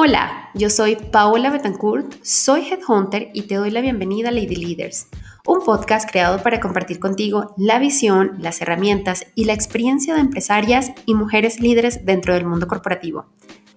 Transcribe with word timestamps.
Hola, 0.00 0.50
yo 0.54 0.70
soy 0.70 0.94
Paola 0.94 1.50
Betancourt, 1.50 2.22
soy 2.22 2.60
Headhunter 2.60 3.30
y 3.34 3.48
te 3.48 3.56
doy 3.56 3.72
la 3.72 3.80
bienvenida 3.80 4.28
a 4.28 4.30
Lady 4.30 4.54
Leaders, 4.54 5.08
un 5.44 5.64
podcast 5.64 6.08
creado 6.08 6.40
para 6.40 6.60
compartir 6.60 7.00
contigo 7.00 7.52
la 7.56 7.80
visión, 7.80 8.36
las 8.38 8.62
herramientas 8.62 9.26
y 9.34 9.46
la 9.46 9.54
experiencia 9.54 10.14
de 10.14 10.20
empresarias 10.20 10.92
y 11.04 11.16
mujeres 11.16 11.58
líderes 11.58 12.06
dentro 12.06 12.34
del 12.34 12.46
mundo 12.46 12.68
corporativo. 12.68 13.26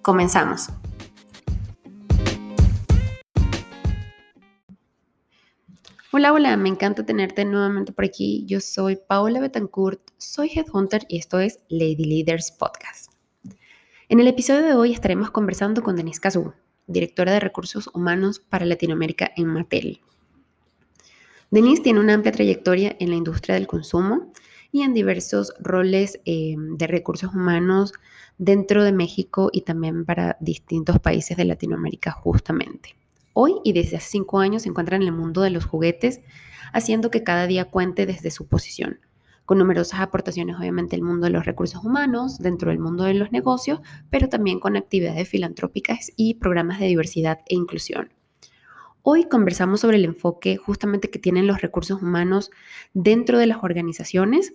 Comenzamos. 0.00 0.68
Hola, 6.12 6.32
hola, 6.32 6.56
me 6.56 6.68
encanta 6.68 7.04
tenerte 7.04 7.44
nuevamente 7.44 7.90
por 7.90 8.04
aquí. 8.04 8.44
Yo 8.46 8.60
soy 8.60 8.94
Paola 8.94 9.40
Betancourt, 9.40 10.00
soy 10.18 10.52
Headhunter 10.54 11.04
y 11.08 11.18
esto 11.18 11.40
es 11.40 11.58
Lady 11.68 12.04
Leaders 12.04 12.52
Podcast. 12.52 13.11
En 14.12 14.20
el 14.20 14.28
episodio 14.28 14.62
de 14.62 14.74
hoy 14.74 14.92
estaremos 14.92 15.30
conversando 15.30 15.82
con 15.82 15.96
Denise 15.96 16.20
Cazú, 16.20 16.52
directora 16.86 17.32
de 17.32 17.40
Recursos 17.40 17.88
Humanos 17.94 18.40
para 18.40 18.66
Latinoamérica 18.66 19.32
en 19.38 19.46
Mattel. 19.46 20.02
Denise 21.50 21.82
tiene 21.82 21.98
una 21.98 22.12
amplia 22.12 22.30
trayectoria 22.30 22.94
en 23.00 23.08
la 23.08 23.16
industria 23.16 23.54
del 23.54 23.66
consumo 23.66 24.30
y 24.70 24.82
en 24.82 24.92
diversos 24.92 25.54
roles 25.60 26.20
eh, 26.26 26.56
de 26.58 26.86
recursos 26.86 27.32
humanos 27.32 27.94
dentro 28.36 28.84
de 28.84 28.92
México 28.92 29.48
y 29.50 29.62
también 29.62 30.04
para 30.04 30.36
distintos 30.40 30.98
países 31.00 31.38
de 31.38 31.46
Latinoamérica 31.46 32.10
justamente. 32.10 32.94
Hoy 33.32 33.54
y 33.64 33.72
desde 33.72 33.96
hace 33.96 34.10
cinco 34.10 34.40
años 34.40 34.64
se 34.64 34.68
encuentra 34.68 34.96
en 34.96 35.04
el 35.04 35.12
mundo 35.12 35.40
de 35.40 35.48
los 35.48 35.64
juguetes, 35.64 36.20
haciendo 36.74 37.10
que 37.10 37.24
cada 37.24 37.46
día 37.46 37.70
cuente 37.70 38.04
desde 38.04 38.30
su 38.30 38.46
posición 38.46 39.00
con 39.52 39.58
numerosas 39.58 40.00
aportaciones 40.00 40.56
obviamente 40.56 40.96
el 40.96 41.02
mundo 41.02 41.26
de 41.26 41.30
los 41.30 41.44
recursos 41.44 41.84
humanos, 41.84 42.38
dentro 42.38 42.70
del 42.70 42.78
mundo 42.78 43.04
de 43.04 43.12
los 43.12 43.32
negocios, 43.32 43.80
pero 44.08 44.30
también 44.30 44.58
con 44.58 44.78
actividades 44.78 45.28
filantrópicas 45.28 46.10
y 46.16 46.36
programas 46.36 46.80
de 46.80 46.86
diversidad 46.86 47.40
e 47.46 47.54
inclusión. 47.54 48.14
Hoy 49.02 49.28
conversamos 49.28 49.80
sobre 49.80 49.98
el 49.98 50.06
enfoque 50.06 50.56
justamente 50.56 51.10
que 51.10 51.18
tienen 51.18 51.46
los 51.46 51.60
recursos 51.60 52.00
humanos 52.00 52.50
dentro 52.94 53.36
de 53.36 53.46
las 53.46 53.62
organizaciones, 53.62 54.54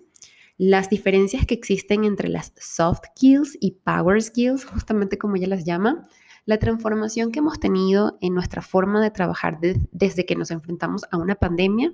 las 0.58 0.90
diferencias 0.90 1.46
que 1.46 1.54
existen 1.54 2.04
entre 2.04 2.28
las 2.28 2.52
soft 2.60 3.02
skills 3.12 3.56
y 3.62 3.74
power 3.84 4.20
skills, 4.20 4.66
justamente 4.66 5.20
como 5.20 5.36
ella 5.36 5.46
las 5.46 5.64
llama, 5.64 6.08
la 6.46 6.58
transformación 6.58 7.32
que 7.32 7.38
hemos 7.38 7.60
tenido 7.60 8.18
en 8.20 8.34
nuestra 8.34 8.64
forma 8.64 9.00
de 9.00 9.12
trabajar 9.12 9.60
desde 9.92 10.26
que 10.26 10.36
nos 10.36 10.50
enfrentamos 10.50 11.04
a 11.12 11.18
una 11.18 11.36
pandemia 11.36 11.94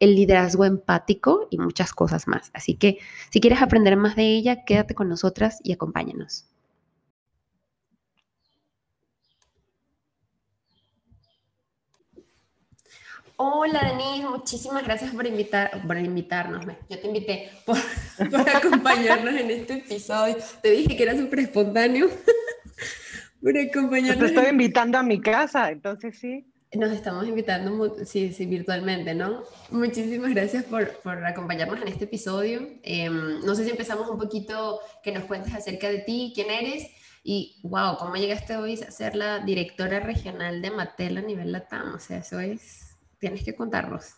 el 0.00 0.16
liderazgo 0.16 0.64
empático 0.64 1.46
y 1.50 1.58
muchas 1.58 1.92
cosas 1.92 2.26
más. 2.26 2.50
Así 2.54 2.74
que 2.74 2.98
si 3.30 3.40
quieres 3.40 3.62
aprender 3.62 3.96
más 3.96 4.16
de 4.16 4.24
ella, 4.24 4.64
quédate 4.64 4.94
con 4.94 5.08
nosotras 5.08 5.60
y 5.62 5.72
acompáñanos. 5.72 6.46
Hola 13.42 13.80
Denise, 13.82 14.28
muchísimas 14.28 14.84
gracias 14.84 15.12
por, 15.12 15.26
invitar, 15.26 15.86
por 15.86 15.96
invitarnos. 15.96 16.66
Yo 16.90 16.98
te 16.98 17.06
invité 17.06 17.50
por, 17.64 17.78
acompañarnos 18.54 19.34
en 19.34 19.50
este 19.50 19.74
episodio. 19.74 20.36
Te 20.62 20.70
dije 20.72 20.94
que 20.94 21.02
era 21.02 21.16
súper 21.16 21.40
espontáneo. 21.40 22.10
por 23.42 23.56
acompañarnos. 23.56 24.18
Te 24.18 24.34
estoy 24.34 24.50
invitando 24.50 24.98
a 24.98 25.02
mi 25.02 25.22
casa, 25.22 25.70
entonces 25.70 26.18
sí. 26.18 26.46
Nos 26.72 26.92
estamos 26.92 27.26
invitando, 27.26 27.96
sí, 28.04 28.32
sí, 28.32 28.46
virtualmente, 28.46 29.12
¿no? 29.12 29.42
Muchísimas 29.72 30.30
gracias 30.30 30.62
por, 30.64 30.88
por 31.00 31.24
acompañarnos 31.24 31.82
en 31.82 31.88
este 31.88 32.04
episodio. 32.04 32.60
Em, 32.84 33.40
no 33.44 33.56
sé 33.56 33.64
si 33.64 33.70
empezamos 33.70 34.08
un 34.08 34.18
poquito 34.18 34.78
que 35.02 35.10
nos 35.10 35.24
cuentes 35.24 35.52
acerca 35.52 35.88
de 35.88 35.98
ti, 35.98 36.30
quién 36.32 36.48
eres 36.48 36.86
y, 37.24 37.60
wow, 37.64 37.96
cómo 37.98 38.14
llegaste 38.14 38.56
hoy 38.56 38.74
a 38.74 38.90
ser 38.92 39.16
la 39.16 39.40
directora 39.40 39.98
regional 39.98 40.62
de 40.62 40.70
Mattel 40.70 41.18
a 41.18 41.22
nivel 41.22 41.50
Latam. 41.50 41.94
O 41.94 41.98
sea, 41.98 42.18
eso 42.18 42.38
es, 42.38 42.96
tienes 43.18 43.44
que 43.44 43.56
contarnos. 43.56 44.14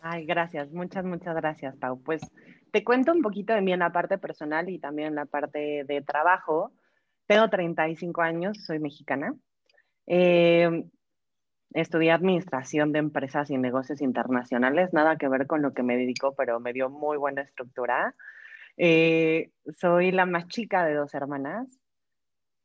Ay, 0.00 0.26
gracias, 0.26 0.70
muchas, 0.70 1.04
muchas 1.04 1.34
gracias, 1.34 1.74
Pau. 1.78 2.00
Pues 2.00 2.22
te 2.70 2.84
cuento 2.84 3.10
un 3.10 3.22
poquito 3.22 3.54
de 3.54 3.60
mí 3.60 3.72
en 3.72 3.80
la 3.80 3.90
parte 3.90 4.18
personal 4.18 4.68
y 4.68 4.78
también 4.78 5.08
en 5.08 5.14
la 5.16 5.26
parte 5.26 5.82
de 5.84 6.00
trabajo. 6.02 6.70
Tengo 7.26 7.50
35 7.50 8.22
años, 8.22 8.56
soy 8.64 8.78
mexicana. 8.78 9.34
Eh, 10.06 10.84
Estudié 11.74 12.12
administración 12.12 12.92
de 12.92 13.00
empresas 13.00 13.50
y 13.50 13.58
negocios 13.58 14.00
internacionales, 14.00 14.92
nada 14.92 15.16
que 15.16 15.28
ver 15.28 15.48
con 15.48 15.60
lo 15.60 15.74
que 15.74 15.82
me 15.82 15.96
dedico, 15.96 16.34
pero 16.36 16.60
me 16.60 16.72
dio 16.72 16.88
muy 16.88 17.16
buena 17.16 17.42
estructura. 17.42 18.14
Eh, 18.76 19.50
soy 19.76 20.12
la 20.12 20.24
más 20.24 20.46
chica 20.46 20.84
de 20.84 20.94
dos 20.94 21.14
hermanas 21.14 21.66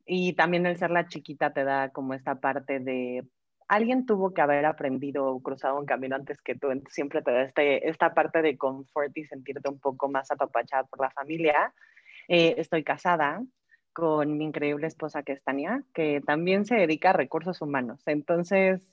y 0.05 0.33
también 0.33 0.67
el 0.67 0.77
ser 0.77 0.91
la 0.91 1.07
chiquita 1.07 1.53
te 1.53 1.63
da 1.63 1.89
como 1.89 2.13
esta 2.13 2.35
parte 2.35 2.79
de 2.79 3.27
alguien 3.67 4.05
tuvo 4.05 4.33
que 4.33 4.41
haber 4.41 4.65
aprendido 4.65 5.25
o 5.27 5.41
cruzado 5.41 5.79
un 5.79 5.85
camino 5.85 6.15
antes 6.15 6.39
que 6.41 6.55
tú, 6.55 6.67
siempre 6.89 7.21
te 7.21 7.31
da 7.31 7.43
este, 7.43 7.89
esta 7.89 8.13
parte 8.13 8.41
de 8.43 8.57
confort 8.57 9.15
y 9.17 9.25
sentirte 9.25 9.69
un 9.69 9.79
poco 9.79 10.07
más 10.07 10.29
apapachada 10.29 10.83
por 10.83 11.01
la 11.01 11.11
familia. 11.11 11.73
Eh, 12.27 12.55
estoy 12.57 12.83
casada, 12.83 13.41
con 13.93 14.37
mi 14.37 14.45
increíble 14.45 14.87
esposa 14.87 15.23
que 15.23 15.33
es 15.33 15.43
Tania, 15.43 15.83
que 15.93 16.21
también 16.25 16.65
se 16.65 16.75
dedica 16.75 17.09
a 17.09 17.13
recursos 17.13 17.61
humanos. 17.61 18.01
Entonces, 18.05 18.87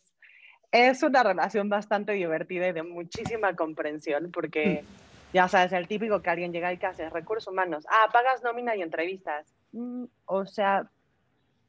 es 0.72 1.02
una 1.02 1.22
relación 1.22 1.68
bastante 1.68 2.12
divertida 2.12 2.68
y 2.68 2.72
de 2.72 2.82
muchísima 2.82 3.54
comprensión 3.54 4.30
porque 4.32 4.82
mm. 4.82 5.34
ya 5.34 5.48
sabes, 5.48 5.72
el 5.72 5.88
típico 5.88 6.22
que 6.22 6.30
alguien 6.30 6.52
llega 6.52 6.72
y 6.72 6.78
que 6.78 6.86
hace 6.86 7.08
recursos 7.10 7.52
humanos, 7.52 7.86
ah, 7.88 8.08
pagas 8.12 8.42
nómina 8.42 8.76
y 8.76 8.82
entrevistas. 8.82 9.54
Mm, 9.72 10.04
o 10.26 10.46
sea, 10.46 10.90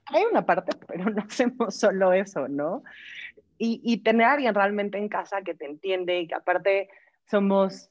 hay 0.08 0.24
una 0.25 0.46
parte, 0.46 0.75
pero 0.88 1.09
no 1.09 1.22
hacemos 1.22 1.75
solo 1.75 2.13
eso, 2.13 2.47
¿no? 2.47 2.84
Y, 3.58 3.81
y 3.84 3.97
tener 4.03 4.28
a 4.28 4.34
alguien 4.34 4.53
realmente 4.53 4.97
en 4.97 5.09
casa 5.09 5.41
que 5.41 5.56
te 5.56 5.66
entiende 5.66 6.19
y 6.19 6.28
que 6.28 6.35
aparte 6.35 6.90
somos 7.25 7.90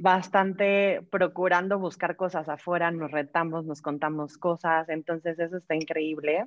bastante 0.00 1.06
procurando 1.10 1.78
buscar 1.78 2.16
cosas 2.16 2.48
afuera, 2.48 2.90
nos 2.90 3.10
retamos, 3.10 3.66
nos 3.66 3.82
contamos 3.82 4.38
cosas, 4.38 4.88
entonces 4.88 5.38
eso 5.38 5.58
está 5.58 5.74
increíble. 5.74 6.46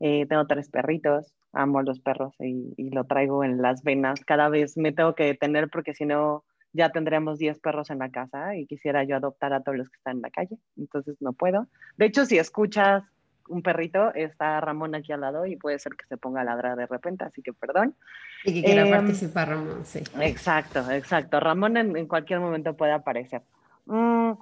Eh, 0.00 0.26
tengo 0.26 0.46
tres 0.46 0.68
perritos, 0.70 1.34
amo 1.52 1.78
a 1.78 1.82
los 1.82 2.00
perros 2.00 2.34
y, 2.40 2.90
lo 2.90 3.04
traigo 3.04 3.44
en 3.44 3.60
las 3.62 3.82
venas. 3.82 4.24
Cada 4.24 4.48
vez 4.48 4.76
me 4.76 4.92
tengo 4.92 5.14
que 5.14 5.24
detener 5.24 5.68
porque 5.68 5.94
si 5.94 6.06
no 6.06 6.44
ya 6.72 6.90
tendríamos 6.90 7.38
10 7.38 7.58
perros 7.60 7.90
en 7.90 7.98
la 7.98 8.10
casa 8.10 8.54
y 8.56 8.66
quisiera 8.66 9.02
yo 9.04 9.16
adoptar 9.16 9.52
a 9.52 9.62
todos 9.62 9.78
los 9.78 9.88
que 9.88 9.96
están 9.96 10.16
en 10.16 10.22
la 10.22 10.30
calle, 10.30 10.58
entonces 10.76 11.16
no 11.20 11.32
puedo. 11.32 11.66
De 11.96 12.06
hecho, 12.06 12.26
si 12.26 12.38
escuchas 12.38 13.04
un 13.48 13.62
perrito, 13.62 14.14
está 14.14 14.60
Ramón 14.60 14.94
aquí 14.94 15.12
al 15.12 15.22
lado 15.22 15.46
y 15.46 15.56
puede 15.56 15.78
ser 15.78 15.94
que 15.96 16.04
se 16.06 16.16
ponga 16.18 16.42
a 16.42 16.44
ladrar 16.44 16.76
de 16.76 16.86
repente, 16.86 17.24
así 17.24 17.42
que 17.42 17.52
perdón. 17.52 17.94
Y 18.44 18.54
que 18.54 18.62
quiera 18.62 18.82
em, 18.82 18.90
participar 18.90 19.48
Ramón, 19.48 19.84
sí. 19.84 20.00
Exacto, 20.20 20.90
exacto. 20.90 21.40
Ramón 21.40 21.76
en, 21.76 22.06
cualquier 22.06 22.40
momento 22.40 22.76
puede 22.76 22.92
aparecer. 22.92 23.42
Mm, 23.86 24.32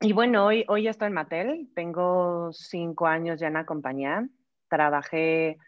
y 0.00 0.12
bueno, 0.12 0.46
hoy, 0.46 0.64
hoy 0.68 0.86
estoy 0.86 1.08
en 1.08 1.14
Mattel, 1.14 1.68
tengo 1.74 2.52
cinco 2.52 3.06
años 3.06 3.40
ya 3.40 3.48
en 3.48 3.54
la 3.54 3.64
compañía, 3.64 4.28
trabajé 4.68 5.58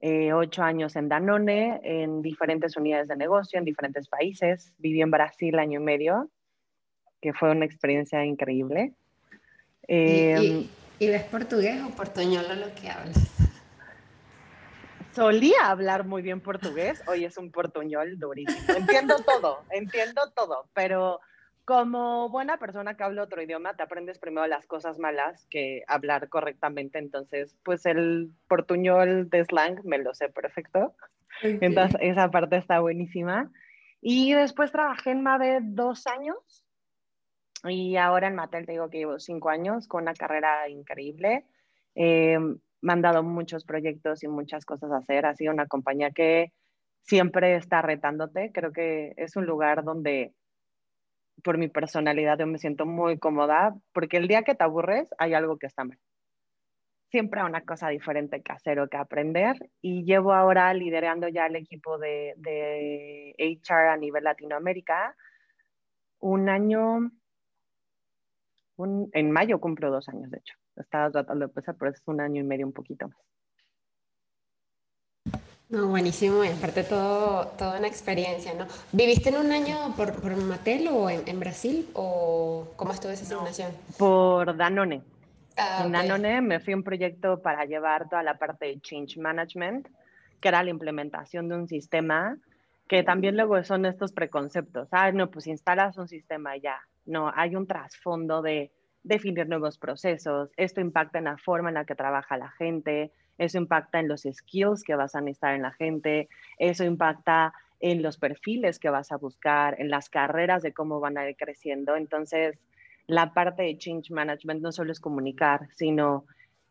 eh, 0.00 0.32
ocho 0.32 0.62
años 0.62 0.94
en 0.96 1.08
Danone, 1.08 1.80
en 1.82 2.22
diferentes 2.22 2.76
unidades 2.76 3.08
de 3.08 3.16
negocio, 3.16 3.58
en 3.58 3.64
diferentes 3.64 4.08
países, 4.08 4.72
viví 4.78 5.00
en 5.00 5.10
Brasil 5.10 5.58
año 5.58 5.80
y 5.80 5.82
medio, 5.82 6.30
que 7.20 7.32
fue 7.32 7.50
una 7.50 7.64
experiencia 7.64 8.24
increíble. 8.24 8.92
¿Y, 9.88 9.94
y, 9.94 10.28
em, 10.30 10.68
ves 11.00 11.24
portugués 11.24 11.82
o 11.82 11.90
portuñol 11.90 12.44
lo 12.60 12.74
que 12.74 12.88
hablas? 12.88 13.18
Solía 15.12 15.66
hablar 15.66 16.04
muy 16.06 16.22
bien 16.22 16.40
portugués, 16.40 17.02
hoy 17.08 17.24
es 17.24 17.36
un 17.38 17.50
portuñol 17.50 18.20
durísimo. 18.20 18.76
Entiendo 18.76 19.16
todo, 19.26 19.64
entiendo 19.70 20.30
todo, 20.36 20.68
pero 20.74 21.18
como 21.68 22.30
buena 22.30 22.56
persona 22.56 22.96
que 22.96 23.04
habla 23.04 23.24
otro 23.24 23.42
idioma, 23.42 23.76
te 23.76 23.82
aprendes 23.82 24.18
primero 24.18 24.46
las 24.46 24.66
cosas 24.66 24.98
malas 24.98 25.46
que 25.50 25.82
hablar 25.86 26.30
correctamente. 26.30 26.98
Entonces, 26.98 27.58
pues 27.62 27.84
el 27.84 28.32
portuñol 28.48 29.28
de 29.28 29.44
slang 29.44 29.84
me 29.84 29.98
lo 29.98 30.14
sé 30.14 30.30
perfecto. 30.30 30.94
Entonces, 31.42 32.00
esa 32.00 32.30
parte 32.30 32.56
está 32.56 32.80
buenísima. 32.80 33.52
Y 34.00 34.32
después 34.32 34.72
trabajé 34.72 35.10
en 35.10 35.22
MAVE 35.22 35.58
dos 35.60 36.06
años. 36.06 36.64
Y 37.64 37.96
ahora 37.96 38.28
en 38.28 38.36
Mattel 38.36 38.64
te 38.64 38.72
digo 38.72 38.88
que 38.88 39.00
llevo 39.00 39.18
cinco 39.18 39.50
años 39.50 39.88
con 39.88 40.04
una 40.04 40.14
carrera 40.14 40.70
increíble. 40.70 41.44
Eh, 41.94 42.38
me 42.80 42.92
han 42.94 43.02
dado 43.02 43.22
muchos 43.22 43.66
proyectos 43.66 44.22
y 44.22 44.28
muchas 44.28 44.64
cosas 44.64 44.90
a 44.90 44.96
hacer. 44.96 45.26
Ha 45.26 45.34
sido 45.34 45.52
una 45.52 45.66
compañía 45.66 46.12
que 46.12 46.50
siempre 47.02 47.56
está 47.56 47.82
retándote. 47.82 48.52
Creo 48.54 48.72
que 48.72 49.12
es 49.18 49.36
un 49.36 49.44
lugar 49.44 49.84
donde 49.84 50.32
por 51.42 51.58
mi 51.58 51.68
personalidad 51.68 52.38
yo 52.38 52.46
me 52.46 52.58
siento 52.58 52.86
muy 52.86 53.18
cómoda, 53.18 53.74
porque 53.92 54.16
el 54.16 54.28
día 54.28 54.42
que 54.42 54.54
te 54.54 54.64
aburres 54.64 55.08
hay 55.18 55.34
algo 55.34 55.58
que 55.58 55.66
está 55.66 55.84
mal. 55.84 55.98
Siempre 57.10 57.42
una 57.42 57.62
cosa 57.62 57.88
diferente 57.88 58.42
que 58.42 58.52
hacer 58.52 58.80
o 58.80 58.88
que 58.88 58.98
aprender 58.98 59.56
y 59.80 60.04
llevo 60.04 60.34
ahora 60.34 60.74
liderando 60.74 61.28
ya 61.28 61.46
el 61.46 61.56
equipo 61.56 61.98
de, 61.98 62.34
de 62.36 63.34
HR 63.38 63.88
a 63.88 63.96
nivel 63.96 64.24
Latinoamérica 64.24 65.16
un 66.20 66.48
año, 66.48 67.10
un, 68.76 69.10
en 69.12 69.30
mayo 69.30 69.60
cumplo 69.60 69.90
dos 69.90 70.08
años 70.08 70.30
de 70.30 70.38
hecho. 70.38 70.54
estaba 70.76 71.10
tratando 71.10 71.46
de 71.46 71.50
empezar, 71.50 71.76
pero 71.78 71.90
es 71.90 72.02
un 72.06 72.20
año 72.20 72.42
y 72.42 72.44
medio, 72.44 72.66
un 72.66 72.72
poquito 72.72 73.08
más. 73.08 73.18
No, 75.70 75.88
buenísimo, 75.88 76.42
y 76.44 76.48
aparte 76.48 76.82
todo, 76.82 77.48
toda 77.58 77.78
una 77.78 77.88
experiencia, 77.88 78.54
¿no? 78.54 78.66
¿Viviste 78.92 79.28
en 79.28 79.36
un 79.36 79.52
año 79.52 79.94
por, 79.96 80.14
por 80.14 80.34
Mattel 80.34 80.88
o 80.88 81.10
en, 81.10 81.38
Brasil 81.38 81.86
o 81.92 82.72
cómo 82.76 82.92
estuvo 82.92 83.12
esa 83.12 83.24
asignación? 83.24 83.72
por 83.98 84.56
Danone. 84.56 85.02
Ah, 85.58 85.82
en 85.84 85.92
Danone 85.92 86.40
me 86.40 86.60
fui 86.60 86.72
a 86.72 86.76
un 86.76 86.82
proyecto 86.82 87.42
para 87.42 87.66
llevar 87.66 88.08
toda 88.08 88.22
la 88.22 88.38
parte 88.38 88.64
de 88.64 88.80
change 88.80 89.18
management, 89.18 89.88
que 90.40 90.48
era 90.48 90.62
la 90.62 90.70
implementación 90.70 91.50
de 91.50 91.56
un 91.56 91.68
sistema, 91.68 92.38
que 92.88 93.02
también 93.02 93.36
luego 93.36 93.62
son 93.62 93.84
estos 93.84 94.12
preconceptos. 94.12 94.88
Ah, 94.90 95.12
no, 95.12 95.30
pues 95.30 95.46
instalas 95.46 95.98
un 95.98 96.08
sistema 96.08 96.56
y 96.56 96.62
ya. 96.62 96.80
No, 97.04 97.30
hay 97.34 97.54
un 97.54 97.66
trasfondo 97.66 98.40
de 98.40 98.72
definir 99.02 99.46
nuevos 99.46 99.76
procesos. 99.76 100.48
Esto 100.56 100.80
impacta 100.80 101.18
en 101.18 101.24
la 101.24 101.36
forma 101.36 101.68
en 101.68 101.74
la 101.74 101.84
que 101.84 101.94
trabaja 101.94 102.38
la 102.38 102.50
gente 102.52 103.12
eso 103.38 103.58
impacta 103.58 104.00
en 104.00 104.08
los 104.08 104.22
skills 104.22 104.82
que 104.82 104.96
vas 104.96 105.14
a 105.14 105.20
necesitar 105.20 105.54
en 105.54 105.62
la 105.62 105.72
gente, 105.72 106.28
eso 106.58 106.84
impacta 106.84 107.54
en 107.80 108.02
los 108.02 108.18
perfiles 108.18 108.78
que 108.78 108.90
vas 108.90 109.12
a 109.12 109.16
buscar, 109.16 109.80
en 109.80 109.88
las 109.90 110.10
carreras 110.10 110.62
de 110.62 110.72
cómo 110.72 111.00
van 111.00 111.16
a 111.16 111.28
ir 111.28 111.36
creciendo. 111.36 111.96
Entonces, 111.96 112.58
la 113.06 113.32
parte 113.32 113.62
de 113.62 113.78
change 113.78 114.10
management 114.10 114.60
no 114.60 114.72
solo 114.72 114.92
es 114.92 115.00
comunicar, 115.00 115.68
sino 115.76 116.26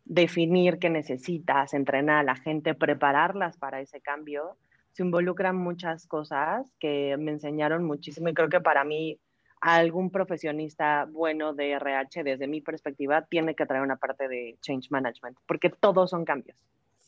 definir 0.06 0.80
qué 0.80 0.90
necesitas, 0.90 1.74
entrenar 1.74 2.20
a 2.20 2.24
la 2.24 2.36
gente, 2.36 2.76
prepararlas 2.76 3.58
para 3.58 3.82
ese 3.82 4.02
cambio. 4.02 4.58
Se 4.92 5.04
involucran 5.04 5.56
muchas 5.56 6.08
cosas 6.08 6.72
que 6.80 7.16
me 7.18 7.32
enseñaron 7.32 7.84
muchísimo 7.84 8.30
y 8.30 8.34
creo 8.34 8.50
que 8.50 8.62
para 8.62 8.84
mí 8.84 9.20
algún 9.62 10.12
profesionista 10.12 11.06
bueno 11.10 11.54
de 11.54 11.72
RH, 11.72 12.24
desde 12.24 12.48
mi 12.48 12.62
perspectiva, 12.62 13.24
tiene 13.24 13.56
que 13.56 13.66
traer 13.66 13.84
una 13.84 13.98
parte 13.98 14.28
de 14.28 14.58
change 14.62 14.90
management, 14.92 15.38
porque 15.48 15.70
todos 15.70 16.10
son 16.12 16.26
cambios. 16.26 16.58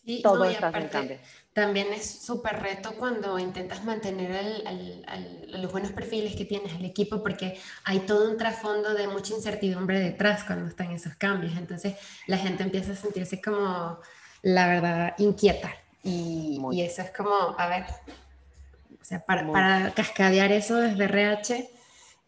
Sí, 0.06 0.22
todo 0.24 0.46
está 0.46 0.70
en 0.70 0.88
cambio. 0.88 1.18
También 1.54 1.88
es 1.94 2.10
súper 2.10 2.62
reto 2.62 2.94
cuando 2.98 3.38
intentas 3.38 3.84
mantener 3.84 4.64
los 5.48 5.72
buenos 5.72 5.92
perfiles 5.92 6.36
que 6.36 6.46
tienes, 6.46 6.74
el 6.74 6.86
equipo, 6.86 7.22
porque 7.22 7.60
hay 7.84 8.00
todo 8.00 8.32
un 8.32 8.38
trasfondo 8.38 8.94
de 8.94 9.08
mucha 9.08 9.36
incertidumbre 9.36 10.00
detrás 10.00 10.46
cuando 10.46 10.68
están 10.68 10.92
esos 10.92 11.16
cambios. 11.16 11.56
Entonces 11.58 11.96
la 12.28 12.38
gente 12.38 12.64
empieza 12.64 12.94
a 12.94 12.96
sentirse 12.96 13.42
como, 13.42 14.00
la 14.42 14.68
verdad, 14.68 15.16
inquieta. 15.18 15.70
Y, 16.02 16.60
y 16.72 16.82
eso 16.82 17.02
es 17.02 17.12
como, 17.12 17.56
a 17.58 17.68
ver, 17.68 17.84
o 19.00 19.04
sea, 19.04 19.24
para, 19.26 19.46
para 19.52 19.92
cascadear 19.94 20.52
eso 20.52 20.78
desde 20.78 21.04
RH 21.04 21.79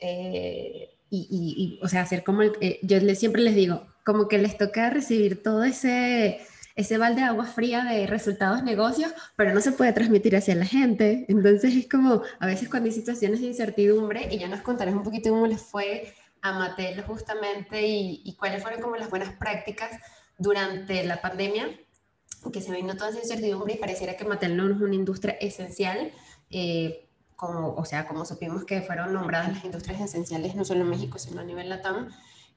eh, 0.02 0.90
y, 1.10 1.80
o 1.82 1.88
sea, 1.88 2.02
hacer 2.02 2.24
como, 2.24 2.42
el, 2.42 2.54
eh, 2.62 2.80
yo 2.84 3.00
les, 3.00 3.20
siempre 3.20 3.42
les 3.42 3.56
digo, 3.56 3.86
como 4.06 4.28
que 4.28 4.38
les 4.38 4.58
toca 4.58 4.90
recibir 4.90 5.44
todo 5.44 5.64
ese, 5.64 6.40
ese 6.76 6.98
balde 6.98 7.22
de 7.22 7.28
agua 7.28 7.46
fría 7.46 7.84
de 7.84 8.08
resultados 8.08 8.64
negocios, 8.64 9.14
pero 9.36 9.54
no 9.54 9.62
se 9.62 9.74
puede 9.74 9.94
transmitir 9.94 10.36
hacia 10.36 10.56
la 10.56 10.66
gente. 10.66 11.26
Entonces 11.28 11.76
es 11.76 11.90
como, 11.90 12.24
a 12.40 12.46
veces 12.46 12.70
cuando 12.70 12.88
hay 12.88 12.96
situaciones 12.96 13.42
de 13.42 13.48
incertidumbre, 13.48 14.28
y 14.32 14.40
ya 14.40 14.48
nos 14.48 14.62
contarás 14.62 14.96
un 14.96 15.04
poquito 15.04 15.30
cómo 15.30 15.48
les 15.48 15.62
fue 15.62 16.14
a 16.42 16.54
Mattel 16.54 17.02
justamente 17.04 17.86
y, 17.86 18.22
y 18.26 18.36
cuáles 18.36 18.64
fueron 18.64 18.82
como 18.82 18.96
las 18.96 19.10
buenas 19.10 19.34
prácticas 19.36 19.92
durante 20.38 21.04
la 21.04 21.22
pandemia, 21.22 21.70
que 22.52 22.62
se 22.62 22.72
vino 22.72 22.96
toda 22.96 23.12
esa 23.12 23.20
incertidumbre 23.20 23.76
y 23.76 23.78
pareciera 23.78 24.18
que 24.18 24.26
Mattel 24.26 24.58
no 24.58 24.72
es 24.72 24.82
una 24.82 24.96
industria 24.96 25.34
esencial. 25.34 26.12
Eh, 26.50 27.08
como, 27.42 27.74
o 27.74 27.86
sea, 27.86 28.08
como 28.08 28.24
supimos 28.24 28.66
que 28.66 28.84
fueron 28.84 29.14
nombradas 29.14 29.52
las 29.52 29.66
industrias 29.66 30.00
esenciales 30.00 30.54
no 30.54 30.64
solo 30.64 30.82
en 30.82 30.92
México, 30.92 31.18
sino 31.18 31.42
a 31.42 31.44
nivel 31.44 31.70
LATAM, 31.70 32.08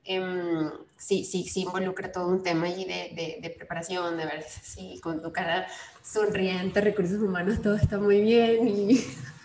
eh, 0.05 0.71
sí, 0.99 1.25
sí, 1.25 1.45
sí 1.45 1.63
involucra 1.63 2.13
todo 2.13 2.29
un 2.29 2.43
tema 2.43 2.67
allí 2.67 2.85
de, 2.85 3.41
de, 3.41 3.49
preparación, 3.49 4.19
de 4.19 4.27
ver 4.27 4.43
si 4.43 5.01
con 5.01 5.23
tu 5.23 5.33
cara 5.33 5.67
sonriente, 6.03 6.83
recursos 6.83 7.19
humanos, 7.19 7.63
todo 7.63 7.77
está 7.77 7.97
muy 7.97 8.21
bien 8.21 8.69
y, 8.69 9.03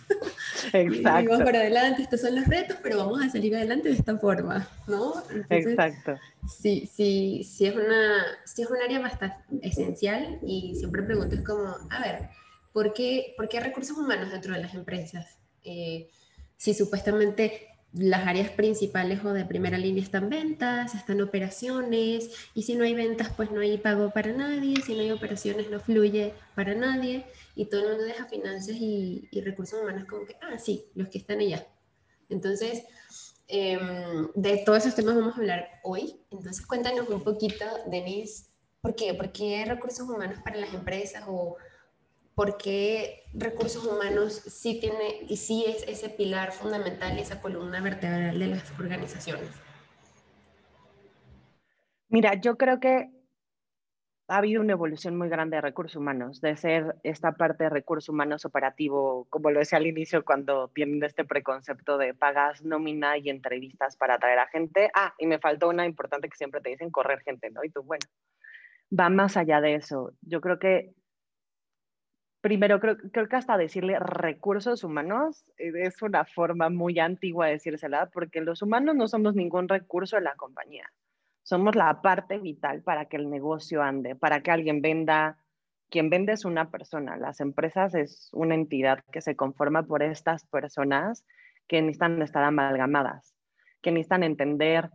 Exacto. 0.73 0.93
y 0.93 1.01
vamos 1.03 1.41
para 1.43 1.59
adelante, 1.59 2.01
estos 2.01 2.19
son 2.19 2.35
los 2.35 2.45
retos, 2.45 2.75
pero 2.83 2.97
vamos 2.97 3.23
a 3.23 3.29
salir 3.29 3.55
adelante 3.55 3.87
de 3.87 3.95
esta 3.95 4.17
forma, 4.17 4.67
¿no? 4.87 5.23
Exacto. 5.49 6.17
Sí, 6.49 6.89
sí, 6.93 7.47
sí 7.49 7.65
es, 7.65 7.75
una, 7.77 8.25
sí 8.43 8.63
es 8.63 8.69
un 8.69 8.81
área 8.83 8.99
bastante 8.99 9.37
esencial 9.61 10.37
y 10.45 10.75
siempre 10.75 11.01
pregunto, 11.03 11.35
es 11.35 11.45
como, 11.45 11.77
a 11.89 12.01
ver, 12.01 12.29
¿Por 12.79 12.93
qué, 12.93 13.59
recursos 13.59 13.97
humanos 13.97 14.31
dentro 14.31 14.53
de 14.53 14.61
las 14.61 14.73
empresas? 14.73 15.37
Eh, 15.63 16.09
si 16.55 16.73
supuestamente 16.73 17.67
las 17.91 18.25
áreas 18.25 18.51
principales 18.51 19.19
o 19.25 19.33
de 19.33 19.43
primera 19.43 19.77
línea 19.77 20.01
están 20.01 20.29
ventas, 20.29 20.95
están 20.95 21.19
operaciones, 21.19 22.29
y 22.53 22.63
si 22.63 22.75
no 22.75 22.85
hay 22.85 22.93
ventas, 22.93 23.33
pues 23.35 23.51
no 23.51 23.59
hay 23.59 23.77
pago 23.79 24.11
para 24.11 24.31
nadie, 24.31 24.81
si 24.81 24.93
no 24.93 25.01
hay 25.01 25.11
operaciones, 25.11 25.69
no 25.69 25.81
fluye 25.81 26.33
para 26.55 26.73
nadie, 26.73 27.25
y 27.53 27.65
todo 27.65 27.81
el 27.81 27.87
mundo 27.89 28.05
deja 28.05 28.27
finanzas 28.27 28.77
y, 28.79 29.27
recursos 29.43 29.81
humanos 29.81 30.05
como 30.09 30.25
que, 30.25 30.37
ah, 30.41 30.57
sí, 30.57 30.85
los 30.95 31.09
que 31.09 31.17
están 31.17 31.39
allá. 31.41 31.67
Entonces, 32.29 32.83
em, 33.49 34.29
de 34.35 34.63
todos 34.65 34.85
esos 34.85 34.95
temas 34.95 35.15
vamos 35.15 35.33
a 35.33 35.37
hablar 35.37 35.67
hoy. 35.83 36.15
Entonces, 36.31 36.65
cuéntanos 36.65 37.09
un 37.09 37.25
poquito, 37.25 37.65
Denise, 37.87 38.45
¿por 38.79 38.95
qué? 38.95 39.13
¿Por 39.13 39.33
qué 39.33 39.65
recursos 39.65 40.07
humanos 40.07 40.39
para 40.45 40.55
las 40.55 40.73
empresas 40.73 41.25
o 41.27 41.57
por 42.39 42.55
qué 42.55 43.25
recursos 43.33 43.85
humanos 43.85 44.31
sí 44.31 44.79
tiene 44.79 45.25
y 45.27 45.35
sí 45.35 45.65
es 45.67 45.85
ese 45.89 46.07
pilar 46.07 46.53
fundamental 46.53 47.17
y 47.17 47.19
esa 47.19 47.41
columna 47.41 47.81
vertebral 47.81 48.39
de 48.39 48.47
las 48.47 48.79
organizaciones. 48.79 49.49
Mira, 52.07 52.35
yo 52.35 52.57
creo 52.57 52.79
que 52.79 53.09
ha 54.29 54.37
habido 54.37 54.61
una 54.61 54.71
evolución 54.71 55.17
muy 55.17 55.27
grande 55.27 55.57
de 55.57 55.61
recursos 55.61 55.97
humanos, 55.97 56.39
de 56.39 56.55
ser 56.55 56.95
esta 57.03 57.33
parte 57.33 57.65
de 57.65 57.71
recursos 57.71 58.07
humanos 58.07 58.45
operativo, 58.45 59.27
como 59.29 59.51
lo 59.51 59.59
decía 59.59 59.77
al 59.77 59.87
inicio, 59.87 60.23
cuando 60.23 60.69
tienen 60.69 61.03
este 61.03 61.25
preconcepto 61.25 61.97
de 61.97 62.13
pagas 62.13 62.63
nómina 62.63 63.17
y 63.17 63.29
entrevistas 63.29 63.97
para 63.97 64.13
atraer 64.13 64.39
a 64.39 64.47
gente. 64.47 64.89
Ah, 64.95 65.13
y 65.19 65.27
me 65.27 65.39
faltó 65.39 65.67
una 65.67 65.85
importante 65.85 66.29
que 66.29 66.37
siempre 66.37 66.61
te 66.61 66.69
dicen 66.69 66.89
correr 66.89 67.19
gente, 67.19 67.49
¿no? 67.49 67.65
Y 67.65 67.69
tú, 67.69 67.83
bueno, 67.83 68.05
va 68.97 69.09
más 69.09 69.35
allá 69.35 69.59
de 69.59 69.75
eso. 69.75 70.13
Yo 70.21 70.39
creo 70.39 70.57
que 70.57 70.93
primero, 72.41 72.79
creo, 72.79 72.97
que 73.27 73.35
hasta 73.35 73.57
decirle 73.57 73.99
recursos 73.99 74.83
humanos 74.83 75.45
eh, 75.57 75.71
es 75.75 76.01
una 76.01 76.25
forma 76.25 76.69
muy 76.69 76.99
antigua 76.99 77.47
de 77.47 77.53
decírsela, 77.53 78.07
porque 78.07 78.41
los 78.41 78.61
humanos 78.61 78.95
no 78.95 79.07
somos 79.07 79.35
ningún 79.35 79.67
recurso 79.67 80.15
de 80.15 80.23
la 80.23 80.35
compañía. 80.35 80.91
Somos 81.43 81.75
la 81.75 82.01
parte 82.01 82.37
vital 82.37 82.81
para 82.81 83.05
que 83.05 83.17
el 83.17 83.29
negocio 83.29 83.81
ande, 83.81 84.15
para 84.15 84.41
que 84.41 84.51
alguien 84.51 84.81
venda. 84.81 85.37
Quien 85.89 86.09
vende 86.11 86.33
es 86.33 86.45
una 86.45 86.69
persona. 86.69 87.17
Las 87.17 87.41
empresas 87.41 87.95
es 87.95 88.29
una 88.33 88.53
entidad 88.53 89.03
que 89.11 89.21
se 89.21 89.35
conforma 89.35 89.83
por 89.83 90.03
estas 90.03 90.45
personas 90.45 91.25
que 91.67 91.81
necesitan 91.81 92.21
estar 92.21 92.43
amalgamadas, 92.43 93.33
que 93.81 93.91
necesitan 93.91 94.23
entender, 94.23 94.91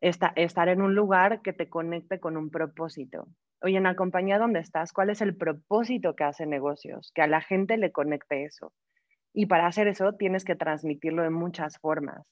estar 0.00 0.68
en 0.68 0.82
un 0.82 0.96
lugar 0.96 1.42
que 1.42 1.52
te 1.52 1.68
conecte 1.68 2.18
con 2.18 2.36
un 2.36 2.50
propósito 2.50 3.28
oye, 3.62 3.76
en 3.76 3.84
la 3.84 3.96
compañía 3.96 4.38
donde 4.38 4.60
estás, 4.60 4.92
¿cuál 4.92 5.10
es 5.10 5.20
el 5.20 5.36
propósito 5.36 6.14
que 6.14 6.24
hace 6.24 6.46
negocios? 6.46 7.12
Que 7.14 7.22
a 7.22 7.26
la 7.26 7.40
gente 7.40 7.76
le 7.76 7.92
conecte 7.92 8.44
eso. 8.44 8.72
Y 9.32 9.46
para 9.46 9.66
hacer 9.66 9.88
eso 9.88 10.12
tienes 10.14 10.44
que 10.44 10.56
transmitirlo 10.56 11.22
de 11.22 11.30
muchas 11.30 11.78
formas, 11.78 12.26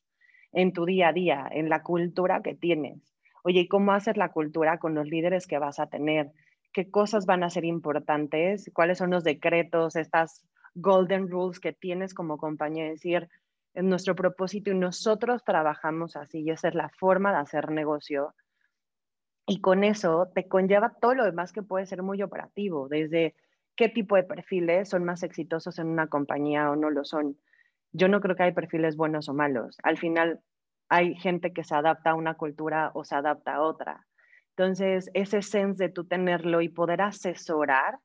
en 0.52 0.72
tu 0.72 0.84
día 0.84 1.08
a 1.08 1.12
día, 1.12 1.48
en 1.50 1.68
la 1.68 1.82
cultura 1.82 2.42
que 2.42 2.54
tienes. 2.54 3.14
Oye, 3.42 3.60
¿y 3.60 3.68
cómo 3.68 3.92
haces 3.92 4.16
la 4.16 4.30
cultura 4.30 4.78
con 4.78 4.94
los 4.94 5.06
líderes 5.06 5.46
que 5.46 5.58
vas 5.58 5.78
a 5.80 5.86
tener? 5.86 6.30
¿Qué 6.72 6.90
cosas 6.90 7.26
van 7.26 7.42
a 7.42 7.50
ser 7.50 7.64
importantes? 7.64 8.70
¿Cuáles 8.74 8.98
son 8.98 9.10
los 9.10 9.24
decretos, 9.24 9.96
estas 9.96 10.44
golden 10.74 11.28
rules 11.28 11.58
que 11.58 11.72
tienes 11.72 12.12
como 12.12 12.36
compañía? 12.36 12.84
Decir, 12.84 13.28
es 13.72 13.84
nuestro 13.84 14.14
propósito 14.14 14.70
y 14.70 14.74
nosotros 14.74 15.42
trabajamos 15.44 16.16
así 16.16 16.40
y 16.40 16.50
esa 16.50 16.68
es 16.68 16.74
la 16.74 16.90
forma 16.90 17.32
de 17.32 17.38
hacer 17.38 17.70
negocio 17.70 18.34
y 19.50 19.60
con 19.60 19.82
eso 19.82 20.30
te 20.32 20.46
conlleva 20.46 20.94
todo 21.00 21.12
lo 21.16 21.24
demás 21.24 21.52
que 21.52 21.64
puede 21.64 21.84
ser 21.84 22.04
muy 22.04 22.22
operativo, 22.22 22.88
desde 22.88 23.34
qué 23.74 23.88
tipo 23.88 24.14
de 24.14 24.22
perfiles 24.22 24.88
son 24.88 25.02
más 25.02 25.24
exitosos 25.24 25.80
en 25.80 25.88
una 25.88 26.06
compañía 26.06 26.70
o 26.70 26.76
no 26.76 26.88
lo 26.88 27.04
son. 27.04 27.36
Yo 27.90 28.06
no 28.06 28.20
creo 28.20 28.36
que 28.36 28.44
hay 28.44 28.52
perfiles 28.52 28.96
buenos 28.96 29.28
o 29.28 29.34
malos. 29.34 29.76
Al 29.82 29.98
final 29.98 30.38
hay 30.88 31.16
gente 31.16 31.52
que 31.52 31.64
se 31.64 31.74
adapta 31.74 32.10
a 32.10 32.14
una 32.14 32.34
cultura 32.34 32.92
o 32.94 33.02
se 33.02 33.16
adapta 33.16 33.54
a 33.54 33.62
otra. 33.62 34.06
Entonces, 34.50 35.10
ese 35.14 35.42
sense 35.42 35.82
de 35.82 35.90
tú 35.90 36.04
tenerlo 36.04 36.60
y 36.60 36.68
poder 36.68 37.02
asesorar, 37.02 37.98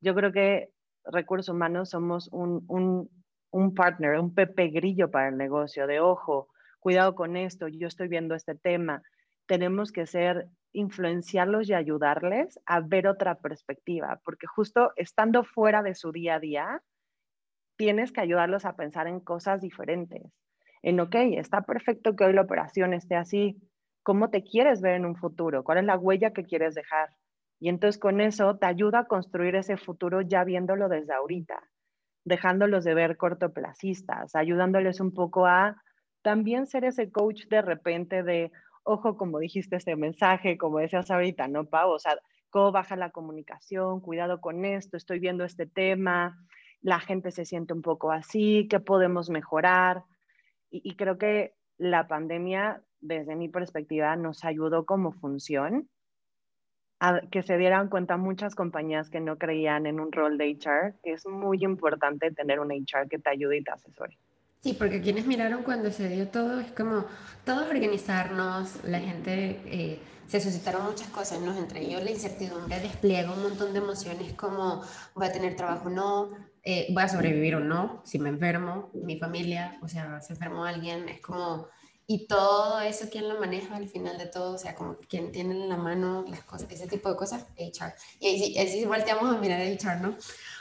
yo 0.00 0.14
creo 0.14 0.30
que 0.30 0.68
recursos 1.04 1.52
humanos 1.52 1.90
somos 1.90 2.28
un, 2.30 2.64
un, 2.68 3.10
un 3.50 3.74
partner, 3.74 4.20
un 4.20 4.32
pepe 4.32 4.68
grillo 4.68 5.10
para 5.10 5.30
el 5.30 5.36
negocio, 5.36 5.88
de 5.88 5.98
ojo, 5.98 6.46
cuidado 6.78 7.16
con 7.16 7.36
esto, 7.36 7.66
yo 7.66 7.88
estoy 7.88 8.06
viendo 8.06 8.36
este 8.36 8.54
tema. 8.54 9.02
Tenemos 9.46 9.90
que 9.90 10.06
ser 10.06 10.46
influenciarlos 10.72 11.68
y 11.68 11.74
ayudarles 11.74 12.58
a 12.66 12.80
ver 12.80 13.06
otra 13.06 13.36
perspectiva, 13.36 14.20
porque 14.24 14.46
justo 14.46 14.92
estando 14.96 15.44
fuera 15.44 15.82
de 15.82 15.94
su 15.94 16.12
día 16.12 16.36
a 16.36 16.40
día, 16.40 16.82
tienes 17.76 18.12
que 18.12 18.20
ayudarlos 18.20 18.64
a 18.64 18.76
pensar 18.76 19.06
en 19.06 19.20
cosas 19.20 19.60
diferentes. 19.60 20.22
En, 20.82 21.00
ok, 21.00 21.14
está 21.36 21.62
perfecto 21.62 22.16
que 22.16 22.24
hoy 22.24 22.32
la 22.32 22.42
operación 22.42 22.94
esté 22.94 23.16
así, 23.16 23.56
cómo 24.02 24.30
te 24.30 24.42
quieres 24.42 24.80
ver 24.80 24.94
en 24.94 25.06
un 25.06 25.16
futuro, 25.16 25.62
cuál 25.64 25.78
es 25.78 25.84
la 25.84 25.96
huella 25.96 26.32
que 26.32 26.44
quieres 26.44 26.74
dejar. 26.74 27.10
Y 27.60 27.68
entonces 27.68 28.00
con 28.00 28.20
eso 28.20 28.56
te 28.58 28.66
ayuda 28.66 29.00
a 29.00 29.06
construir 29.06 29.54
ese 29.54 29.76
futuro 29.76 30.20
ya 30.22 30.42
viéndolo 30.42 30.88
desde 30.88 31.12
ahorita, 31.12 31.62
dejándolos 32.24 32.82
de 32.84 32.94
ver 32.94 33.16
cortoplacistas, 33.16 34.34
ayudándoles 34.34 35.00
un 35.00 35.14
poco 35.14 35.46
a 35.46 35.76
también 36.22 36.66
ser 36.66 36.84
ese 36.84 37.10
coach 37.10 37.46
de 37.48 37.62
repente 37.62 38.22
de, 38.22 38.50
ojo, 38.84 39.16
como 39.16 39.38
dijiste 39.38 39.76
este 39.76 39.96
mensaje, 39.96 40.58
como 40.58 40.78
decías 40.78 41.10
ahorita, 41.10 41.48
¿no, 41.48 41.64
Pau? 41.64 41.90
O 41.90 41.98
sea, 41.98 42.16
cómo 42.50 42.72
baja 42.72 42.96
la 42.96 43.10
comunicación, 43.10 44.00
cuidado 44.00 44.40
con 44.40 44.64
esto, 44.64 44.96
estoy 44.96 45.18
viendo 45.18 45.44
este 45.44 45.66
tema, 45.66 46.38
la 46.82 47.00
gente 47.00 47.30
se 47.30 47.44
siente 47.44 47.72
un 47.72 47.82
poco 47.82 48.12
así, 48.12 48.66
¿qué 48.68 48.80
podemos 48.80 49.30
mejorar? 49.30 50.04
Y, 50.70 50.94
creo 50.96 51.18
que 51.18 51.54
la 51.76 52.08
pandemia, 52.08 52.82
desde 53.00 53.36
mi 53.36 53.48
perspectiva, 53.48 54.16
nos 54.16 54.44
ayudó 54.44 54.86
como 54.86 55.12
función 55.12 55.88
a 56.98 57.20
que 57.30 57.42
se 57.42 57.58
dieran 57.58 57.88
cuenta 57.88 58.16
muchas 58.16 58.54
compañías 58.54 59.10
que 59.10 59.20
no 59.20 59.36
creían 59.36 59.86
en 59.86 60.00
un 60.00 60.12
rol 60.12 60.38
de 60.38 60.50
HR, 60.50 60.94
que 61.02 61.12
es 61.12 61.26
muy 61.26 61.62
importante 61.62 62.30
tener 62.30 62.60
un 62.60 62.70
HR 62.70 63.08
que 63.08 63.18
te 63.18 63.30
ayude 63.30 63.58
y 63.58 63.64
te 63.64 63.70
asesore. 63.70 64.16
Sí, 64.62 64.74
porque 64.74 65.00
quienes 65.00 65.26
miraron 65.26 65.64
cuando 65.64 65.90
se 65.90 66.08
dio 66.08 66.28
todo, 66.28 66.60
es 66.60 66.70
como 66.70 67.04
todos 67.44 67.68
organizarnos, 67.68 68.84
la 68.84 69.00
gente, 69.00 69.60
eh, 69.66 70.00
se 70.28 70.40
suscitaron 70.40 70.86
muchas 70.86 71.08
cosas, 71.08 71.40
¿no? 71.40 71.56
Entre 71.58 71.80
ellos 71.80 72.00
la 72.04 72.12
incertidumbre 72.12 72.78
despliega 72.78 73.32
un 73.32 73.42
montón 73.42 73.72
de 73.72 73.80
emociones 73.80 74.34
como 74.34 74.80
voy 75.16 75.26
a 75.26 75.32
tener 75.32 75.56
trabajo 75.56 75.88
o 75.88 75.90
no, 75.90 76.30
eh, 76.62 76.86
voy 76.90 77.02
a 77.02 77.08
sobrevivir 77.08 77.56
o 77.56 77.60
no, 77.60 78.02
si 78.04 78.20
me 78.20 78.28
enfermo, 78.28 78.90
mi 78.94 79.18
familia, 79.18 79.78
o 79.82 79.88
sea, 79.88 80.20
se 80.20 80.34
enfermó 80.34 80.64
alguien, 80.64 81.08
es 81.08 81.20
como, 81.20 81.66
y 82.06 82.28
todo 82.28 82.80
eso, 82.80 83.06
¿quién 83.10 83.28
lo 83.28 83.40
maneja 83.40 83.74
al 83.74 83.88
final 83.88 84.16
de 84.16 84.26
todo? 84.26 84.54
O 84.54 84.58
sea, 84.58 84.76
como 84.76 84.96
quien 85.08 85.32
tiene 85.32 85.54
en 85.54 85.68
la 85.68 85.76
mano 85.76 86.24
las 86.28 86.44
cosas, 86.44 86.70
ese 86.70 86.86
tipo 86.86 87.08
de 87.10 87.16
cosas, 87.16 87.46
HR. 87.56 87.94
Y 88.20 88.26
ahí, 88.28 88.58
ahí 88.58 88.68
sí 88.68 88.84
volteamos 88.84 89.34
a 89.34 89.38
mirar 89.38 89.60
a 89.60 89.64
HR, 89.64 90.00
¿no? 90.00 90.16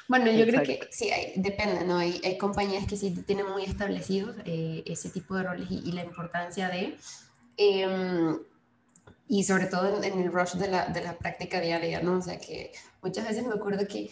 Bueno, 0.08 0.32
yo 0.32 0.46
creo 0.46 0.64
que 0.64 0.88
sí, 0.92 1.10
depende, 1.36 1.86
¿no? 1.86 1.98
Hay, 1.98 2.20
hay, 2.24 2.38
compañías 2.38 2.86
que 2.86 2.98
sí 2.98 3.12
tienen 3.26 3.50
muy 3.50 3.64
establecidos 3.64 4.36
eh, 4.46 4.84
ese 4.86 5.10
tipo 5.10 5.36
de 5.36 5.44
roles 5.44 5.72
y, 5.72 5.92
la 5.92 6.04
importancia 6.04 6.70
de, 6.70 6.98
em, 7.58 8.40
y 9.28 9.44
sobre 9.44 9.68
todo 9.68 10.04
en, 10.04 10.20
el 10.20 10.32
rush 10.32 10.54
de 10.54 10.68
la, 10.68 10.88
de 10.88 11.02
la, 11.02 11.18
práctica 11.18 11.62
diaria, 11.62 12.02
¿no? 12.02 12.18
O 12.18 12.22
sea, 12.22 12.40
que 12.40 12.72
muchas 13.02 13.28
veces 13.28 13.46
me 13.46 13.54
acuerdo 13.54 13.88
que 13.88 14.12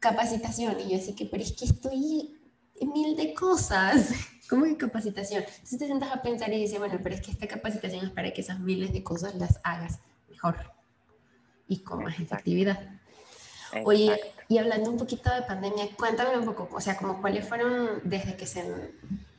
capacitación, 0.00 0.80
y 0.80 0.90
yo 0.90 0.98
así 0.98 1.14
que, 1.14 1.26
pero 1.26 1.42
es 1.42 1.52
que 1.52 1.66
estoy 1.66 2.36
en 2.80 2.92
mil 2.92 3.16
de 3.16 3.34
cosas. 3.34 4.10
¿Cómo 4.48 4.64
que 4.64 4.76
capacitación? 4.76 5.42
Entonces 5.42 5.78
te 5.78 5.86
sientas 5.86 6.12
a 6.12 6.22
pensar 6.22 6.52
y 6.52 6.60
dices, 6.60 6.78
bueno, 6.78 6.98
pero 7.02 7.16
es 7.16 7.20
que 7.20 7.32
esta 7.32 7.48
capacitación 7.48 8.06
es 8.06 8.12
para 8.12 8.32
que 8.32 8.40
esas 8.40 8.60
miles 8.60 8.92
de 8.92 9.02
cosas 9.02 9.34
las 9.34 9.60
hagas 9.64 9.98
mejor 10.28 10.56
y 11.66 11.78
con 11.78 12.04
más 12.04 12.20
efectividad. 12.20 13.00
Oye, 13.84 14.20
y 14.48 14.58
hablando 14.58 14.90
un 14.90 14.96
poquito 14.96 15.32
de 15.32 15.42
pandemia, 15.42 15.88
cuéntame 15.96 16.38
un 16.38 16.44
poco, 16.44 16.68
o 16.72 16.80
sea, 16.80 16.96
como 16.96 17.20
cuáles 17.20 17.48
fueron 17.48 18.00
desde 18.04 18.36
que 18.36 18.46
se 18.46 18.64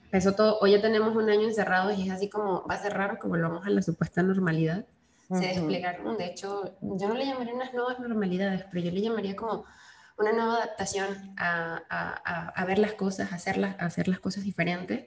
empezó 0.06 0.34
todo, 0.34 0.60
hoy 0.60 0.72
ya 0.72 0.82
tenemos 0.82 1.16
un 1.16 1.30
año 1.30 1.48
encerrado 1.48 1.92
y 1.92 2.08
es 2.08 2.12
así 2.12 2.30
como, 2.30 2.66
va 2.68 2.76
a 2.76 2.82
ser 2.82 2.94
raro 2.94 3.20
que 3.20 3.28
volvamos 3.28 3.66
a 3.66 3.70
la 3.70 3.82
supuesta 3.82 4.22
normalidad. 4.22 4.86
Se 5.30 5.46
desplegaron, 5.46 6.18
de 6.18 6.26
hecho, 6.26 6.78
yo 6.82 7.08
no 7.10 7.16
le 7.16 7.26
llamaría 7.26 7.54
unas 7.54 7.74
nuevas 7.74 8.00
normalidades, 8.00 8.64
pero 8.72 8.86
yo 8.86 8.92
le 8.92 9.02
llamaría 9.02 9.36
como 9.36 9.66
una 10.18 10.32
nueva 10.32 10.56
adaptación 10.56 11.34
a, 11.38 11.82
a, 11.90 12.48
a 12.50 12.66
ver 12.66 12.80
las 12.80 12.94
cosas, 12.94 13.32
a 13.34 13.36
hacer 13.36 13.58
las, 13.58 13.76
hacer 13.80 14.08
las 14.08 14.20
cosas 14.20 14.46
diferentes. 14.46 15.06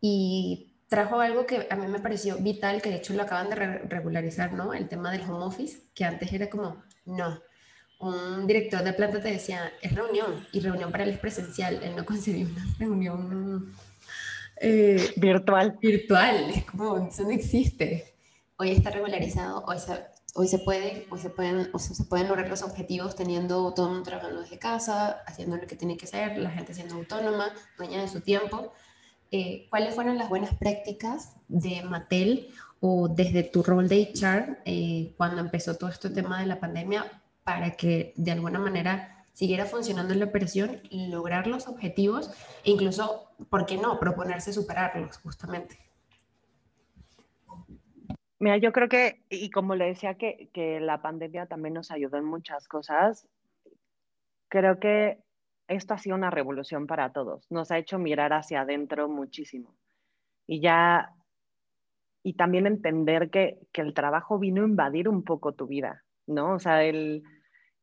Y 0.00 0.74
trajo 0.88 1.20
algo 1.20 1.46
que 1.46 1.68
a 1.70 1.76
mí 1.76 1.86
me 1.86 2.00
pareció 2.00 2.36
vital, 2.36 2.82
que 2.82 2.90
de 2.90 2.96
hecho 2.96 3.14
lo 3.14 3.22
acaban 3.22 3.48
de 3.48 3.54
regularizar, 3.54 4.52
¿no? 4.52 4.74
El 4.74 4.88
tema 4.88 5.10
del 5.10 5.22
home 5.22 5.44
office, 5.44 5.84
que 5.94 6.04
antes 6.04 6.32
era 6.32 6.50
como, 6.50 6.82
no, 7.06 7.40
un 8.02 8.46
director 8.46 8.82
de 8.82 8.92
planta 8.92 9.20
te 9.20 9.30
decía, 9.30 9.72
es 9.80 9.94
reunión, 9.94 10.46
y 10.52 10.60
reunión 10.60 10.90
para 10.90 11.04
él 11.04 11.10
es 11.10 11.18
presencial, 11.18 11.80
él 11.82 11.94
no 11.96 12.04
concebía 12.04 12.46
una 12.46 12.66
reunión 12.78 13.72
eh, 14.60 15.12
virtual. 15.16 15.78
Virtual, 15.80 16.50
es 16.50 16.64
como, 16.64 17.06
eso 17.06 17.22
no 17.22 17.30
existe. 17.30 18.14
Hoy 18.56 18.72
está 18.72 18.90
regularizado, 18.90 19.64
hoy 19.66 19.78
se, 19.78 20.04
hoy 20.34 20.48
se 20.48 20.58
puede, 20.58 21.06
hoy 21.10 21.20
se 21.20 21.30
pueden, 21.30 21.70
o 21.72 21.78
se 21.78 22.04
pueden 22.04 22.26
lograr 22.28 22.48
los 22.48 22.62
objetivos 22.62 23.14
teniendo 23.14 23.72
todo 23.72 23.86
el 23.86 23.92
mundo 23.92 24.08
trabajando 24.08 24.40
desde 24.40 24.58
casa, 24.58 25.22
haciendo 25.26 25.56
lo 25.56 25.66
que 25.68 25.76
tiene 25.76 25.96
que 25.96 26.06
hacer, 26.06 26.38
la 26.38 26.50
gente 26.50 26.74
siendo 26.74 26.96
autónoma, 26.96 27.52
dueña 27.78 28.00
de 28.02 28.08
su 28.08 28.20
tiempo. 28.20 28.72
Eh, 29.30 29.68
¿Cuáles 29.70 29.94
fueron 29.94 30.18
las 30.18 30.28
buenas 30.28 30.54
prácticas 30.56 31.36
de 31.46 31.82
Mattel 31.84 32.48
o 32.80 33.08
desde 33.08 33.44
tu 33.44 33.62
rol 33.62 33.88
de 33.88 34.12
HR 34.12 34.58
eh, 34.64 35.14
cuando 35.16 35.40
empezó 35.40 35.76
todo 35.76 35.88
este 35.88 36.10
tema 36.10 36.40
de 36.40 36.46
la 36.46 36.58
pandemia 36.58 37.21
para 37.44 37.72
que 37.72 38.12
de 38.16 38.32
alguna 38.32 38.58
manera 38.58 39.26
siguiera 39.32 39.64
funcionando 39.64 40.14
la 40.14 40.26
operación 40.26 40.80
lograr 40.90 41.46
los 41.46 41.66
objetivos 41.66 42.30
e 42.64 42.70
incluso, 42.70 43.28
¿por 43.50 43.66
qué 43.66 43.78
no?, 43.78 43.98
proponerse 43.98 44.52
superarlos 44.52 45.18
justamente. 45.18 45.78
Mira, 48.38 48.56
yo 48.56 48.72
creo 48.72 48.88
que, 48.88 49.22
y 49.30 49.50
como 49.50 49.76
le 49.76 49.86
decía 49.86 50.14
que, 50.14 50.50
que 50.52 50.80
la 50.80 51.00
pandemia 51.00 51.46
también 51.46 51.74
nos 51.74 51.92
ayudó 51.92 52.16
en 52.16 52.24
muchas 52.24 52.66
cosas, 52.66 53.28
creo 54.48 54.80
que 54.80 55.18
esto 55.68 55.94
ha 55.94 55.98
sido 55.98 56.16
una 56.16 56.30
revolución 56.30 56.86
para 56.86 57.12
todos. 57.12 57.46
Nos 57.50 57.70
ha 57.70 57.78
hecho 57.78 57.98
mirar 57.98 58.32
hacia 58.32 58.62
adentro 58.62 59.08
muchísimo. 59.08 59.74
Y 60.46 60.60
ya, 60.60 61.14
y 62.24 62.34
también 62.34 62.66
entender 62.66 63.30
que, 63.30 63.60
que 63.72 63.80
el 63.80 63.94
trabajo 63.94 64.38
vino 64.38 64.62
a 64.62 64.66
invadir 64.66 65.08
un 65.08 65.22
poco 65.22 65.52
tu 65.52 65.68
vida. 65.68 66.02
¿No? 66.34 66.54
O 66.54 66.58
sea, 66.58 66.82
el... 66.84 67.22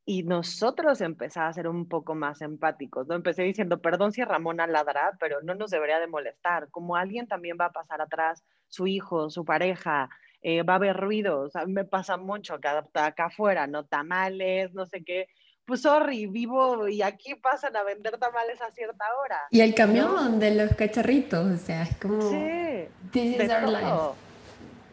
Y 0.05 0.23
nosotros 0.23 1.01
empezar 1.01 1.45
a 1.45 1.53
ser 1.53 1.67
un 1.67 1.87
poco 1.87 2.15
más 2.15 2.41
empáticos, 2.41 3.07
¿no? 3.07 3.13
Empecé 3.13 3.43
diciendo, 3.43 3.79
perdón 3.79 4.11
si 4.11 4.23
Ramona 4.23 4.65
ladra, 4.65 5.15
pero 5.19 5.41
no 5.43 5.53
nos 5.53 5.69
debería 5.69 5.99
de 5.99 6.07
molestar. 6.07 6.69
Como 6.71 6.95
alguien 6.95 7.27
también 7.27 7.57
va 7.61 7.65
a 7.65 7.71
pasar 7.71 8.01
atrás, 8.01 8.43
su 8.69 8.87
hijo, 8.87 9.29
su 9.29 9.45
pareja, 9.45 10.09
eh, 10.41 10.63
va 10.63 10.73
a 10.73 10.75
haber 10.77 11.05
mí 11.05 11.23
me 11.67 11.85
pasa 11.85 12.17
mucho 12.17 12.55
acá, 12.55 12.87
acá 12.93 13.25
afuera, 13.25 13.67
¿no? 13.67 13.85
Tamales, 13.85 14.73
no 14.73 14.85
sé 14.85 15.03
qué. 15.03 15.27
Pues 15.65 15.83
sorry, 15.83 16.25
vivo 16.25 16.87
y 16.87 17.03
aquí 17.03 17.35
pasan 17.35 17.75
a 17.75 17.83
vender 17.83 18.17
tamales 18.17 18.59
a 18.61 18.71
cierta 18.71 19.05
hora. 19.21 19.41
Y 19.51 19.61
el 19.61 19.75
camión 19.75 20.39
de 20.39 20.55
los 20.55 20.73
cacharritos, 20.75 21.45
o 21.45 21.57
sea, 21.57 21.83
es 21.83 21.95
como... 21.97 22.21
Sí, 22.21 22.87
This 23.11 23.39
is 23.39 23.51
our 23.51 23.69
life. 23.69 24.28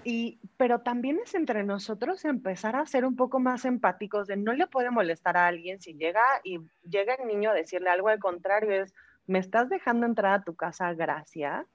Y, 0.08 0.38
pero 0.56 0.82
también 0.82 1.18
es 1.18 1.34
entre 1.34 1.64
nosotros 1.64 2.24
empezar 2.24 2.76
a 2.76 2.86
ser 2.86 3.04
un 3.04 3.16
poco 3.16 3.40
más 3.40 3.64
empáticos 3.64 4.28
de 4.28 4.36
no 4.36 4.52
le 4.52 4.68
puede 4.68 4.92
molestar 4.92 5.36
a 5.36 5.48
alguien 5.48 5.80
si 5.80 5.94
llega 5.94 6.22
y 6.44 6.60
llega 6.88 7.14
el 7.14 7.26
niño 7.26 7.50
a 7.50 7.54
decirle 7.54 7.90
algo 7.90 8.06
al 8.06 8.20
contrario, 8.20 8.84
es, 8.84 8.94
me 9.26 9.40
estás 9.40 9.68
dejando 9.68 10.06
entrar 10.06 10.32
a 10.32 10.44
tu 10.44 10.54
casa, 10.54 10.94
gracias. 10.94 11.66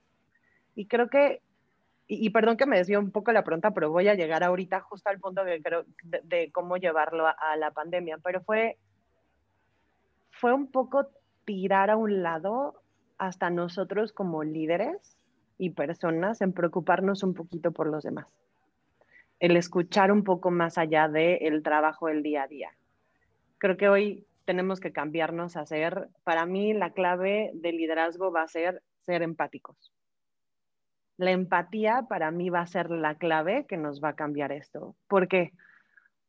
Y 0.76 0.86
creo 0.86 1.10
que, 1.10 1.42
y, 2.08 2.30
perdón 2.30 2.56
que 2.56 2.66
me 2.66 2.78
desvío 2.78 3.02
un 3.02 3.12
poco 3.12 3.34
la 3.34 3.44
pregunta, 3.44 3.72
pero 3.72 3.92
voy 3.92 4.08
a 4.08 4.16
llegar 4.16 4.46
ahorita 4.46 4.80
justo 4.80 5.10
al 5.10 5.20
punto 5.20 5.44
que 5.44 5.62
creo 5.62 5.84
de, 6.02 6.54
cómo 6.54 6.78
llevarlo 6.78 7.28
a, 7.28 7.32
a, 7.32 7.58
la 7.58 7.72
pandemia, 7.72 8.18
pero 8.20 8.40
fue, 8.40 8.78
fue 10.30 10.54
un 10.54 10.72
poco 10.72 11.10
tirar 11.44 11.90
a 11.90 11.98
un 11.98 12.24
lado 12.24 12.82
hasta 13.18 13.50
nosotros 13.50 14.14
como 14.14 14.46
líderes 14.46 15.18
y 15.62 15.70
personas 15.70 16.42
en 16.42 16.54
preocuparnos 16.54 17.22
un 17.22 17.36
poquito 17.36 17.72
por 17.72 17.86
los 17.86 18.04
demás. 18.04 18.26
El 19.40 19.56
escuchar 19.56 20.12
un 20.12 20.24
poco 20.24 20.50
más 20.50 20.80
allá 20.80 21.08
del 21.08 21.38
el 21.40 21.62
trabajo 21.62 22.08
del 22.08 22.24
día 22.24 22.44
a 22.44 22.48
día. 22.48 22.72
Creo 23.60 23.78
que 23.78 23.88
hoy 23.88 24.26
tenemos 24.46 24.80
que 24.80 24.92
cambiarnos 24.92 25.58
a 25.58 25.68
ser, 25.68 26.10
para 26.24 26.48
mí 26.48 26.74
la 26.74 26.94
clave 26.94 27.52
del 27.54 27.78
liderazgo 27.78 28.32
va 28.32 28.42
a 28.42 28.48
ser 28.48 28.82
ser 29.02 29.22
empáticos. 29.22 29.94
La 31.18 31.30
empatía 31.30 32.08
para 32.10 32.32
mí 32.32 32.50
va 32.50 32.62
a 32.62 32.68
ser 32.68 32.90
la 32.90 33.20
clave 33.20 33.68
que 33.68 33.78
nos 33.78 34.04
va 34.04 34.10
a 34.10 34.16
cambiar 34.16 34.52
esto. 34.52 34.96
¿Por 35.08 35.28
qué? 35.28 35.52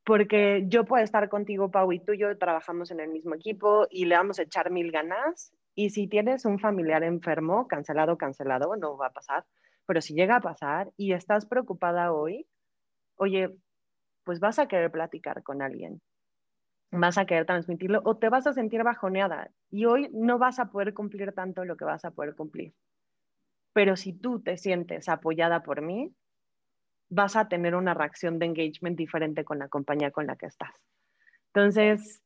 Porque 0.05 0.65
yo 0.69 0.85
puedo 0.85 1.03
estar 1.03 1.31
contigo, 1.31 1.71
Pau, 1.71 1.91
y 1.91 2.01
tú 2.01 2.13
y 2.13 2.19
yo 2.19 2.37
trabajamos 2.37 2.91
en 2.91 3.01
el 3.01 3.09
mismo 3.09 3.35
equipo 3.35 3.87
y 3.91 4.05
le 4.05 4.15
vamos 4.15 4.39
a 4.39 4.43
echar 4.43 4.71
mil 4.71 4.93
ganas 4.93 5.55
y 5.75 5.91
si 5.91 6.09
tienes 6.09 6.45
un 6.45 6.59
familiar 6.59 7.03
enfermo, 7.03 7.67
cancelado, 7.67 8.19
cancelado, 8.19 8.77
no 8.77 8.97
va 8.97 9.07
a 9.07 9.13
pasar, 9.13 9.45
pero 9.87 10.01
si 10.01 10.15
llega 10.15 10.37
a 10.37 10.41
pasar 10.41 10.93
y 10.97 11.13
estás 11.13 11.47
preocupada 11.47 12.13
hoy, 12.13 12.47
oye, 13.17 13.55
pues 14.25 14.41
vas 14.41 14.59
a 14.59 14.69
querer 14.69 14.91
platicar 14.91 15.43
con 15.43 15.63
alguien, 15.63 16.01
vas 16.91 17.19
a 17.19 17.25
querer 17.25 17.47
transmitirlo 17.47 18.01
o 18.05 18.17
te 18.17 18.29
vas 18.29 18.47
a 18.47 18.53
sentir 18.53 18.85
bajoneada 18.85 19.51
y 19.71 19.87
hoy 19.87 20.11
no 20.13 20.39
vas 20.39 20.59
a 20.59 20.67
poder 20.67 20.95
cumplir 20.95 21.33
tanto 21.33 21.65
lo 21.65 21.77
que 21.77 21.85
vas 21.85 22.05
a 22.05 22.11
poder 22.11 22.35
cumplir. 22.35 22.75
Pero 23.73 23.97
si 23.97 24.13
tú 24.13 24.41
te 24.41 24.59
sientes 24.59 25.09
apoyada 25.09 25.63
por 25.63 25.81
mí, 25.81 26.15
vas 27.09 27.37
a 27.37 27.49
tener 27.49 27.75
una 27.75 27.95
reacción 27.95 28.39
de 28.39 28.47
engagement 28.47 28.97
diferente 28.97 29.45
con 29.45 29.59
la 29.59 29.69
compañía 29.69 30.11
con 30.11 30.27
la 30.27 30.37
que 30.37 30.47
estás. 30.47 30.75
Entonces, 31.55 32.23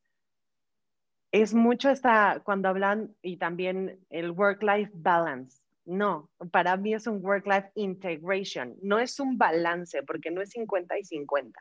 es 1.31 1.53
mucho 1.53 1.89
esta, 1.89 2.41
cuando 2.43 2.69
hablan, 2.69 3.15
y 3.21 3.37
también 3.37 3.99
el 4.09 4.31
work-life 4.31 4.91
balance, 4.93 5.61
No, 5.85 6.29
para 6.51 6.75
mí 6.77 6.93
es 6.93 7.07
un 7.07 7.23
work-life 7.23 7.71
integration, 7.75 8.75
no 8.81 8.99
es 8.99 9.19
un 9.19 9.37
balance, 9.37 10.03
porque 10.03 10.31
no 10.31 10.41
es 10.41 10.49
50 10.51 10.97
y 10.99 11.03
50. 11.03 11.59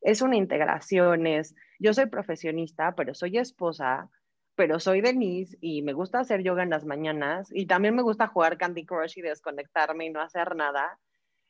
Es 0.00 0.22
una 0.22 0.36
integración, 0.36 1.26
es, 1.26 1.54
yo 1.78 1.92
soy 1.92 2.06
profesionista, 2.06 2.94
pero 2.94 3.14
soy 3.14 3.38
esposa, 3.38 4.08
pero 4.54 4.80
soy 4.80 5.00
Denise 5.00 5.56
y 5.60 5.82
me 5.82 5.92
gusta 5.92 6.18
hacer 6.18 6.42
yoga 6.42 6.62
en 6.62 6.70
las 6.70 6.84
mañanas 6.84 7.48
y 7.52 7.66
también 7.66 7.94
me 7.94 8.02
gusta 8.02 8.26
jugar 8.26 8.58
Candy 8.58 8.84
Crush 8.84 9.18
y 9.18 9.22
desconectarme 9.22 10.06
y 10.06 10.10
no 10.10 10.20
hacer 10.20 10.56
nada. 10.56 10.98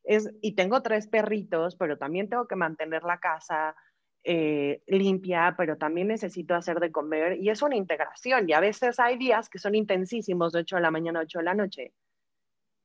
Es, 0.05 0.31
y 0.43 0.55
tengo 0.55 0.83
tres 0.83 1.09
perritos, 1.09 1.77
pero 1.77 1.99
también 1.99 2.29
tengo 2.29 2.47
que 2.47 2.57
mantener 2.57 3.05
la 3.05 3.19
casa, 3.19 3.75
eh, 4.25 4.83
limpia, 4.87 5.55
pero 5.57 5.77
también 5.77 6.09
necesito 6.09 6.55
hacer 6.55 6.81
de 6.81 6.93
comer 6.93 7.39
y 7.41 7.51
es 7.51 7.63
una 7.63 7.77
integración 7.77 8.49
y 8.49 8.53
a 8.53 8.61
veces 8.61 8.99
hay 8.99 9.17
días 9.17 9.49
que 9.49 9.59
son 9.59 9.75
intensísimos 9.75 10.53
de 10.53 10.61
8 10.61 10.77
de 10.77 10.83
la 10.83 10.91
mañana 10.91 11.21
a 11.21 11.23
8 11.23 11.39
de 11.39 11.45
la 11.45 11.55
noche 11.55 11.93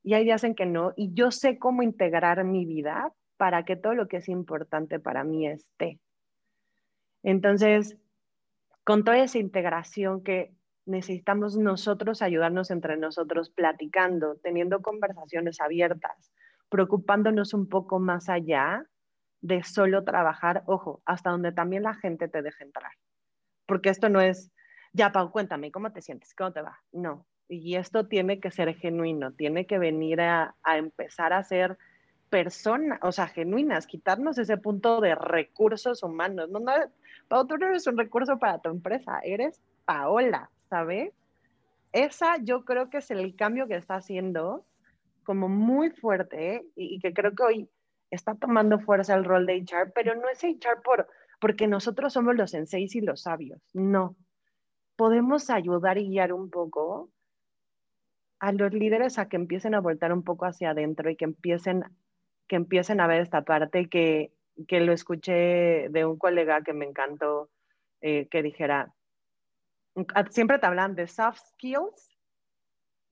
y 0.02 0.14
hay 0.14 0.24
días 0.24 0.44
en 0.44 0.54
que 0.54 0.66
no 0.66 0.92
y 0.96 1.12
yo 1.12 1.30
sé 1.30 1.58
cómo 1.58 1.82
integrar 1.82 2.44
mi 2.44 2.64
vida 2.64 3.12
para 3.36 3.64
que 3.64 3.76
todo 3.76 3.94
lo 3.94 4.08
que 4.08 4.18
es 4.18 4.28
importante 4.28 5.00
para 5.00 5.24
mí 5.24 5.46
esté. 5.46 5.98
Entonces, 7.22 7.96
con 8.84 9.02
toda 9.02 9.18
esa 9.18 9.38
integración 9.38 10.22
que 10.22 10.54
necesitamos 10.86 11.56
nosotros 11.56 12.22
ayudarnos 12.22 12.70
entre 12.70 12.96
nosotros, 12.96 13.50
platicando, 13.50 14.36
teniendo 14.36 14.82
conversaciones 14.82 15.60
abiertas, 15.60 16.32
preocupándonos 16.68 17.54
un 17.54 17.68
poco 17.68 17.98
más 17.98 18.28
allá 18.28 18.86
de 19.44 19.62
solo 19.62 20.04
trabajar, 20.04 20.62
ojo, 20.64 21.02
hasta 21.04 21.28
donde 21.28 21.52
también 21.52 21.82
la 21.82 21.92
gente 21.92 22.28
te 22.28 22.40
deje 22.40 22.64
entrar. 22.64 22.92
Porque 23.66 23.90
esto 23.90 24.08
no 24.08 24.22
es, 24.22 24.50
ya, 24.94 25.12
Pau, 25.12 25.30
cuéntame, 25.30 25.70
¿cómo 25.70 25.92
te 25.92 26.00
sientes? 26.00 26.34
¿Cómo 26.34 26.50
te 26.50 26.62
va? 26.62 26.80
No. 26.92 27.26
Y 27.46 27.76
esto 27.76 28.06
tiene 28.06 28.40
que 28.40 28.50
ser 28.50 28.74
genuino, 28.74 29.32
tiene 29.32 29.66
que 29.66 29.78
venir 29.78 30.22
a, 30.22 30.54
empezar 30.64 31.34
a 31.34 31.44
ser 31.44 31.76
personas, 32.30 32.98
o 33.02 33.12
sea, 33.12 33.26
genuinas, 33.26 33.86
quitarnos 33.86 34.38
ese 34.38 34.56
punto 34.56 35.02
de 35.02 35.14
recursos 35.14 36.02
humanos. 36.02 36.48
No, 36.48 36.60
no, 36.60 36.72
Pau, 37.28 37.46
tú 37.46 37.58
no 37.58 37.66
eres 37.66 37.86
un 37.86 37.98
recurso 37.98 38.38
para 38.38 38.60
tu 38.60 38.70
empresa, 38.70 39.20
eres 39.22 39.60
Paola, 39.84 40.48
¿sabes? 40.70 41.12
Esa 41.92 42.38
yo 42.38 42.64
creo 42.64 42.88
que 42.88 42.96
es 42.96 43.10
el 43.10 43.36
cambio 43.36 43.68
que 43.68 43.76
está 43.76 43.96
haciendo 43.96 44.64
como 45.22 45.50
muy 45.50 45.90
fuerte 45.90 46.64
y, 46.76 46.94
y 46.94 46.98
que 46.98 47.12
creo 47.12 47.34
que 47.34 47.42
hoy 47.42 47.70
está 48.14 48.34
tomando 48.34 48.78
fuerza 48.78 49.14
el 49.14 49.24
rol 49.24 49.46
de 49.46 49.56
HR, 49.56 49.92
pero 49.94 50.14
no 50.14 50.28
es 50.28 50.42
HR 50.42 50.82
por, 50.82 51.08
porque 51.40 51.66
nosotros 51.66 52.12
somos 52.12 52.34
los 52.36 52.50
senseis 52.50 52.94
y 52.94 53.00
los 53.00 53.22
sabios, 53.22 53.60
no. 53.72 54.16
Podemos 54.96 55.50
ayudar 55.50 55.98
y 55.98 56.08
guiar 56.08 56.32
un 56.32 56.50
poco 56.50 57.10
a 58.38 58.52
los 58.52 58.72
líderes 58.72 59.18
a 59.18 59.28
que 59.28 59.36
empiecen 59.36 59.74
a 59.74 59.80
voltar 59.80 60.12
un 60.12 60.22
poco 60.22 60.46
hacia 60.46 60.70
adentro 60.70 61.10
y 61.10 61.16
que 61.16 61.24
empiecen, 61.24 61.84
que 62.46 62.56
empiecen 62.56 63.00
a 63.00 63.06
ver 63.06 63.22
esta 63.22 63.42
parte 63.42 63.88
que, 63.88 64.32
que 64.68 64.80
lo 64.80 64.92
escuché 64.92 65.88
de 65.88 66.04
un 66.04 66.18
colega 66.18 66.62
que 66.62 66.72
me 66.72 66.84
encantó, 66.84 67.50
eh, 68.00 68.28
que 68.28 68.42
dijera, 68.42 68.94
siempre 70.30 70.58
te 70.58 70.66
hablan 70.66 70.94
de 70.94 71.06
soft 71.06 71.40
skills 71.52 72.18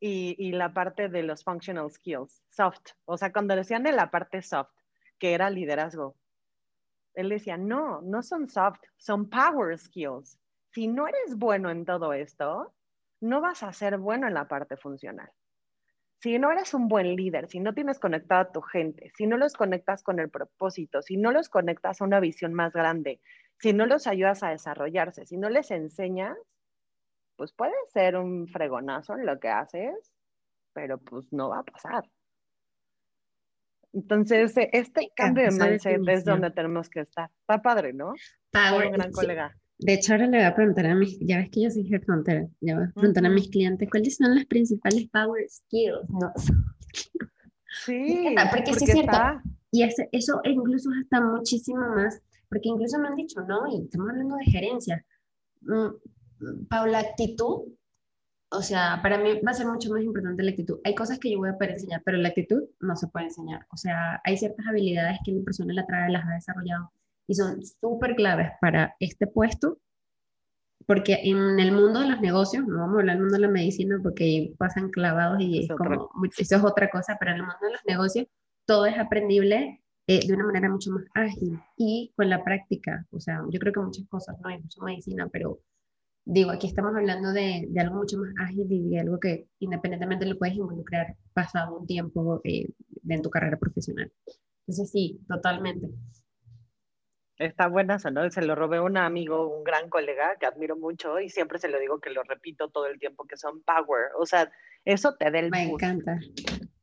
y, 0.00 0.34
y, 0.38 0.52
la 0.52 0.74
parte 0.74 1.08
de 1.08 1.22
los 1.22 1.44
functional 1.44 1.90
skills, 1.90 2.42
soft. 2.50 2.90
O 3.04 3.16
sea, 3.16 3.32
cuando 3.32 3.54
decían 3.54 3.84
de 3.84 3.92
la 3.92 4.10
parte 4.10 4.42
soft, 4.42 4.81
que 5.22 5.34
era 5.34 5.50
liderazgo. 5.50 6.16
Él 7.14 7.28
decía, 7.28 7.56
no, 7.56 8.02
no 8.02 8.24
son 8.24 8.48
soft, 8.48 8.80
son 8.96 9.30
power 9.30 9.78
skills. 9.78 10.36
Si 10.72 10.88
no 10.88 11.06
eres 11.06 11.36
bueno 11.36 11.70
en 11.70 11.84
todo 11.84 12.12
esto, 12.12 12.74
no 13.20 13.40
vas 13.40 13.62
a 13.62 13.72
ser 13.72 13.98
bueno 13.98 14.26
en 14.26 14.34
la 14.34 14.48
parte 14.48 14.76
funcional. 14.76 15.30
Si 16.20 16.40
no 16.40 16.50
eres 16.50 16.74
un 16.74 16.88
buen 16.88 17.14
líder, 17.14 17.46
si 17.46 17.60
no 17.60 17.72
tienes 17.72 18.00
conectado 18.00 18.40
a 18.40 18.50
tu 18.50 18.62
gente, 18.62 19.12
si 19.14 19.28
no 19.28 19.36
los 19.36 19.52
conectas 19.52 20.02
con 20.02 20.18
el 20.18 20.28
propósito, 20.28 21.02
si 21.02 21.16
no 21.16 21.30
los 21.30 21.48
conectas 21.48 22.00
a 22.00 22.04
una 22.04 22.18
visión 22.18 22.52
más 22.52 22.72
grande, 22.72 23.20
si 23.60 23.72
no 23.72 23.86
los 23.86 24.08
ayudas 24.08 24.42
a 24.42 24.48
desarrollarse, 24.48 25.24
si 25.24 25.36
no 25.36 25.50
les 25.50 25.70
enseñas, 25.70 26.36
pues 27.36 27.52
puede 27.52 27.74
ser 27.92 28.16
un 28.16 28.48
fregonazo 28.48 29.14
en 29.14 29.26
lo 29.26 29.38
que 29.38 29.50
haces, 29.50 30.12
pero 30.72 30.98
pues 30.98 31.32
no 31.32 31.48
va 31.48 31.60
a 31.60 31.62
pasar. 31.62 32.10
Entonces, 33.92 34.56
e, 34.56 34.70
este 34.72 35.12
cambio 35.14 35.44
de 35.44 35.50
mindset 35.50 36.00
es 36.08 36.24
donde 36.24 36.50
tenemos 36.50 36.88
que 36.88 37.00
estar. 37.00 37.30
Está 37.40 37.60
padre, 37.60 37.92
¿no? 37.92 38.14
Power, 38.50 38.86
un 38.86 38.92
gran 38.92 39.12
colega. 39.12 39.56
De 39.78 39.94
hecho, 39.94 40.12
ahora 40.12 40.26
le 40.26 40.38
voy 40.38 40.46
a 40.46 40.54
preguntar 40.54 40.86
a 40.86 40.94
mis, 40.94 41.18
ya 41.20 41.38
ves 41.38 41.50
que 41.50 41.62
yo 41.62 41.70
soy 41.70 41.88
headhunter, 41.92 42.48
ya 42.60 42.76
voy 42.76 42.84
a 42.84 42.92
preguntar 42.92 43.26
a 43.26 43.28
mis 43.30 43.48
clientes 43.48 43.88
cuáles 43.90 44.16
son 44.16 44.34
las 44.34 44.46
principales 44.46 45.08
power 45.08 45.44
skills. 45.48 46.08
No. 46.08 46.32
Sí, 47.86 48.26
porque, 48.36 48.48
porque 48.50 48.74
sí 48.74 48.84
es 48.84 48.92
cierto. 48.92 49.18
Y 49.70 49.82
ese, 49.82 50.06
eso 50.12 50.42
incluso 50.44 50.90
está 51.02 51.22
muchísimo 51.22 51.80
más, 51.80 52.20
porque 52.50 52.68
incluso 52.68 52.98
me 52.98 53.08
han 53.08 53.16
dicho, 53.16 53.40
¿no? 53.40 53.66
Y 53.66 53.84
estamos 53.84 54.10
hablando 54.10 54.36
de 54.36 54.44
gerencia. 54.44 55.06
Mm, 55.62 56.66
Paula, 56.68 56.98
actitud 56.98 57.72
o 58.52 58.62
sea, 58.62 59.00
para 59.02 59.18
mí 59.18 59.40
va 59.40 59.50
a 59.50 59.54
ser 59.54 59.66
mucho 59.66 59.90
más 59.90 60.02
importante 60.02 60.42
la 60.42 60.50
actitud. 60.50 60.78
Hay 60.84 60.94
cosas 60.94 61.18
que 61.18 61.30
yo 61.30 61.38
voy 61.38 61.48
a 61.48 61.54
poder 61.54 61.70
enseñar, 61.72 62.02
pero 62.04 62.18
la 62.18 62.28
actitud 62.28 62.62
no 62.80 62.96
se 62.96 63.08
puede 63.08 63.26
enseñar. 63.26 63.66
O 63.72 63.76
sea, 63.76 64.20
hay 64.24 64.36
ciertas 64.36 64.66
habilidades 64.66 65.18
que 65.24 65.32
la 65.32 65.42
persona 65.42 65.72
la 65.72 65.86
trae, 65.86 66.10
las 66.10 66.26
ha 66.26 66.34
desarrollado 66.34 66.92
y 67.26 67.34
son 67.34 67.64
súper 67.64 68.14
claves 68.14 68.50
para 68.60 68.94
este 69.00 69.26
puesto, 69.26 69.78
porque 70.86 71.20
en 71.22 71.60
el 71.60 71.72
mundo 71.72 72.00
de 72.00 72.08
los 72.08 72.20
negocios, 72.20 72.66
no 72.66 72.78
vamos 72.78 72.96
a 72.96 73.00
hablar 73.00 73.16
del 73.16 73.22
mundo 73.22 73.36
de 73.36 73.46
la 73.46 73.48
medicina 73.48 73.98
porque 74.02 74.54
pasan 74.58 74.90
clavados 74.90 75.40
y 75.40 75.60
es 75.60 75.68
como, 75.68 76.10
eso 76.36 76.56
es 76.56 76.64
otra 76.64 76.90
cosa, 76.90 77.16
pero 77.18 77.30
en 77.30 77.38
el 77.38 77.42
mundo 77.44 77.58
de 77.62 77.72
los 77.72 77.84
negocios 77.86 78.26
todo 78.66 78.84
es 78.86 78.98
aprendible 78.98 79.82
eh, 80.08 80.26
de 80.26 80.34
una 80.34 80.44
manera 80.44 80.68
mucho 80.68 80.90
más 80.90 81.04
ágil 81.14 81.58
y 81.76 82.12
con 82.16 82.28
la 82.28 82.44
práctica. 82.44 83.06
O 83.12 83.20
sea, 83.20 83.40
yo 83.50 83.58
creo 83.60 83.72
que 83.72 83.80
muchas 83.80 84.06
cosas, 84.08 84.36
no 84.40 84.48
hay 84.48 84.60
mucha 84.60 84.82
medicina, 84.84 85.28
pero 85.32 85.60
digo, 86.24 86.50
aquí 86.50 86.66
estamos 86.66 86.94
hablando 86.94 87.32
de, 87.32 87.66
de, 87.68 87.80
algo 87.80 87.96
mucho 87.96 88.16
más 88.18 88.32
ágil 88.48 88.66
y 88.70 88.90
de 88.90 89.00
algo 89.00 89.18
que 89.18 89.48
independientemente 89.58 90.26
lo 90.26 90.38
puedes 90.38 90.56
involucrar 90.56 91.16
pasado 91.32 91.78
un 91.78 91.86
tiempo 91.86 92.40
eh, 92.44 92.68
en 93.08 93.22
tu 93.22 93.30
carrera 93.30 93.58
profesional. 93.58 94.12
Entonces 94.60 94.90
sí, 94.90 95.20
totalmente. 95.28 95.88
Está 97.38 97.66
buena, 97.66 97.96
¿no? 98.12 98.30
Se 98.30 98.42
lo 98.42 98.54
robé 98.54 98.76
a 98.76 98.82
un 98.82 98.96
amigo, 98.96 99.56
un 99.56 99.64
gran 99.64 99.88
colega 99.88 100.36
que 100.38 100.46
admiro 100.46 100.76
mucho 100.76 101.18
y 101.18 101.28
siempre 101.28 101.58
se 101.58 101.68
lo 101.68 101.80
digo 101.80 101.98
que 101.98 102.10
lo 102.10 102.22
repito 102.22 102.68
todo 102.68 102.86
el 102.86 103.00
tiempo, 103.00 103.26
que 103.26 103.36
son 103.36 103.62
power. 103.62 104.10
O 104.18 104.26
sea, 104.26 104.50
eso 104.84 105.16
te 105.16 105.30
da 105.30 105.40
el 105.40 105.50
Me 105.50 105.64
encanta. 105.64 106.20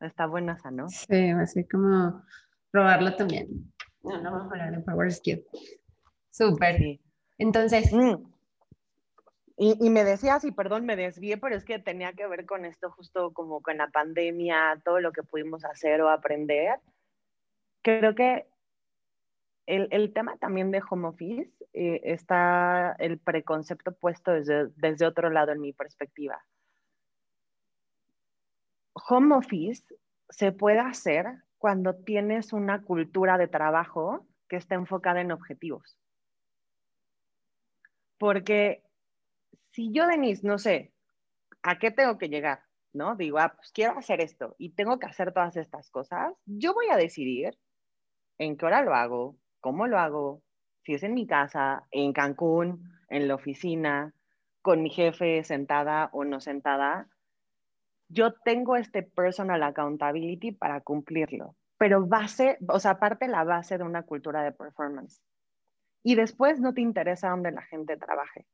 Está 0.01 0.25
buena, 0.25 0.57
¿no? 0.71 0.89
Sí, 0.89 1.29
así 1.29 1.65
como 1.67 2.23
probarlo 2.71 3.15
también. 3.15 3.47
No, 4.03 4.21
no 4.21 4.31
vamos 4.31 4.51
a 4.51 4.55
hablar 4.55 4.71
de 4.75 4.83
power 4.83 5.11
skill. 5.11 5.45
Súper. 6.29 6.99
Entonces, 7.37 7.93
mm. 7.93 8.15
Y, 9.61 9.89
me 9.89 10.05
decías, 10.05 10.45
y 10.45 10.53
perdón, 10.53 10.85
me 10.85 10.95
desvié, 10.95 11.37
pero 11.37 11.53
es 11.53 11.65
que 11.65 11.79
tenía 11.79 12.13
que 12.13 12.25
ver 12.27 12.45
con 12.45 12.63
esto 12.63 12.91
justo 12.91 13.33
como 13.33 13.61
con 13.61 13.75
la 13.75 13.89
pandemia, 13.89 14.81
todo 14.85 15.01
lo 15.01 15.11
que 15.11 15.21
pudimos 15.21 15.65
hacer 15.65 16.01
o 16.01 16.07
aprender. 16.07 16.79
Creo 17.81 18.15
que 18.15 18.47
el, 19.65 19.89
el 19.91 20.13
tema 20.13 20.37
también 20.37 20.71
de 20.71 20.81
home 20.89 21.09
office 21.09 21.51
eh, 21.73 21.99
está 22.05 22.95
el 22.99 23.19
preconcepto 23.19 23.91
puesto 23.91 24.31
desde, 24.31 24.69
desde 24.77 25.05
otro 25.05 25.29
lado 25.29 25.51
en 25.51 25.59
mi 25.59 25.73
perspectiva. 25.73 26.41
Home 29.09 29.35
office 29.35 29.83
se 30.29 30.53
puede 30.53 30.79
hacer 30.79 31.25
cuando 31.57 31.95
tienes 31.95 32.53
una 32.53 32.81
cultura 32.81 33.37
de 33.37 33.49
trabajo 33.49 34.25
que 34.47 34.55
está 34.55 34.75
enfocada 34.75 35.19
en 35.19 35.33
objetivos. 35.33 35.97
Porque 38.17 38.83
si 39.79 39.93
yo, 39.93 40.07
Denise, 40.07 40.45
no 40.45 40.57
sé, 40.57 40.91
¿a 41.63 41.79
qué 41.79 41.89
tengo 41.89 42.17
que 42.17 42.27
llegar? 42.27 42.63
¿No? 42.91 43.15
Digo, 43.15 43.39
ah, 43.39 43.53
pues 43.55 43.71
quiero 43.71 43.97
hacer 43.97 44.19
esto 44.19 44.53
y 44.57 44.71
tengo 44.71 44.99
que 44.99 45.05
hacer 45.05 45.31
todas 45.31 45.55
estas 45.55 45.89
cosas, 45.89 46.33
yo 46.45 46.73
voy 46.73 46.87
a 46.91 46.97
decidir 46.97 47.57
en 48.39 48.57
qué 48.57 48.65
hora 48.65 48.83
lo 48.83 48.93
hago, 48.93 49.37
cómo 49.61 49.87
lo 49.87 49.97
hago, 49.97 50.43
si 50.83 50.95
es 50.95 51.03
en 51.03 51.13
mi 51.13 51.25
casa, 51.25 51.87
en 51.91 52.11
Cancún, 52.11 52.91
en 53.07 53.29
la 53.29 53.35
oficina, 53.35 54.13
con 54.61 54.83
mi 54.83 54.89
jefe 54.89 55.45
sentada 55.45 56.09
o 56.11 56.25
no 56.25 56.41
sentada, 56.41 57.07
yo 58.09 58.33
tengo 58.33 58.75
este 58.75 59.01
personal 59.03 59.63
accountability 59.63 60.51
para 60.51 60.81
cumplirlo, 60.81 61.55
pero 61.77 62.05
base, 62.05 62.57
o 62.67 62.81
sea, 62.81 62.91
aparte 62.91 63.29
la 63.29 63.45
base 63.45 63.77
de 63.77 63.85
una 63.85 64.03
cultura 64.03 64.43
de 64.43 64.51
performance. 64.51 65.21
Y 66.03 66.15
después 66.15 66.59
no 66.59 66.73
te 66.73 66.81
interesa 66.81 67.29
dónde 67.29 67.51
la 67.51 67.61
gente 67.61 67.95
trabaje. 67.95 68.45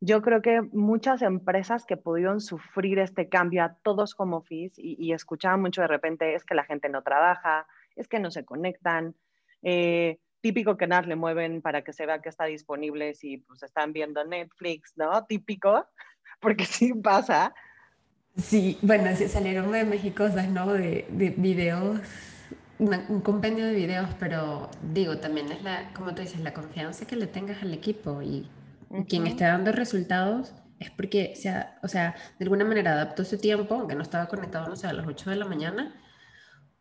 Yo 0.00 0.20
creo 0.20 0.42
que 0.42 0.60
muchas 0.60 1.22
empresas 1.22 1.86
que 1.86 1.96
pudieron 1.96 2.40
sufrir 2.40 2.98
este 2.98 3.28
cambio 3.28 3.64
a 3.64 3.74
todos 3.82 4.14
como 4.14 4.38
office 4.38 4.74
y, 4.76 5.12
escuchaban 5.12 5.62
mucho 5.62 5.80
de 5.80 5.88
repente 5.88 6.34
es 6.34 6.44
que 6.44 6.54
la 6.54 6.64
gente 6.64 6.88
no 6.90 7.02
trabaja, 7.02 7.66
es 7.96 8.06
que 8.06 8.20
no 8.20 8.30
se 8.30 8.44
conectan, 8.44 9.14
eh, 9.62 10.18
típico 10.42 10.76
que 10.76 10.86
nada 10.86 11.02
le 11.02 11.16
mueven 11.16 11.62
para 11.62 11.82
que 11.82 11.94
se 11.94 12.04
vea 12.04 12.20
que 12.20 12.28
está 12.28 12.44
disponible 12.44 13.14
si 13.14 13.38
pues 13.38 13.62
están 13.62 13.94
viendo 13.94 14.22
Netflix, 14.24 14.92
¿no? 14.96 15.24
Típico, 15.24 15.86
porque 16.40 16.66
sí 16.66 16.92
pasa. 16.92 17.54
Sí, 18.36 18.78
bueno, 18.82 19.16
sí, 19.16 19.28
salieron 19.28 19.70
memes 19.70 20.04
y 20.04 20.10
cosas, 20.10 20.48
¿no? 20.50 20.74
De, 20.74 21.06
de 21.08 21.30
videos, 21.30 22.00
un 22.78 23.22
compendio 23.22 23.64
de 23.64 23.72
videos, 23.72 24.10
pero 24.20 24.70
digo, 24.82 25.16
también 25.16 25.50
es 25.50 25.62
la, 25.62 25.90
como 25.94 26.14
tú 26.14 26.20
dices, 26.20 26.40
la 26.40 26.52
confianza 26.52 27.06
que 27.06 27.16
le 27.16 27.26
tengas 27.26 27.62
al 27.62 27.72
equipo 27.72 28.20
y 28.20 28.46
quien 29.08 29.26
esté 29.26 29.44
dando 29.44 29.72
resultados 29.72 30.54
es 30.78 30.90
porque, 30.90 31.34
sea, 31.36 31.78
o 31.82 31.88
sea, 31.88 32.14
de 32.38 32.44
alguna 32.44 32.64
manera 32.64 32.92
adaptó 32.92 33.24
su 33.24 33.38
tiempo, 33.38 33.74
aunque 33.74 33.94
no 33.94 34.02
estaba 34.02 34.26
conectado, 34.26 34.68
no 34.68 34.76
sé, 34.76 34.86
a 34.86 34.92
las 34.92 35.06
8 35.06 35.30
de 35.30 35.36
la 35.36 35.46
mañana, 35.46 35.94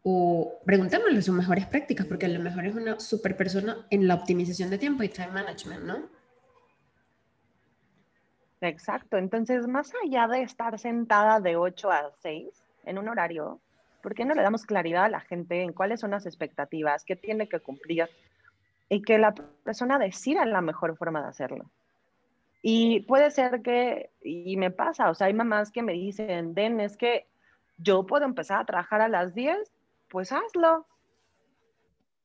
o 0.03 0.59
preguntémosle 0.65 1.21
sus 1.21 1.33
mejores 1.33 1.65
prácticas, 1.65 2.05
porque 2.05 2.25
a 2.25 2.29
lo 2.29 2.39
mejor 2.39 2.65
es 2.65 2.75
una 2.75 2.99
super 2.99 3.35
persona 3.35 3.87
en 3.89 4.07
la 4.07 4.15
optimización 4.15 4.69
de 4.69 4.77
tiempo 4.77 5.03
y 5.03 5.09
time 5.09 5.31
management, 5.31 5.83
¿no? 5.83 6.09
Exacto, 8.61 9.17
entonces 9.17 9.67
más 9.67 9.91
allá 10.03 10.27
de 10.27 10.41
estar 10.41 10.77
sentada 10.79 11.39
de 11.39 11.55
8 11.55 11.91
a 11.91 12.11
6 12.21 12.47
en 12.85 12.97
un 12.97 13.07
horario, 13.07 13.59
¿por 14.01 14.13
qué 14.13 14.25
no 14.25 14.33
le 14.33 14.41
damos 14.41 14.65
claridad 14.65 15.05
a 15.05 15.09
la 15.09 15.19
gente 15.21 15.61
en 15.61 15.73
cuáles 15.73 15.99
son 15.99 16.11
las 16.11 16.25
expectativas, 16.25 17.03
qué 17.05 17.15
tiene 17.15 17.47
que 17.49 17.59
cumplir 17.59 18.09
y 18.89 19.01
que 19.01 19.17
la 19.17 19.33
persona 19.33 19.97
decida 19.99 20.45
la 20.45 20.61
mejor 20.61 20.97
forma 20.97 21.21
de 21.21 21.29
hacerlo? 21.29 21.71
Y 22.67 23.01
puede 23.01 23.29
ser 23.29 23.61
que, 23.61 24.09
y 24.23 24.57
me 24.57 24.71
pasa, 24.71 25.11
o 25.11 25.13
sea, 25.13 25.27
hay 25.27 25.35
mamás 25.35 25.71
que 25.71 25.83
me 25.83 25.93
dicen, 25.93 26.55
Den, 26.55 26.79
es 26.79 26.97
que 26.97 27.27
yo 27.77 28.07
puedo 28.07 28.25
empezar 28.25 28.59
a 28.59 28.65
trabajar 28.65 29.01
a 29.01 29.07
las 29.07 29.35
10, 29.35 29.71
pues 30.09 30.31
hazlo. 30.31 30.87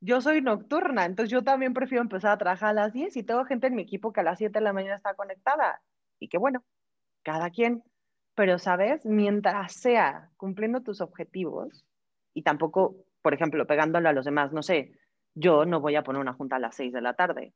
Yo 0.00 0.22
soy 0.22 0.40
nocturna, 0.40 1.05
entonces 1.05 1.31
yo 1.31 1.44
también 1.44 1.74
prefiero 1.74 2.00
empezar 2.00 2.31
a 2.31 2.38
trabajar 2.38 2.70
a 2.70 2.72
las 2.72 2.94
10 2.94 3.18
y 3.18 3.22
tengo 3.22 3.44
gente 3.44 3.66
en 3.66 3.74
mi 3.74 3.83
equipo 3.83 4.14
que 4.14 4.20
a 4.20 4.22
las 4.22 4.38
7 4.38 4.61
de 4.61 4.64
la 4.64 4.72
mañana 4.72 4.94
está 4.94 5.12
conectada. 5.12 5.83
Y 6.18 6.29
que 6.29 6.38
bueno, 6.38 6.64
cada 7.22 7.50
quien. 7.50 7.85
Pero, 8.35 8.59
¿sabes? 8.59 9.05
Mientras 9.05 9.74
sea 9.74 10.31
cumpliendo 10.38 10.81
tus 10.81 11.03
objetivos 11.03 11.85
y 12.33 12.40
tampoco, 12.44 12.96
por 13.20 13.35
ejemplo, 13.35 13.66
pegándole 13.66 14.09
a 14.09 14.14
los 14.14 14.24
demás, 14.24 14.55
no 14.55 14.62
sé, 14.62 14.98
yo 15.35 15.66
no 15.66 15.81
voy 15.81 15.96
a 15.96 16.03
poner 16.03 16.22
una 16.22 16.33
junta 16.33 16.57
a 16.57 16.61
las 16.61 16.76
6 16.76 16.94
de 16.94 17.03
la 17.03 17.12
tarde 17.12 17.53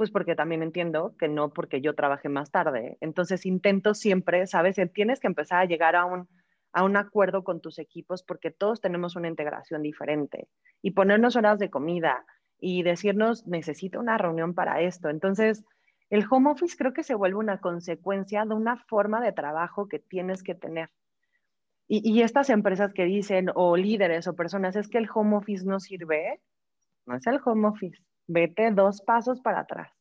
pues 0.00 0.10
porque 0.10 0.34
también 0.34 0.62
entiendo 0.62 1.14
que 1.18 1.28
no 1.28 1.52
porque 1.52 1.82
yo 1.82 1.94
trabaje 1.94 2.30
más 2.30 2.50
tarde. 2.50 2.96
Entonces 3.02 3.44
intento 3.44 3.92
siempre, 3.92 4.46
¿sabes? 4.46 4.76
Tienes 4.94 5.20
que 5.20 5.26
empezar 5.26 5.60
a 5.60 5.66
llegar 5.66 5.94
a 5.94 6.06
un, 6.06 6.26
a 6.72 6.84
un 6.84 6.96
acuerdo 6.96 7.44
con 7.44 7.60
tus 7.60 7.78
equipos 7.78 8.22
porque 8.22 8.50
todos 8.50 8.80
tenemos 8.80 9.14
una 9.14 9.28
integración 9.28 9.82
diferente 9.82 10.48
y 10.80 10.92
ponernos 10.92 11.36
horas 11.36 11.58
de 11.58 11.68
comida 11.68 12.24
y 12.58 12.82
decirnos, 12.82 13.46
necesito 13.46 14.00
una 14.00 14.16
reunión 14.16 14.54
para 14.54 14.80
esto. 14.80 15.10
Entonces, 15.10 15.66
el 16.08 16.24
home 16.30 16.50
office 16.50 16.78
creo 16.78 16.94
que 16.94 17.02
se 17.02 17.14
vuelve 17.14 17.36
una 17.36 17.60
consecuencia 17.60 18.46
de 18.46 18.54
una 18.54 18.78
forma 18.78 19.20
de 19.20 19.32
trabajo 19.32 19.86
que 19.86 19.98
tienes 19.98 20.42
que 20.42 20.54
tener. 20.54 20.88
Y, 21.88 22.00
y 22.10 22.22
estas 22.22 22.48
empresas 22.48 22.94
que 22.94 23.04
dicen, 23.04 23.50
o 23.54 23.76
líderes 23.76 24.26
o 24.28 24.34
personas, 24.34 24.76
es 24.76 24.88
que 24.88 24.96
el 24.96 25.10
home 25.14 25.36
office 25.36 25.66
no 25.66 25.78
sirve, 25.78 26.40
no 27.04 27.16
es 27.16 27.26
el 27.26 27.38
home 27.44 27.68
office 27.68 28.02
vete 28.32 28.70
dos 28.70 29.02
pasos 29.02 29.40
para 29.40 29.60
atrás. 29.60 29.92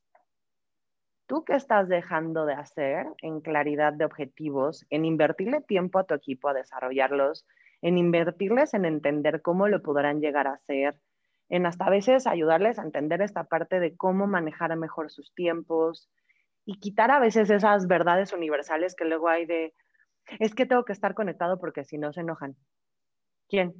¿Tú 1.25 1.43
qué 1.43 1.53
estás 1.55 1.89
dejando 1.89 2.45
de 2.45 2.53
hacer 2.53 3.07
en 3.21 3.41
claridad 3.41 3.93
de 3.93 4.05
objetivos, 4.05 4.85
en 4.91 5.05
invertirle 5.05 5.61
tiempo 5.61 5.97
a 5.97 6.03
tu 6.03 6.13
equipo 6.13 6.47
a 6.47 6.53
desarrollarlos, 6.53 7.47
en 7.81 7.97
invertirles 7.97 8.73
en 8.73 8.85
entender 8.85 9.41
cómo 9.41 9.67
lo 9.67 9.81
podrán 9.81 10.21
llegar 10.21 10.47
a 10.47 10.53
hacer, 10.53 10.99
en 11.49 11.65
hasta 11.65 11.85
a 11.85 11.89
veces 11.89 12.27
ayudarles 12.27 12.77
a 12.77 12.83
entender 12.83 13.21
esta 13.21 13.45
parte 13.45 13.79
de 13.79 13.95
cómo 13.95 14.27
manejar 14.27 14.75
mejor 14.77 15.09
sus 15.09 15.33
tiempos 15.33 16.07
y 16.65 16.79
quitar 16.79 17.09
a 17.09 17.19
veces 17.19 17.49
esas 17.49 17.87
verdades 17.87 18.31
universales 18.31 18.95
que 18.95 19.05
luego 19.05 19.27
hay 19.27 19.47
de, 19.47 19.73
es 20.39 20.53
que 20.53 20.67
tengo 20.67 20.85
que 20.85 20.93
estar 20.93 21.15
conectado 21.15 21.59
porque 21.59 21.83
si 21.83 21.97
no 21.97 22.13
se 22.13 22.21
enojan. 22.21 22.55
¿Quién? 23.47 23.73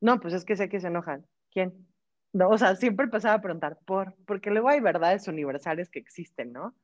No, 0.00 0.20
pues 0.20 0.34
es 0.34 0.44
que 0.44 0.54
sé 0.54 0.68
que 0.68 0.78
se 0.78 0.86
enojan. 0.86 1.26
¿Quién? 1.50 1.88
¿No? 2.36 2.50
O 2.50 2.58
sea, 2.58 2.76
siempre 2.76 3.04
empezaba 3.04 3.34
a 3.34 3.40
preguntar 3.40 3.78
por, 3.84 4.14
porque 4.26 4.50
luego 4.50 4.68
hay 4.68 4.80
verdades 4.80 5.26
universales 5.26 5.88
que 5.88 5.98
existen, 5.98 6.52
¿no? 6.52 6.74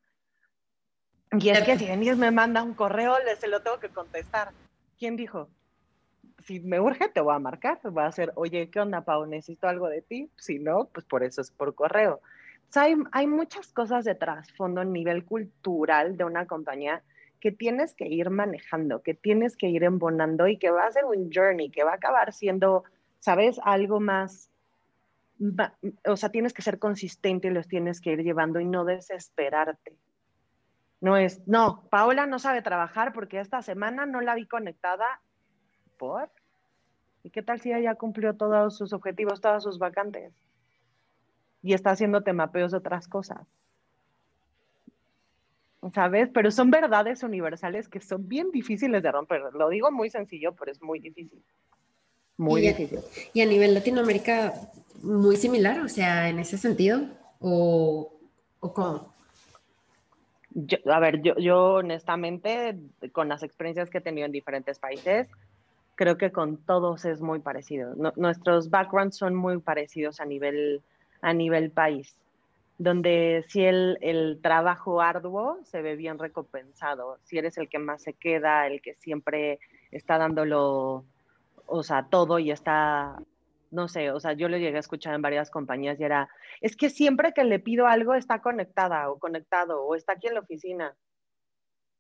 Y 1.39 1.51
es 1.51 1.63
que 1.63 1.79
si 1.79 1.87
Denise 1.87 2.17
me 2.17 2.31
manda 2.31 2.63
un 2.63 2.75
correo, 2.75 3.17
le 3.25 3.37
se 3.37 3.49
lo 3.49 3.63
tengo 3.63 3.79
que 3.79 3.89
contestar. 3.89 4.51
¿Quién 4.99 5.17
dijo? 5.17 5.49
Si 6.41 6.61
me 6.61 6.81
urge, 6.81 7.09
te 7.09 7.21
voy 7.21 7.35
a 7.35 7.39
marcar, 7.39 7.79
voy 7.85 8.03
a 8.03 8.07
hacer, 8.07 8.33
oye, 8.35 8.71
¿qué 8.71 8.81
onda, 8.81 9.03
Pau? 9.03 9.27
Necesito 9.27 9.69
algo 9.69 9.89
de 9.89 10.03
ti. 10.03 10.31
Si 10.37 10.59
no, 10.59 10.87
pues 10.93 11.07
por 11.07 11.23
eso 11.23 11.41
es 11.41 11.51
por 11.51 11.75
correo. 11.75 12.15
O 12.17 12.73
sea, 12.73 12.85
hay, 12.85 12.97
hay 13.13 13.27
muchas 13.27 13.73
cosas 13.73 14.05
de 14.05 14.15
trasfondo 14.15 14.81
a 14.81 14.85
nivel 14.85 15.25
cultural 15.25 16.17
de 16.17 16.25
una 16.25 16.47
compañía 16.47 17.03
que 17.41 17.53
tienes 17.53 17.95
que 17.95 18.07
ir 18.07 18.31
manejando, 18.31 19.03
que 19.03 19.15
tienes 19.15 19.57
que 19.57 19.69
ir 19.69 19.85
embonando 19.85 20.49
y 20.49 20.59
que 20.59 20.71
va 20.71 20.87
a 20.87 20.93
ser 20.93 21.05
un 21.05 21.31
journey, 21.33 21.71
que 21.71 21.85
va 21.85 21.93
a 21.93 21.97
acabar 21.97 22.33
siendo, 22.33 22.85
¿sabes? 23.19 23.59
Algo 23.65 24.01
más 24.01 24.52
o 26.07 26.17
sea, 26.17 26.29
tienes 26.31 26.53
que 26.53 26.63
ser 26.63 26.79
consistente 26.79 27.49
y 27.49 27.51
los 27.51 27.69
tienes 27.69 28.01
que 28.01 28.13
ir 28.13 28.23
llevando 28.23 28.61
y 28.61 28.65
no 28.65 28.85
desesperarte. 28.85 29.97
No 31.01 31.17
es, 31.17 31.47
no, 31.49 31.89
Paola 31.91 32.27
no 32.27 32.39
sabe 32.39 32.63
trabajar 32.63 33.13
porque 33.13 33.41
esta 33.41 33.61
semana 33.63 34.07
no 34.07 34.21
la 34.21 34.37
vi 34.37 34.47
conectada. 34.47 35.21
¿Por? 35.99 36.31
¿Y 37.25 37.31
qué 37.31 37.43
tal 37.43 37.61
si 37.61 37.73
ella 37.73 37.97
cumplió 37.97 38.37
todos 38.37 38.77
sus 38.77 38.93
objetivos, 38.93 39.41
todas 39.41 39.63
sus 39.63 39.79
vacantes? 39.79 40.33
Y 41.63 41.75
está 41.75 41.91
haciéndote 41.91 42.33
mapeos 42.33 42.73
de 42.73 42.79
otras 42.79 43.09
cosas. 43.09 43.47
¿Sabes? 45.93 46.31
Pero 46.33 46.53
son 46.53 46.71
verdades 46.71 47.25
universales 47.25 47.89
que 47.89 48.01
son 48.01 48.29
bien 48.29 48.53
difíciles 48.53 49.03
de 49.03 49.11
romper. 49.11 49.43
Lo 49.55 49.69
digo 49.69 49.91
muy 49.91 50.11
sencillo, 50.11 50.55
pero 50.55 50.71
es 50.71 50.81
muy 50.81 51.01
difícil. 51.01 51.45
Muy 52.37 52.61
difícil. 52.63 53.01
y 53.35 53.41
a 53.41 53.47
nivel 53.47 53.75
Latinoamérica, 53.75 54.53
muy 55.03 55.37
similar, 55.37 55.81
o 55.81 55.89
sea, 55.89 56.29
en 56.29 56.39
ese 56.39 56.57
sentido, 56.57 57.03
o, 57.41 58.13
o 58.61 58.73
cómo? 58.73 59.13
a 60.91 61.01
ver, 61.01 61.23
yo, 61.23 61.37
yo 61.37 61.75
honestamente, 61.75 62.79
con 63.13 63.29
las 63.29 63.43
experiencias 63.43 63.91
que 63.91 63.99
he 63.99 64.03
tenido 64.03 64.27
en 64.27 64.33
diferentes 64.33 64.79
países, 64.79 65.29
creo 65.95 66.17
que 66.17 66.33
con 66.33 66.59
todos 66.59 67.05
es 67.05 67.21
muy 67.21 67.41
parecido. 67.41 67.95
nuestros 68.17 68.71
backgrounds 68.71 69.17
son 69.17 69.35
muy 69.35 69.59
parecidos 69.61 70.21
a 70.21 70.25
nivel, 70.25 70.83
a 71.21 71.33
nivel 71.33 71.71
país, 71.71 72.15
donde 72.79 73.45
si 73.49 73.65
el, 73.65 73.99
el 74.01 74.41
trabajo 74.43 75.01
arduo 75.01 75.59
se 75.65 75.83
ve 75.83 75.97
bien 75.97 76.19
recompensado, 76.19 77.19
si 77.25 77.39
eres 77.39 77.57
el 77.59 77.69
que 77.69 77.79
más 77.79 78.03
se 78.03 78.15
queda, 78.15 78.67
el 78.67 78.83
que 78.83 78.95
siempre 78.95 79.59
está 79.91 80.19
dándolo, 80.19 81.05
o 81.67 81.83
sea, 81.83 82.07
todo 82.11 82.39
y 82.39 82.51
está 82.51 83.17
no 83.73 83.89
sé, 83.89 84.11
o 84.11 84.21
sea, 84.21 84.35
yo 84.35 84.49
lo 84.49 84.59
llegué 84.59 84.77
a 84.77 84.81
escuchar 84.81 85.15
en 85.15 85.23
varias 85.23 85.51
compañías 85.51 85.99
y 85.99 86.05
era, 86.05 86.29
es 86.61 86.77
que 86.77 86.91
siempre 86.91 87.33
que 87.33 87.43
le 87.43 87.59
pido 87.59 87.87
algo 87.87 88.15
está 88.15 88.41
conectada 88.43 89.11
o 89.11 89.19
conectado 89.19 89.83
o 89.83 89.95
está 89.95 90.13
aquí 90.13 90.29
en 90.29 90.35
la 90.35 90.41
oficina. 90.41 90.95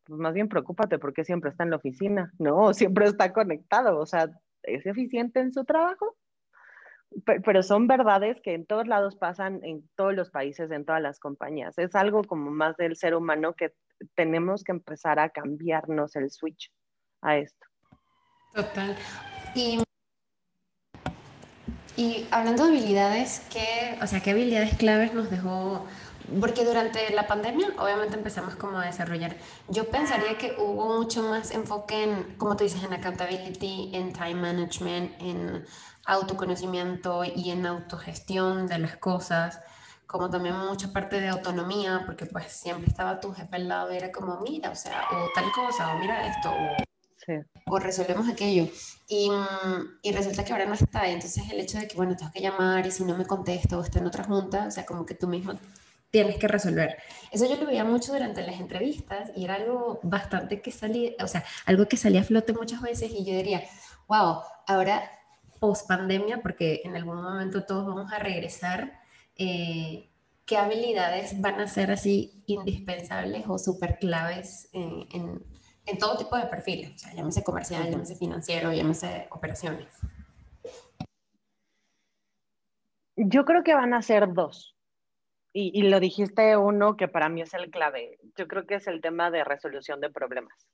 Pues 0.04 0.20
más 0.20 0.34
bien 0.34 0.48
preocúpate 0.48 0.98
porque 0.98 1.24
siempre 1.24 1.50
está 1.50 1.64
en 1.64 1.70
la 1.70 1.76
oficina, 1.76 2.30
no, 2.38 2.74
siempre 2.74 3.06
está 3.06 3.32
conectado, 3.32 3.98
o 3.98 4.06
sea, 4.06 4.28
es 4.62 4.86
eficiente 4.86 5.40
en 5.40 5.52
su 5.52 5.64
trabajo. 5.64 6.16
Pero, 7.26 7.62
son 7.62 7.88
verdades 7.88 8.40
que 8.40 8.54
en 8.54 8.64
todos 8.64 8.86
lados 8.86 9.16
pasan, 9.16 9.60
en 9.64 9.86
todos 9.96 10.14
los 10.14 10.30
países, 10.30 10.70
en 10.70 10.86
todas 10.86 11.02
las 11.02 11.20
compañías. 11.20 11.76
Es 11.76 11.94
algo 11.94 12.22
como 12.22 12.50
más 12.50 12.74
del 12.78 12.96
ser 12.96 13.14
humano 13.14 13.52
que 13.52 13.74
tenemos 14.14 14.64
que 14.64 14.72
empezar 14.72 15.18
a 15.18 15.28
cambiarnos 15.28 16.16
el 16.16 16.30
switch 16.30 16.72
a 17.20 17.36
esto. 17.36 17.66
Total. 18.54 18.96
Y 19.54 19.82
y 22.02 22.26
hablando 22.32 22.64
de 22.64 22.70
habilidades, 22.70 23.42
¿qué, 23.48 23.96
o 24.02 24.06
sea, 24.08 24.18
¿qué 24.20 24.32
habilidades 24.32 24.74
claves 24.76 25.14
nos 25.14 25.30
dejó? 25.30 25.86
Porque 26.40 26.64
durante 26.64 27.12
la 27.14 27.28
pandemia, 27.28 27.68
obviamente 27.78 28.16
empezamos 28.16 28.56
como 28.56 28.78
a 28.78 28.86
desarrollar. 28.86 29.36
Yo 29.68 29.88
pensaría 29.88 30.36
que 30.36 30.56
hubo 30.58 30.98
mucho 30.98 31.22
más 31.22 31.52
enfoque 31.52 32.02
en, 32.02 32.34
como 32.38 32.56
tú 32.56 32.64
dices, 32.64 32.82
en 32.82 32.92
accountability, 32.92 33.90
en 33.92 34.12
time 34.12 34.34
management, 34.34 35.12
en 35.20 35.64
autoconocimiento 36.04 37.22
y 37.24 37.50
en 37.50 37.66
autogestión 37.66 38.66
de 38.66 38.78
las 38.78 38.96
cosas, 38.96 39.60
como 40.08 40.28
también 40.28 40.56
mucha 40.58 40.92
parte 40.92 41.20
de 41.20 41.28
autonomía, 41.28 42.02
porque 42.04 42.26
pues 42.26 42.50
siempre 42.50 42.88
estaba 42.88 43.20
tu 43.20 43.32
jefe 43.32 43.54
al 43.54 43.68
lado 43.68 43.92
y 43.92 43.96
era 43.96 44.10
como, 44.10 44.40
mira, 44.40 44.70
o 44.70 44.74
sea, 44.74 45.04
o 45.12 45.28
tal 45.36 45.52
cosa, 45.52 45.94
o 45.94 45.98
mira 46.00 46.26
esto, 46.26 46.50
o 46.50 46.91
o 47.66 47.78
resolvemos 47.78 48.28
aquello. 48.28 48.68
Y, 49.08 49.30
y, 50.02 50.12
resulta 50.12 50.44
que 50.44 50.52
ahora 50.52 50.66
no 50.66 50.74
está. 50.74 51.08
Entonces 51.08 51.44
el 51.50 51.60
hecho 51.60 51.78
de 51.78 51.88
que, 51.88 51.96
bueno, 51.96 52.16
tengo 52.16 52.32
que 52.32 52.40
llamar 52.40 52.86
y 52.86 52.90
si 52.90 53.04
no 53.04 53.16
me 53.16 53.26
contesto 53.26 53.78
o 53.78 53.82
está 53.82 53.98
en 53.98 54.06
otra 54.06 54.24
junta, 54.24 54.66
o 54.66 54.70
sea, 54.70 54.86
como 54.86 55.04
que 55.04 55.14
tú 55.14 55.28
mismo 55.28 55.54
tienes 56.12 56.36
que 56.36 56.46
resolver. 56.46 56.98
Eso 57.32 57.48
yo 57.48 57.56
lo 57.56 57.66
veía 57.66 57.84
mucho 57.84 58.12
durante 58.12 58.42
las 58.42 58.60
entrevistas 58.60 59.30
y 59.34 59.44
era 59.44 59.54
algo 59.54 59.98
bastante 60.02 60.60
que 60.60 60.70
salía, 60.70 61.12
o 61.20 61.26
sea, 61.26 61.42
algo 61.64 61.86
que 61.88 61.96
salía 61.96 62.20
a 62.20 62.24
flote 62.24 62.52
muchas 62.52 62.82
veces 62.82 63.10
y 63.10 63.24
yo 63.24 63.34
diría, 63.34 63.64
wow, 64.08 64.40
ahora 64.66 65.10
post 65.58 65.88
pandemia, 65.88 66.42
porque 66.42 66.82
en 66.84 66.96
algún 66.96 67.22
momento 67.22 67.64
todos 67.64 67.86
vamos 67.86 68.12
a 68.12 68.18
regresar, 68.18 69.00
eh, 69.36 70.10
¿qué 70.44 70.58
habilidades 70.58 71.40
van 71.40 71.60
a 71.60 71.66
ser 71.66 71.90
así 71.90 72.42
indispensables 72.46 73.44
o 73.48 73.58
súper 73.58 73.98
claves 73.98 74.68
en, 74.72 75.06
en 75.12 75.42
todo 75.98 76.16
tipo 76.16 76.36
de 76.36 76.46
perfiles, 76.46 76.94
o 76.94 76.98
sea, 76.98 77.14
llámese 77.14 77.42
comercial, 77.42 77.90
llámese 77.90 78.16
financiero, 78.16 78.72
llámese 78.72 79.26
operaciones. 79.30 79.88
Yo 83.16 83.44
creo 83.44 83.62
que 83.62 83.74
van 83.74 83.94
a 83.94 84.02
ser 84.02 84.32
dos. 84.32 84.76
Y, 85.52 85.70
y, 85.78 85.90
lo 85.90 86.00
dijiste 86.00 86.56
uno 86.56 86.96
que 86.96 87.08
para 87.08 87.28
mí 87.28 87.42
es 87.42 87.52
el 87.52 87.70
clave. 87.70 88.18
Yo 88.36 88.48
creo 88.48 88.66
que 88.66 88.76
es 88.76 88.86
el 88.86 89.02
tema 89.02 89.30
de 89.30 89.44
resolución 89.44 90.00
de 90.00 90.08
problemas. 90.08 90.66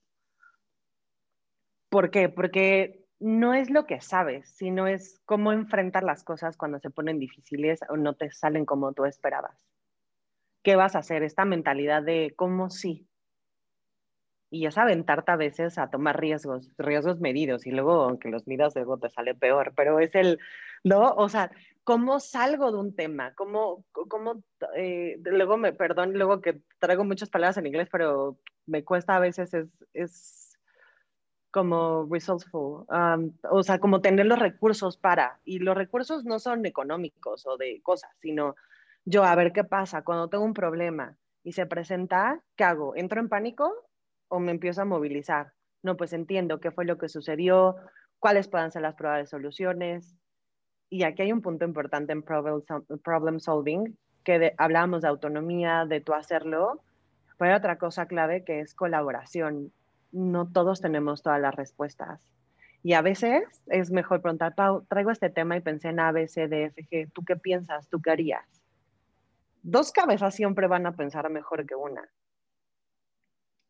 ¿Por 1.89 2.11
qué? 2.11 2.29
Porque 2.29 3.05
no 3.19 3.53
es 3.53 3.69
lo 3.69 3.85
que 3.85 3.99
sabes, 3.99 4.49
sino 4.55 4.87
es 4.87 5.19
cómo 5.25 5.51
enfrentar 5.51 6.03
las 6.03 6.23
cosas 6.23 6.55
cuando 6.55 6.79
se 6.79 6.89
ponen 6.89 7.19
difíciles 7.19 7.81
o 7.89 7.97
no 7.97 8.15
te 8.15 8.31
salen 8.31 8.65
como 8.65 8.93
tú 8.93 9.05
esperabas. 9.05 9.67
¿Qué 10.63 10.75
vas 10.75 10.95
a 10.95 10.99
hacer? 10.99 11.23
Esta 11.23 11.45
mentalidad 11.45 12.03
de 12.03 12.33
cómo 12.35 12.69
sí. 12.69 13.08
Y 14.51 14.65
es 14.65 14.77
aventarte 14.77 15.31
a 15.31 15.35
veces 15.35 15.77
a 15.77 15.89
tomar 15.89 16.19
riesgos, 16.19 16.71
riesgos 16.77 17.19
medidos, 17.19 17.67
y 17.67 17.71
luego, 17.71 18.01
aunque 18.01 18.29
los 18.29 18.47
midas, 18.47 18.73
luego 18.75 18.97
te 18.97 19.09
sale 19.09 19.35
peor, 19.35 19.73
pero 19.75 19.99
es 19.99 20.15
el, 20.15 20.39
¿no? 20.83 21.13
O 21.13 21.29
sea, 21.29 21.51
¿cómo 21.83 22.19
salgo 22.19 22.71
de 22.71 22.77
un 22.77 22.95
tema? 22.95 23.33
¿Cómo, 23.35 23.85
cómo 23.91 24.43
eh, 24.75 25.19
luego 25.23 25.57
me, 25.57 25.73
perdón, 25.73 26.13
luego 26.13 26.41
que 26.41 26.61
traigo 26.79 27.03
muchas 27.03 27.29
palabras 27.29 27.57
en 27.57 27.67
inglés, 27.67 27.89
pero 27.91 28.39
me 28.65 28.83
cuesta 28.83 29.15
a 29.15 29.19
veces, 29.19 29.53
es, 29.53 29.67
es 29.93 30.57
como 31.51 32.07
resourceful, 32.09 32.85
um, 32.89 33.33
o 33.49 33.63
sea, 33.63 33.79
como 33.79 34.01
tener 34.01 34.25
los 34.25 34.39
recursos 34.39 34.97
para, 34.97 35.39
y 35.45 35.59
los 35.59 35.75
recursos 35.75 36.25
no 36.25 36.39
son 36.39 36.65
económicos 36.65 37.45
o 37.47 37.57
de 37.57 37.81
cosas, 37.81 38.11
sino 38.21 38.55
yo 39.05 39.23
a 39.23 39.35
ver 39.35 39.51
qué 39.51 39.63
pasa 39.63 40.03
cuando 40.03 40.29
tengo 40.29 40.43
un 40.43 40.53
problema 40.53 41.17
y 41.43 41.53
se 41.53 41.65
presenta, 41.65 42.43
¿qué 42.55 42.63
hago? 42.63 42.95
¿Entro 42.95 43.19
en 43.19 43.29
pánico 43.29 43.73
o 44.29 44.39
me 44.39 44.51
empiezo 44.51 44.81
a 44.81 44.85
movilizar? 44.85 45.51
No, 45.83 45.97
pues 45.97 46.13
entiendo 46.13 46.59
qué 46.59 46.71
fue 46.71 46.85
lo 46.85 46.97
que 46.97 47.09
sucedió, 47.09 47.75
cuáles 48.17 48.47
puedan 48.47 48.71
ser 48.71 48.81
las 48.81 48.95
probables 48.95 49.29
soluciones. 49.29 50.15
Y 50.89 51.03
aquí 51.03 51.23
hay 51.23 51.33
un 51.33 51.41
punto 51.41 51.65
importante 51.65 52.13
en 52.13 52.23
problem 52.23 53.39
solving, 53.39 53.97
que 54.23 54.53
hablábamos 54.57 55.01
de 55.01 55.09
autonomía, 55.09 55.85
de 55.85 56.01
tú 56.01 56.13
hacerlo, 56.13 56.81
pero 57.37 57.51
hay 57.51 57.57
otra 57.57 57.77
cosa 57.77 58.07
clave 58.07 58.43
que 58.43 58.61
es 58.61 58.73
colaboración 58.73 59.71
no 60.11 60.47
todos 60.51 60.81
tenemos 60.81 61.21
todas 61.21 61.39
las 61.39 61.55
respuestas. 61.55 62.21
Y 62.81 62.93
a 62.93 63.01
veces 63.01 63.43
es 63.67 63.91
mejor 63.91 64.21
preguntar, 64.21 64.55
Pau, 64.55 64.85
traigo 64.87 65.11
este 65.11 65.29
tema 65.29 65.57
y 65.57 65.61
pensé 65.61 65.89
en 65.89 65.99
A, 65.99 66.11
B, 66.11 66.27
C, 66.27 66.47
D, 66.47 66.65
F, 66.65 66.87
G. 66.89 67.11
¿Tú 67.11 67.23
qué 67.25 67.35
piensas? 67.35 67.89
¿Tú 67.89 68.01
qué 68.01 68.11
harías? 68.11 68.45
Dos 69.61 69.91
cabezas 69.91 70.33
siempre 70.33 70.67
van 70.67 70.85
a 70.85 70.93
pensar 70.93 71.29
mejor 71.29 71.65
que 71.65 71.75
una. 71.75 72.07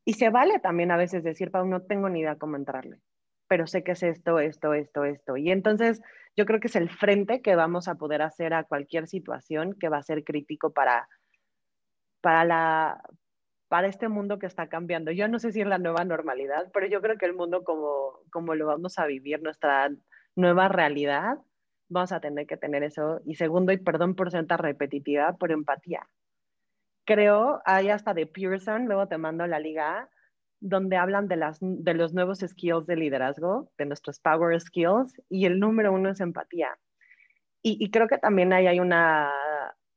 Y 0.10 0.13
se 0.13 0.32
vale 0.32 0.58
también 0.58 0.89
a 0.89 0.98
veces 0.98 1.24
decir, 1.24 1.52
Pau, 1.52 1.67
no 1.67 1.84
tengo 1.84 2.10
ni 2.10 2.22
idea 2.22 2.36
cómo 2.36 2.56
entrarle, 2.56 3.00
pero 3.48 3.67
sé 3.67 3.84
que 3.84 3.91
es 3.91 4.02
esto, 4.02 4.39
esto, 4.39 4.74
esto, 4.74 5.06
esto. 5.06 5.38
Y 5.38 5.52
entonces 5.52 6.02
yo 6.36 6.48
creo 6.48 6.60
que 6.60 6.65
es 6.65 6.76
el 6.76 6.89
frente 6.89 7.43
que 7.43 7.56
vamos 7.56 7.88
a 7.88 7.93
poder 7.93 8.24
hacer 8.24 8.56
a 8.56 8.63
cualquier 8.63 9.06
situación 9.06 9.76
que 9.80 9.88
va 9.88 10.00
a 10.00 10.02
ser 10.02 10.24
crítico 10.24 10.74
para, 10.74 11.08
para, 12.22 12.43
la, 12.43 13.04
para 13.67 13.88
este 13.88 14.08
mundo 14.08 14.39
que 14.39 14.48
está 14.48 14.67
cambiando. 14.67 15.12
Yo 15.12 15.28
no 15.28 15.38
sé 15.38 15.52
si 15.52 15.62
es 15.62 15.67
la 15.67 15.78
nueva 15.78 16.04
normalidad, 16.06 16.72
pero 16.74 16.88
yo 16.88 17.04
creo 17.04 17.19
que 17.19 17.28
el 17.28 17.36
mundo 17.36 17.63
como, 17.63 18.17
como 18.32 18.56
lo 18.56 18.65
vamos 18.65 18.98
a 18.98 19.06
vivir, 19.06 19.43
nuestra 19.43 19.91
nueva 20.36 20.69
realidad, 20.69 21.38
vamos 21.88 22.12
a 22.13 22.19
tener 22.19 22.48
que 22.48 22.58
tener 22.58 22.82
eso. 22.82 23.22
Y 23.26 23.36
segundo, 23.36 23.72
y 23.74 23.78
perdón 23.78 24.15
por 24.15 24.32
ser 24.32 24.48
tan 24.48 24.58
repetitiva, 24.58 25.34
por 25.34 25.52
empatía. 25.52 26.10
Creo, 27.10 27.60
hay 27.65 27.89
hasta 27.89 28.13
de 28.13 28.28
Pearson, 28.28 28.86
luego 28.86 29.08
te 29.08 29.17
mando 29.17 29.48
la 29.48 29.58
liga, 29.58 30.08
donde 30.60 30.95
hablan 30.95 31.28
de, 31.28 31.38
los 31.95 32.13
nuevos 32.13 32.38
skills 32.38 32.86
de 32.86 32.95
liderazgo, 32.95 33.72
de 33.80 33.88
nuestros 33.88 34.19
power 34.19 34.62
skills, 34.62 35.19
y 35.28 35.48
el 35.48 35.60
número 35.60 35.91
uno 35.91 36.12
es 36.12 36.19
empatía. 36.19 36.78
Y, 37.63 37.89
creo 37.89 38.08
que 38.08 38.19
también 38.19 38.54
hay 38.54 38.80
una 38.80 39.34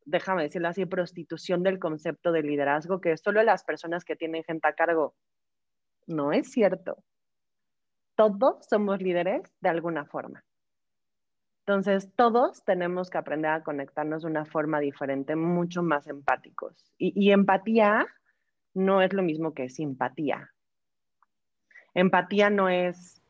déjame 0.06 0.44
decirlo 0.44 0.68
así, 0.68 0.86
prostitución 0.86 1.62
del 1.62 1.78
concepto 1.78 2.32
de 2.32 2.44
liderazgo, 2.44 3.02
que 3.02 3.14
solo 3.18 3.42
las 3.42 3.62
personas 3.62 4.06
que 4.06 4.16
tienen 4.16 4.42
gente 4.44 4.66
a 4.66 4.72
cargo. 4.72 5.14
No 6.06 6.32
es 6.32 6.50
cierto. 6.50 7.04
Todos 8.16 8.64
somos 8.70 9.02
líderes 9.02 9.42
de 9.60 9.68
alguna 9.68 10.06
forma. 10.06 10.42
Entonces, 11.66 12.10
todos 12.16 12.64
tenemos 12.64 13.08
que 13.08 13.18
aprender 13.18 13.52
a 13.52 13.62
conectarnos 13.62 14.22
de 14.22 14.28
una 14.28 14.44
forma 14.44 14.80
diferente, 14.80 15.36
mucho 15.36 15.82
más 15.82 16.08
empáticos. 16.08 16.92
Y, 16.98 17.30
empatía 17.30 18.06
no 18.74 19.00
es 19.00 19.12
lo 19.12 19.22
mismo 19.22 19.54
que 19.54 19.68
simpatía. 19.68 20.50
Empatía 21.94 22.50
no 22.50 22.68
es, 22.68 23.22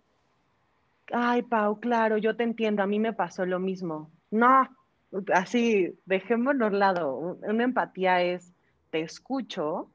ay, 1.12 1.42
Pau, 1.42 1.78
claro, 1.78 2.16
yo 2.16 2.34
te 2.34 2.44
entiendo, 2.44 2.82
a 2.82 2.86
mí 2.86 2.98
me 2.98 3.12
pasó 3.12 3.44
lo 3.44 3.58
mismo. 3.58 4.10
No, 4.30 4.66
así, 5.34 5.94
dejémoslo 6.06 6.66
al 6.66 6.78
lado. 6.78 7.38
Una 7.42 7.64
empatía 7.64 8.22
es, 8.22 8.54
te 8.90 9.02
escucho, 9.02 9.90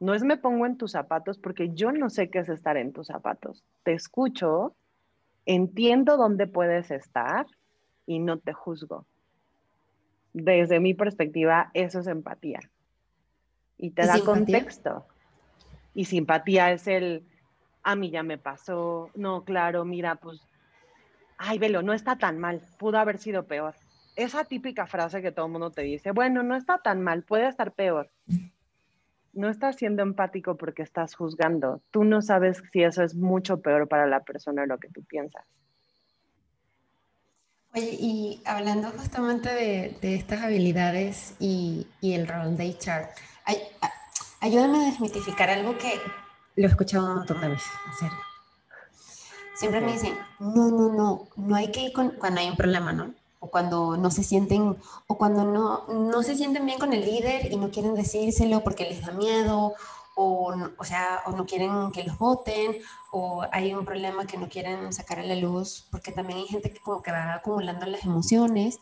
no 0.00 0.12
es 0.12 0.22
me 0.22 0.36
pongo 0.36 0.66
en 0.66 0.76
tus 0.76 0.92
zapatos 0.92 1.38
porque 1.38 1.70
yo 1.74 1.92
no 1.92 2.10
sé 2.10 2.28
qué 2.28 2.40
es 2.40 2.48
estar 2.48 2.76
en 2.76 2.92
tus 2.92 3.06
zapatos. 3.06 3.64
Te 3.84 3.94
escucho, 3.94 4.76
entiendo 5.48 6.16
dónde 6.16 6.46
puedes 6.46 6.90
estar 6.90 7.46
y 8.06 8.20
no 8.20 8.38
te 8.38 8.52
juzgo. 8.52 9.04
Desde 10.32 10.78
mi 10.78 10.94
perspectiva, 10.94 11.70
eso 11.74 12.00
es 12.00 12.06
empatía. 12.06 12.60
Y 13.76 13.90
te 13.90 14.06
da 14.06 14.20
contexto. 14.20 15.06
Y 15.94 16.04
simpatía 16.04 16.70
es 16.70 16.86
el, 16.86 17.26
a 17.82 17.96
mí 17.96 18.10
ya 18.10 18.22
me 18.22 18.38
pasó, 18.38 19.10
no, 19.14 19.42
claro, 19.42 19.84
mira, 19.84 20.14
pues, 20.14 20.40
ay, 21.38 21.58
velo, 21.58 21.82
no 21.82 21.92
está 21.92 22.16
tan 22.16 22.38
mal, 22.38 22.62
pudo 22.78 22.98
haber 22.98 23.18
sido 23.18 23.46
peor 23.46 23.74
esa 24.18 24.44
típica 24.44 24.84
frase 24.88 25.22
que 25.22 25.30
todo 25.30 25.46
el 25.46 25.52
mundo 25.52 25.70
te 25.70 25.82
dice, 25.82 26.10
bueno, 26.10 26.42
no 26.42 26.56
está 26.56 26.78
tan 26.78 27.02
mal, 27.02 27.22
puede 27.22 27.46
estar 27.46 27.72
peor. 27.72 28.10
No 29.32 29.48
estás 29.48 29.76
siendo 29.76 30.02
empático 30.02 30.56
porque 30.56 30.82
estás 30.82 31.14
juzgando. 31.14 31.82
Tú 31.90 32.04
no 32.04 32.22
sabes 32.22 32.62
si 32.72 32.82
eso 32.82 33.02
es 33.02 33.14
mucho 33.14 33.60
peor 33.60 33.88
para 33.88 34.06
la 34.06 34.24
persona 34.24 34.62
de 34.62 34.68
lo 34.68 34.78
que 34.78 34.88
tú 34.88 35.04
piensas. 35.04 35.44
Oye, 37.74 37.96
y 38.00 38.42
hablando 38.46 38.90
justamente 38.90 39.50
de, 39.50 40.14
estas 40.14 40.42
habilidades 40.42 41.36
y, 41.38 41.86
el 42.02 42.26
rol 42.26 42.56
de 42.56 42.70
HR, 42.70 43.08
ayúdame 44.40 44.78
a 44.78 44.90
desmitificar 44.90 45.50
algo 45.50 45.76
que 45.76 46.00
lo 46.56 46.66
he 46.66 46.70
escuchado 46.70 47.06
un 47.06 47.18
montón 47.18 47.40
de 47.40 47.48
veces, 47.48 47.70
en 47.86 47.92
serio. 47.94 48.18
Siempre 49.54 49.80
me 49.80 49.92
dicen, 49.92 50.14
no, 50.38 50.70
no, 50.70 50.92
no, 50.92 51.28
no 51.36 51.56
hay 51.56 51.70
que 51.70 51.80
ir 51.80 51.92
cuando 51.92 52.40
hay 52.40 52.48
un 52.48 52.56
problema, 52.56 52.92
¿no? 52.92 53.12
O 53.40 53.50
cuando 53.50 53.96
no 53.96 54.10
se 54.10 54.22
sienten 54.22 54.76
o 55.06 55.18
cuando 55.18 55.44
no, 55.44 55.86
no 55.88 56.22
se 56.22 56.36
sienten 56.36 56.66
bien 56.66 56.78
con 56.78 56.92
el 56.92 57.04
líder 57.04 57.52
y 57.52 57.56
no 57.56 57.70
quieren 57.70 57.94
decírselo 57.94 58.62
porque 58.64 58.84
les 58.84 59.00
da 59.00 59.12
miedo 59.12 59.74
o, 60.16 60.54
o 60.76 60.84
sea, 60.84 61.22
o 61.26 61.32
no 61.32 61.46
quieren 61.46 61.92
que 61.92 62.02
los 62.02 62.18
voten 62.18 62.76
o 63.12 63.44
hay 63.52 63.72
un 63.74 63.84
problema 63.84 64.26
que 64.26 64.36
no 64.36 64.48
quieren 64.48 64.92
sacar 64.92 65.20
a 65.20 65.22
la 65.22 65.36
luz 65.36 65.86
porque 65.90 66.10
también 66.10 66.40
hay 66.40 66.46
gente 66.46 66.72
que 66.72 66.80
como 66.80 67.02
que 67.02 67.12
va 67.12 67.34
acumulando 67.34 67.86
las 67.86 68.04
emociones 68.04 68.80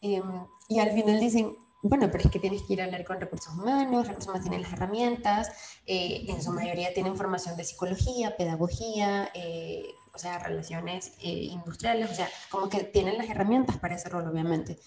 em, 0.00 0.46
y 0.68 0.80
al 0.80 0.90
final 0.92 1.20
dicen, 1.20 1.56
bueno, 1.82 2.08
pero 2.10 2.24
es 2.24 2.30
que 2.30 2.38
tienes 2.38 2.62
que 2.62 2.72
ir 2.72 2.80
a 2.80 2.86
hablar 2.86 3.04
con 3.04 3.20
recursos 3.20 3.52
humanos, 3.52 4.08
recursos 4.08 4.28
humanos 4.28 4.48
tienen 4.48 4.62
las 4.62 4.72
herramientas, 4.72 5.50
eh, 5.86 6.24
en 6.28 6.42
su 6.42 6.50
mayoría 6.50 6.94
tienen 6.94 7.14
formación 7.14 7.56
de 7.56 7.64
psicología, 7.64 8.36
pedagogía, 8.36 9.28
eh, 9.34 9.94
o 10.14 10.18
sea, 10.18 10.38
relaciones 10.38 11.12
eh, 11.20 11.48
industriales, 11.50 12.10
o 12.10 12.14
sea, 12.14 12.28
como 12.50 12.68
que 12.68 12.84
tienen 12.84 13.18
las 13.18 13.28
herramientas 13.28 13.78
para 13.78 13.96
ese 13.96 14.08
rol, 14.08 14.26
obviamente. 14.28 14.78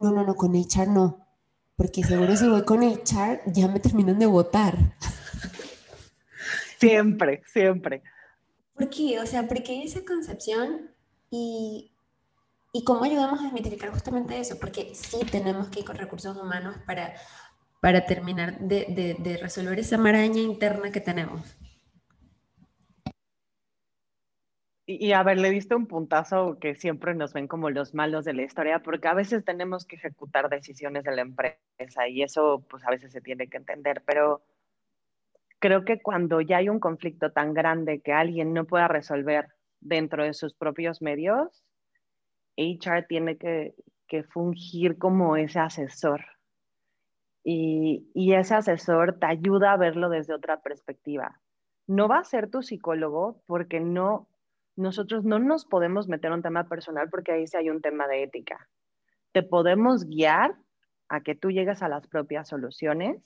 No, 0.00 0.10
no, 0.10 0.24
no, 0.24 0.34
con 0.34 0.54
HR 0.54 0.88
no, 0.88 1.26
porque 1.76 2.02
seguro 2.02 2.36
si 2.36 2.48
voy 2.48 2.64
con 2.64 2.82
HR 2.82 3.42
ya 3.46 3.68
me 3.68 3.80
terminan 3.80 4.18
de 4.18 4.26
votar. 4.26 4.76
Siempre, 6.80 7.42
siempre. 7.46 8.02
¿Por 8.74 8.90
qué? 8.90 9.18
O 9.20 9.26
sea, 9.26 9.46
porque 9.46 9.84
esa 9.84 10.04
concepción 10.04 10.90
y, 11.30 11.92
y 12.72 12.84
cómo 12.84 13.04
ayudamos 13.04 13.40
a 13.40 13.44
desmitificar 13.44 13.90
justamente 13.90 14.38
eso, 14.38 14.58
porque 14.58 14.92
sí 14.94 15.18
tenemos 15.30 15.68
que 15.68 15.80
ir 15.80 15.86
con 15.86 15.96
recursos 15.96 16.36
humanos 16.36 16.76
para, 16.84 17.14
para 17.80 18.04
terminar 18.04 18.58
de, 18.58 18.86
de, 18.88 19.16
de 19.18 19.36
resolver 19.38 19.78
esa 19.78 19.96
maraña 19.96 20.40
interna 20.40 20.90
que 20.90 21.00
tenemos. 21.00 21.56
Y, 24.86 25.12
a 25.12 25.22
ver, 25.22 25.38
le 25.40 25.50
diste 25.50 25.74
un 25.74 25.86
puntazo 25.86 26.58
que 26.60 26.74
siempre 26.74 27.14
nos 27.14 27.32
ven 27.32 27.48
como 27.48 27.70
los 27.70 27.94
malos 27.94 28.26
de 28.26 28.34
la 28.34 28.42
historia, 28.42 28.80
porque 28.80 29.08
a 29.08 29.14
veces 29.14 29.42
tenemos 29.42 29.86
que 29.86 29.96
ejecutar 29.96 30.50
decisiones 30.50 31.04
de 31.04 31.16
la 31.16 31.22
empresa 31.22 32.06
y 32.06 32.22
eso 32.22 32.66
pues 32.68 32.84
a 32.84 32.90
veces 32.90 33.10
se 33.10 33.22
tiene 33.22 33.48
que 33.48 33.56
entender, 33.56 34.02
pero 34.04 34.42
creo 35.58 35.86
que 35.86 36.02
cuando 36.02 36.42
ya 36.42 36.58
hay 36.58 36.68
un 36.68 36.80
conflicto 36.80 37.32
tan 37.32 37.54
grande 37.54 38.00
que 38.00 38.12
alguien 38.12 38.52
no 38.52 38.66
pueda 38.66 38.86
resolver 38.86 39.48
dentro 39.80 40.22
de 40.22 40.34
sus 40.34 40.52
propios 40.52 41.00
medios, 41.00 41.64
HR 42.58 43.06
tiene 43.08 43.38
que, 43.38 43.74
que 44.06 44.22
fungir 44.22 44.98
como 44.98 45.36
ese 45.38 45.60
asesor. 45.60 46.26
Y, 47.42 48.10
y 48.14 48.34
ese 48.34 48.54
asesor 48.54 49.18
te 49.18 49.26
ayuda 49.26 49.72
a 49.72 49.76
verlo 49.78 50.10
desde 50.10 50.34
otra 50.34 50.60
perspectiva 50.60 51.40
no 51.86 52.08
va 52.08 52.18
a 52.18 52.24
ser 52.24 52.50
tu 52.50 52.62
psicólogo 52.62 53.42
porque 53.46 53.80
no, 53.80 54.28
nosotros 54.76 55.24
no 55.24 55.38
nos 55.38 55.64
podemos 55.66 56.08
meter 56.08 56.28
en 56.28 56.38
un 56.38 56.42
tema 56.42 56.68
personal 56.68 57.08
porque 57.10 57.32
ahí 57.32 57.46
sí 57.46 57.56
hay 57.56 57.70
un 57.70 57.80
tema 57.80 58.06
de 58.06 58.22
ética. 58.24 58.68
Te 59.32 59.42
podemos 59.42 60.04
guiar 60.04 60.56
a 61.08 61.20
que 61.20 61.34
tú 61.34 61.50
llegues 61.50 61.82
a 61.82 61.88
las 61.88 62.06
propias 62.08 62.48
soluciones, 62.48 63.22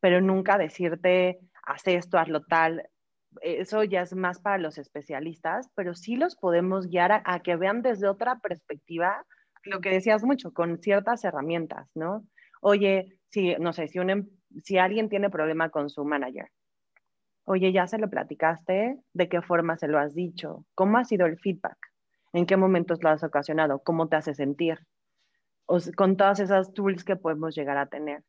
pero 0.00 0.20
nunca 0.20 0.58
decirte, 0.58 1.40
haz 1.64 1.86
esto, 1.86 2.18
hazlo 2.18 2.42
tal. 2.42 2.88
Eso 3.40 3.82
ya 3.82 4.02
es 4.02 4.14
más 4.14 4.40
para 4.40 4.58
los 4.58 4.78
especialistas, 4.78 5.68
pero 5.74 5.94
sí 5.94 6.16
los 6.16 6.36
podemos 6.36 6.86
guiar 6.86 7.22
a, 7.24 7.40
que 7.40 7.56
vean 7.56 7.82
desde 7.82 8.08
otra 8.08 8.38
perspectiva 8.38 9.24
lo 9.64 9.80
que 9.80 9.90
decías 9.90 10.22
mucho, 10.22 10.52
con 10.52 10.78
ciertas 10.78 11.24
herramientas, 11.24 11.90
¿no? 11.94 12.26
Oye, 12.60 13.18
si, 13.30 13.54
no 13.56 13.72
sé, 13.72 13.88
si, 13.88 13.98
em, 13.98 14.28
si 14.62 14.76
alguien 14.76 15.08
tiene 15.08 15.30
problema 15.30 15.70
con 15.70 15.88
su 15.88 16.04
manager, 16.04 16.50
oye, 17.44 17.72
ya 17.72 17.86
se 17.86 17.98
lo 17.98 18.08
platicaste, 18.08 18.98
¿de 19.12 19.28
qué 19.28 19.42
forma 19.42 19.76
se 19.76 19.88
lo 19.88 19.98
has 19.98 20.14
dicho? 20.14 20.64
¿Cómo 20.74 20.98
ha 20.98 21.04
sido 21.04 21.26
el 21.26 21.38
feedback? 21.38 21.76
¿En 22.32 22.46
qué 22.46 22.56
momentos 22.56 23.02
lo 23.02 23.10
has 23.10 23.22
ocasionado? 23.22 23.80
¿Cómo 23.80 24.08
te 24.08 24.16
hace 24.16 24.34
sentir? 24.34 24.78
Con 25.96 26.16
todas 26.16 26.40
esas 26.40 26.72
tools 26.72 27.04
que 27.04 27.16
podemos 27.16 27.54
llegar 27.54 27.76
a 27.76 27.86
tener. 27.86 28.22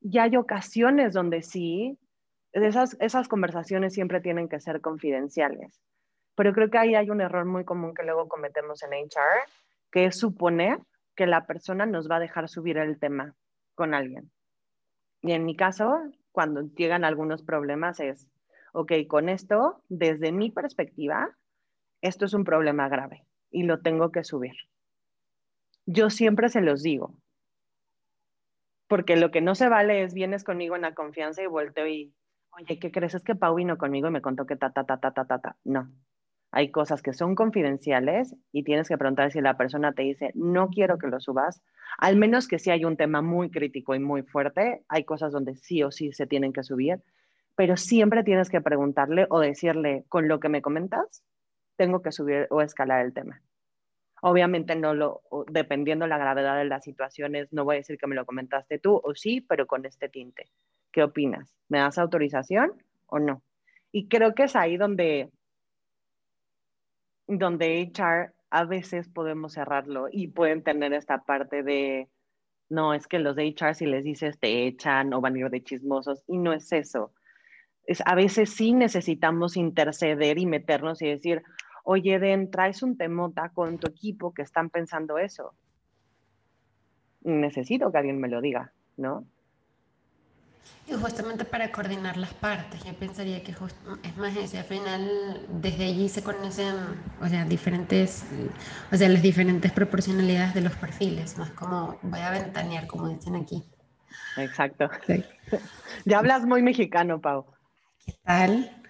Y 0.00 0.18
hay 0.18 0.36
ocasiones 0.36 1.12
donde 1.12 1.42
sí, 1.42 1.98
esas, 2.52 2.96
esas 3.00 3.28
conversaciones 3.28 3.94
siempre 3.94 4.20
tienen 4.20 4.48
que 4.48 4.60
ser 4.60 4.80
confidenciales. 4.80 5.80
Pero 6.34 6.52
creo 6.52 6.70
que 6.70 6.78
ahí 6.78 6.94
hay 6.94 7.10
un 7.10 7.20
error 7.20 7.44
muy 7.44 7.64
común 7.64 7.94
que 7.94 8.04
luego 8.04 8.28
cometemos 8.28 8.82
en 8.82 8.92
HR, 8.92 9.50
que 9.90 10.04
es 10.04 10.18
suponer 10.18 10.78
que 11.16 11.26
la 11.26 11.46
persona 11.46 11.84
nos 11.84 12.08
va 12.08 12.16
a 12.16 12.20
dejar 12.20 12.48
subir 12.48 12.78
el 12.78 12.98
tema 13.00 13.34
con 13.74 13.92
alguien. 13.92 14.30
Y 15.22 15.32
en 15.32 15.44
mi 15.44 15.56
caso, 15.56 16.00
cuando 16.30 16.62
llegan 16.76 17.04
algunos 17.04 17.42
problemas 17.42 17.98
es, 17.98 18.28
ok, 18.72 18.92
con 19.08 19.28
esto, 19.28 19.82
desde 19.88 20.32
mi 20.32 20.50
perspectiva, 20.50 21.36
esto 22.00 22.24
es 22.24 22.34
un 22.34 22.44
problema 22.44 22.88
grave 22.88 23.24
y 23.50 23.64
lo 23.64 23.80
tengo 23.80 24.12
que 24.12 24.24
subir. 24.24 24.54
Yo 25.86 26.10
siempre 26.10 26.48
se 26.48 26.60
los 26.60 26.82
digo, 26.82 27.18
porque 28.88 29.16
lo 29.16 29.30
que 29.30 29.40
no 29.40 29.54
se 29.54 29.68
vale 29.68 30.02
es 30.02 30.14
vienes 30.14 30.44
conmigo 30.44 30.76
en 30.76 30.82
la 30.82 30.94
confianza 30.94 31.42
y 31.42 31.46
vuelto 31.46 31.86
y, 31.86 32.14
oye, 32.50 32.78
¿qué 32.78 32.90
crees? 32.90 33.14
Es 33.14 33.22
que 33.22 33.34
Pau 33.34 33.54
vino 33.54 33.78
conmigo 33.78 34.08
y 34.08 34.10
me 34.10 34.22
contó 34.22 34.46
que 34.46 34.56
ta, 34.56 34.72
ta, 34.72 34.84
ta, 34.84 34.98
ta, 34.98 35.12
ta, 35.12 35.26
ta, 35.26 35.38
ta. 35.38 35.56
No. 35.64 35.90
Hay 36.50 36.70
cosas 36.70 37.02
que 37.02 37.12
son 37.12 37.34
confidenciales 37.34 38.34
y 38.52 38.64
tienes 38.64 38.88
que 38.88 38.96
preguntar 38.96 39.30
si 39.30 39.42
la 39.42 39.58
persona 39.58 39.92
te 39.92 40.02
dice, 40.02 40.32
no 40.34 40.68
quiero 40.68 40.96
que 40.96 41.06
lo 41.06 41.20
subas, 41.20 41.62
al 41.98 42.16
menos 42.16 42.48
que 42.48 42.58
si 42.58 42.70
hay 42.70 42.86
un 42.86 42.96
tema 42.96 43.20
muy 43.20 43.50
crítico 43.50 43.94
y 43.94 43.98
muy 43.98 44.22
fuerte, 44.22 44.82
hay 44.88 45.04
cosas 45.04 45.32
donde 45.32 45.56
sí 45.56 45.82
o 45.82 45.90
sí 45.90 46.12
se 46.12 46.26
tienen 46.26 46.54
que 46.54 46.62
subir, 46.62 47.02
pero 47.58 47.76
siempre 47.76 48.22
tienes 48.22 48.50
que 48.50 48.60
preguntarle 48.60 49.26
o 49.30 49.40
decirle, 49.40 50.04
con 50.08 50.28
lo 50.28 50.38
que 50.38 50.48
me 50.48 50.62
comentas, 50.62 51.24
tengo 51.74 52.02
que 52.02 52.12
subir 52.12 52.46
o 52.50 52.62
escalar 52.62 53.04
el 53.04 53.12
tema. 53.12 53.42
Obviamente 54.22 54.76
no 54.76 54.94
lo, 54.94 55.22
dependiendo 55.50 56.06
la 56.06 56.18
gravedad 56.18 56.56
de 56.56 56.66
las 56.66 56.84
situaciones, 56.84 57.52
no 57.52 57.64
voy 57.64 57.74
a 57.74 57.78
decir 57.78 57.98
que 57.98 58.06
me 58.06 58.14
lo 58.14 58.26
comentaste 58.26 58.78
tú 58.78 59.00
o 59.02 59.12
sí, 59.16 59.40
pero 59.40 59.66
con 59.66 59.84
este 59.86 60.08
tinte. 60.08 60.52
¿Qué 60.92 61.02
opinas? 61.02 61.52
¿Me 61.68 61.78
das 61.78 61.98
autorización 61.98 62.80
o 63.06 63.18
no? 63.18 63.42
Y 63.90 64.06
creo 64.06 64.36
que 64.36 64.44
es 64.44 64.54
ahí 64.54 64.76
donde, 64.76 65.28
donde 67.26 67.90
HR 67.92 68.34
a 68.50 68.66
veces 68.66 69.08
podemos 69.08 69.54
cerrarlo 69.54 70.06
y 70.12 70.28
pueden 70.28 70.62
tener 70.62 70.92
esta 70.92 71.24
parte 71.24 71.64
de, 71.64 72.08
no, 72.68 72.94
es 72.94 73.08
que 73.08 73.18
los 73.18 73.34
de 73.34 73.48
HR 73.48 73.74
si 73.74 73.86
les 73.86 74.04
dices 74.04 74.38
te 74.38 74.68
echan 74.68 75.12
o 75.12 75.20
van 75.20 75.34
a 75.34 75.38
ir 75.40 75.50
de 75.50 75.64
chismosos 75.64 76.22
y 76.28 76.38
no 76.38 76.52
es 76.52 76.70
eso 76.70 77.12
a 78.04 78.14
veces 78.14 78.50
sí 78.50 78.72
necesitamos 78.72 79.56
interceder 79.56 80.38
y 80.38 80.46
meternos 80.46 81.00
y 81.02 81.08
decir, 81.08 81.42
oye, 81.84 82.18
Den, 82.18 82.50
traes 82.50 82.82
un 82.82 82.96
temota 82.96 83.50
con 83.50 83.78
tu 83.78 83.88
equipo 83.88 84.34
que 84.34 84.42
están 84.42 84.68
pensando 84.68 85.18
eso. 85.18 85.54
Necesito 87.22 87.90
que 87.90 87.98
alguien 87.98 88.20
me 88.20 88.28
lo 88.28 88.40
diga, 88.40 88.72
¿no? 88.96 89.26
Y 90.86 90.92
justamente 90.94 91.44
para 91.44 91.70
coordinar 91.70 92.16
las 92.16 92.32
partes, 92.34 92.82
yo 92.84 92.94
pensaría 92.94 93.42
que 93.42 93.52
es 93.52 94.16
más 94.16 94.36
ese, 94.36 94.58
al 94.58 94.64
final 94.64 95.46
desde 95.48 95.84
allí 95.84 96.08
se 96.08 96.22
conocen, 96.22 96.74
o 97.20 97.28
sea, 97.28 97.44
diferentes, 97.44 98.24
o 98.90 98.96
sea, 98.96 99.08
las 99.08 99.22
diferentes 99.22 99.72
proporcionalidades 99.72 100.54
de 100.54 100.62
los 100.62 100.74
perfiles, 100.76 101.36
más 101.36 101.50
como 101.50 101.98
voy 102.02 102.20
a 102.20 102.30
ventanear, 102.30 102.86
como 102.86 103.08
dicen 103.08 103.36
aquí. 103.36 103.64
Exacto. 104.36 104.90
Ya 106.04 106.18
hablas 106.18 106.46
muy 106.46 106.62
mexicano, 106.62 107.20
Pau. 107.20 107.46
¿Qué 108.08 108.14
tal? 108.24 108.82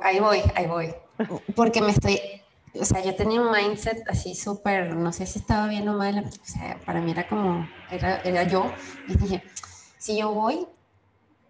Ahí 0.00 0.18
voy, 0.18 0.38
ahí 0.54 0.66
voy. 0.66 0.94
Porque 1.54 1.82
me 1.82 1.90
estoy, 1.90 2.18
o 2.80 2.86
sea, 2.86 3.04
yo 3.04 3.14
tenía 3.14 3.38
un 3.38 3.50
mindset 3.50 4.02
así 4.08 4.34
súper, 4.34 4.96
no 4.96 5.12
sé 5.12 5.26
si 5.26 5.40
estaba 5.40 5.68
bien 5.68 5.86
o 5.90 5.98
mal, 5.98 6.24
o 6.24 6.46
sea, 6.46 6.80
para 6.86 7.02
mí 7.02 7.10
era 7.10 7.28
como, 7.28 7.68
era, 7.90 8.22
era 8.22 8.44
yo, 8.44 8.72
y 9.08 9.16
dije, 9.16 9.42
si 9.98 10.16
yo 10.16 10.32
voy, 10.32 10.66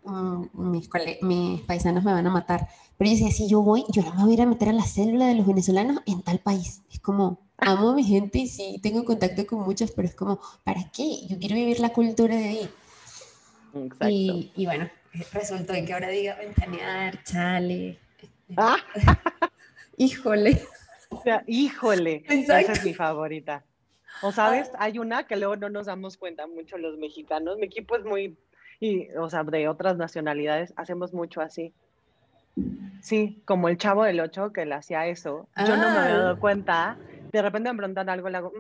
mm, 0.03 0.47
mis, 0.53 0.91
mis 1.23 1.61
paisanos 1.61 2.03
me 2.03 2.13
van 2.13 2.27
a 2.27 2.31
matar, 2.31 2.67
pero 2.99 3.09
yo 3.09 3.17
decía, 3.17 3.31
si 3.31 3.49
yo 3.49 3.63
voy, 3.63 3.85
yo 3.91 4.03
no 4.03 4.13
me 4.15 4.23
voy 4.25 4.33
a 4.33 4.35
ir 4.35 4.43
a 4.43 4.47
meter 4.47 4.71
a 4.71 4.73
la 4.73 4.83
célula 4.85 5.29
de 5.29 5.37
los 5.37 5.47
venezolanos 5.47 6.03
en 6.07 6.23
tal 6.23 6.41
país, 6.41 6.83
es 6.91 6.99
como, 6.99 7.39
amo 7.57 7.91
a 7.91 7.95
mi 7.95 8.03
gente 8.03 8.41
y 8.41 8.49
sí, 8.49 8.81
tengo 8.83 9.05
contacto 9.05 9.47
con 9.47 9.61
muchos, 9.61 9.93
pero 9.93 10.09
es 10.09 10.17
como, 10.17 10.41
¿para 10.65 10.91
qué? 10.91 11.25
Yo 11.29 11.39
quiero 11.39 11.55
vivir 11.55 11.79
la 11.79 11.91
cultura 11.91 12.35
de 12.35 12.49
ahí. 12.49 12.71
Exacto. 13.75 14.09
Y, 14.09 14.51
y 14.57 14.67
bueno, 14.67 14.91
resultó 15.33 15.75
en 15.75 15.87
que 15.87 15.93
ahora 15.93 16.09
diga 16.09 16.35
ventanear, 16.37 17.23
chale. 17.25 17.99
Ah. 18.57 18.77
híjole. 19.97 20.63
O 21.11 21.23
sea, 21.23 21.45
híjole. 21.47 22.25
Esa 22.29 22.61
es 22.61 22.85
mi 22.85 22.95
favorita. 22.95 23.65
O 24.23 24.33
sabes, 24.33 24.71
hay 24.79 24.99
una 24.99 25.27
que 25.27 25.37
luego 25.37 25.57
no 25.57 25.69
nos 25.69 25.87
damos 25.87 26.17
cuenta 26.17 26.47
mucho 26.47 26.79
los 26.79 26.97
mexicanos. 26.97 27.59
Mi 27.59 27.67
equipo 27.67 27.97
es 27.97 28.05
muy, 28.05 28.37
y, 28.79 29.09
o 29.17 29.31
sea, 29.31 29.45
de 29.45 29.69
otras 29.69 29.97
nacionalidades, 29.97 30.73
hacemos 30.77 31.13
mucho 31.13 31.41
así. 31.41 31.73
Sí, 33.01 33.41
como 33.45 33.69
el 33.69 33.79
chavo 33.79 34.05
del 34.05 34.21
8 34.21 34.53
que 34.53 34.67
le 34.67 34.75
hacía 34.75 35.07
eso. 35.07 35.49
Yo 35.57 35.77
no 35.77 35.91
me 35.91 35.99
había 35.99 36.17
dado 36.17 36.35
ah. 36.35 36.41
cuenta. 36.41 36.99
De 37.33 37.43
repente 37.43 37.71
me 37.71 37.79
preguntan 37.79 38.09
algo, 38.09 38.29
le 38.29 38.39
hago, 38.39 38.53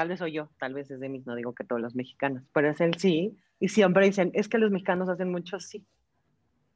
tal 0.00 0.08
vez 0.08 0.18
soy 0.18 0.32
yo, 0.32 0.48
tal 0.58 0.72
vez 0.72 0.90
es 0.90 0.98
de 0.98 1.10
mí, 1.10 1.22
no 1.26 1.34
digo 1.34 1.54
que 1.54 1.62
todos 1.62 1.78
los 1.78 1.94
mexicanos, 1.94 2.42
pero 2.54 2.70
es 2.70 2.80
el 2.80 2.96
sí. 2.96 3.36
Y 3.58 3.68
siempre 3.68 4.06
dicen, 4.06 4.30
es 4.32 4.48
que 4.48 4.56
los 4.56 4.70
mexicanos 4.70 5.10
hacen 5.10 5.30
mucho 5.30 5.56
así. 5.56 5.84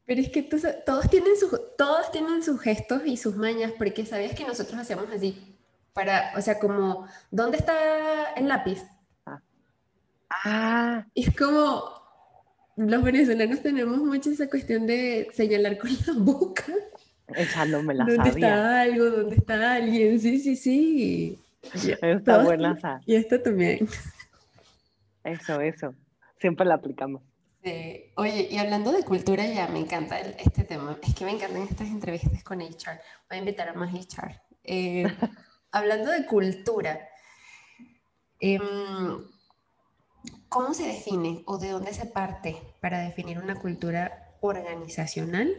Pero 0.04 0.20
es 0.20 0.28
que 0.28 0.42
todos, 0.42 1.08
tienen 1.08 1.34
sus, 1.38 1.58
todos 1.78 2.12
tienen 2.12 2.42
sus 2.42 2.60
gestos 2.60 3.00
y 3.06 3.16
sus 3.16 3.34
mañas, 3.34 3.72
porque 3.78 4.04
sabías 4.04 4.34
que 4.34 4.44
nosotros 4.44 4.78
hacíamos 4.78 5.08
así. 5.10 5.56
Para, 5.94 6.34
o 6.36 6.42
sea, 6.42 6.58
como, 6.58 7.06
¿dónde 7.30 7.56
está 7.56 8.34
el 8.36 8.46
lápiz? 8.46 8.82
Ah. 9.24 9.40
ah. 10.28 11.06
es 11.14 11.34
como, 11.34 11.82
los 12.76 13.02
venezolanos 13.02 13.62
tenemos 13.62 13.96
mucho 14.00 14.32
esa 14.32 14.50
cuestión 14.50 14.86
de 14.86 15.30
señalar 15.32 15.78
con 15.78 15.88
la 16.06 16.12
boca. 16.14 16.74
Esa 17.28 17.64
no 17.64 17.82
me 17.82 17.94
la 17.94 18.04
¿Dónde 18.04 18.28
está 18.28 18.82
algo? 18.82 19.06
¿Dónde 19.06 19.36
está 19.36 19.76
alguien? 19.76 20.20
Sí, 20.20 20.38
sí, 20.38 20.56
sí. 20.56 21.40
Está 21.72 22.42
buena. 22.42 23.00
Y 23.06 23.16
esto 23.16 23.40
también. 23.40 23.88
Eso, 25.24 25.60
eso 25.60 25.94
siempre 26.38 26.66
la 26.66 26.74
aplicamos. 26.74 27.22
Oye, 28.16 28.48
y 28.50 28.58
hablando 28.58 28.92
de 28.92 29.02
cultura, 29.02 29.46
ya 29.46 29.66
me 29.68 29.78
encanta 29.78 30.20
este 30.20 30.64
tema. 30.64 30.98
Es 31.02 31.14
que 31.14 31.24
me 31.24 31.30
encantan 31.30 31.62
estas 31.62 31.88
entrevistas 31.88 32.44
con 32.44 32.60
HR. 32.60 33.00
Voy 33.30 33.36
a 33.36 33.36
invitar 33.38 33.70
a 33.70 33.72
más 33.72 33.94
HR. 33.94 34.42
Eh, 34.62 35.06
hablando 35.72 36.10
de 36.10 36.26
cultura, 36.26 37.08
em, 38.40 38.60
¿cómo 40.50 40.74
se 40.74 40.86
define 40.86 41.42
o 41.46 41.56
de 41.56 41.70
dónde 41.70 41.94
se 41.94 42.04
parte 42.04 42.60
para 42.80 42.98
definir 42.98 43.38
una 43.38 43.54
cultura 43.54 44.36
organizacional? 44.42 45.50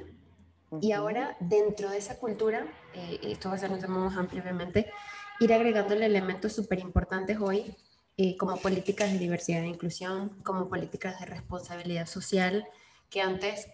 Y 0.81 0.91
ahora, 0.91 1.35
dentro 1.39 1.89
de 1.89 1.97
esa 1.97 2.19
cultura, 2.19 2.67
eh, 2.93 3.19
esto 3.23 3.49
va 3.49 3.55
a 3.55 3.57
ser 3.57 3.71
un 3.71 3.79
tema 3.79 3.97
más 3.97 4.15
amplio, 4.15 4.43
obviamente, 4.43 4.91
ir 5.39 5.53
agregándole 5.53 6.05
elementos 6.05 6.53
súper 6.53 6.79
importantes 6.79 7.37
hoy 7.39 7.75
eh, 8.17 8.37
como 8.37 8.57
políticas 8.57 9.11
de 9.11 9.19
diversidad 9.19 9.63
e 9.63 9.67
inclusión, 9.67 10.29
como 10.43 10.69
políticas 10.69 11.19
de 11.19 11.25
responsabilidad 11.25 12.07
social, 12.07 12.65
que 13.09 13.21
antes, 13.21 13.67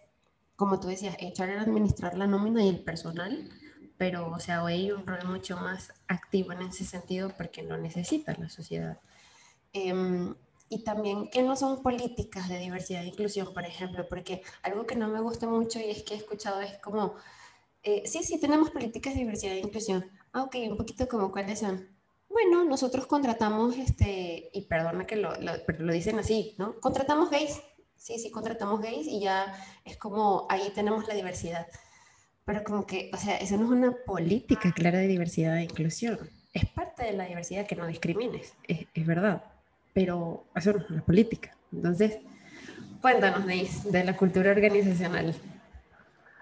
como 0.56 0.80
tú 0.80 0.88
decías, 0.88 1.16
echar 1.20 1.50
era 1.50 1.62
administrar 1.62 2.18
la 2.18 2.26
nómina 2.26 2.64
y 2.64 2.70
el 2.70 2.84
personal, 2.84 3.50
pero, 3.98 4.32
o 4.32 4.40
sea, 4.40 4.64
hoy 4.64 4.74
hay 4.74 4.92
un 4.92 5.06
rol 5.06 5.26
mucho 5.26 5.58
más 5.58 5.94
activo 6.08 6.54
en 6.54 6.64
ese 6.64 6.86
sentido 6.86 7.32
porque 7.38 7.62
lo 7.62 7.78
necesita 7.78 8.36
la 8.40 8.50
sociedad. 8.50 9.00
Em, 9.74 10.34
y 10.70 10.84
también 10.84 11.30
que 11.30 11.44
no 11.44 11.56
son 11.56 11.84
políticas 11.84 12.50
de 12.50 12.58
diversidad 12.58 13.04
e 13.04 13.08
inclusión, 13.08 13.54
por 13.54 13.66
ejemplo, 13.66 14.08
porque 14.10 14.42
algo 14.64 14.88
que 14.88 14.96
no 14.96 15.08
me 15.08 15.22
gusta 15.22 15.48
mucho 15.48 15.80
y 15.80 15.92
es 15.92 16.02
que 16.02 16.16
he 16.16 16.18
escuchado 16.18 16.62
es 16.62 16.80
como, 16.80 17.14
eh, 17.84 18.04
sí, 18.06 18.24
sí, 18.24 18.40
tenemos 18.40 18.72
políticas 18.72 19.14
de 19.14 19.20
diversidad 19.20 19.54
e 19.54 19.60
inclusión. 19.60 20.10
Ah, 20.34 20.44
ok, 20.44 20.56
un 20.70 20.78
poquito 20.78 21.08
como 21.08 21.32
cuáles 21.32 21.60
son. 21.60 21.88
Bueno, 22.30 22.64
nosotros 22.64 23.06
contratamos, 23.08 23.78
este, 23.78 24.50
y 24.54 24.62
perdona 24.64 25.06
que 25.06 25.18
lo, 25.18 25.34
pero 25.68 25.84
lo 25.84 25.92
dicen 25.94 26.18
así, 26.20 26.56
¿no? 26.58 26.80
Contratamos 26.80 27.30
gays. 27.30 27.62
Sí, 27.98 28.18
sí, 28.18 28.32
contratamos 28.32 28.82
gays 28.82 29.06
y 29.08 29.20
ya 29.22 29.54
es 29.86 29.98
como 29.98 30.48
ahí 30.50 30.72
tenemos 30.74 31.08
la 31.08 31.14
diversidad. 31.14 31.68
pero 32.46 32.64
como 32.64 32.86
que, 32.86 33.10
o 33.14 33.18
sea, 33.18 33.38
eso 33.38 33.58
no 33.58 33.66
es 33.66 33.72
una 33.72 33.92
política 34.06 34.72
clara 34.74 35.00
de 35.00 35.08
diversidad 35.08 35.58
e 35.58 35.64
inclusión. 35.64 36.18
Es 36.54 36.66
parte 36.66 37.04
de 37.04 37.14
la 37.14 37.26
diversidad 37.26 37.66
que 37.66 37.76
no 37.76 37.88
discrimines, 37.88 38.54
es, 38.68 38.88
es 38.94 39.06
verdad, 39.06 39.44
pero 39.94 40.46
eso 40.56 40.74
no 40.74 40.80
es 40.80 40.90
una 40.90 41.02
política. 41.06 41.56
Entonces, 41.72 42.18
cuéntanos, 43.02 43.46
de, 43.46 43.70
de 43.90 44.04
la 44.04 44.18
cultura 44.18 44.52
organizacional. 44.52 45.36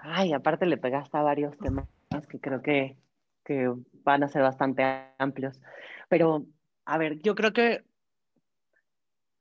Ay, 0.02 0.34
aparte 0.34 0.66
le 0.66 0.78
pegaste 0.78 1.18
a 1.18 1.22
varios 1.22 1.58
temas 1.60 1.86
que 2.30 2.40
creo 2.40 2.62
que, 2.62 2.96
que 3.50 3.74
van 4.04 4.22
a 4.22 4.28
ser 4.28 4.44
bastante 4.44 4.84
amplios. 5.18 5.60
Pero, 6.08 6.46
a 6.86 7.00
ver, 7.00 7.20
yo 7.24 7.34
creo 7.34 7.52
que 7.52 7.84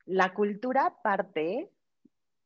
la 0.07 0.33
cultura 0.33 0.95
parte 1.03 1.69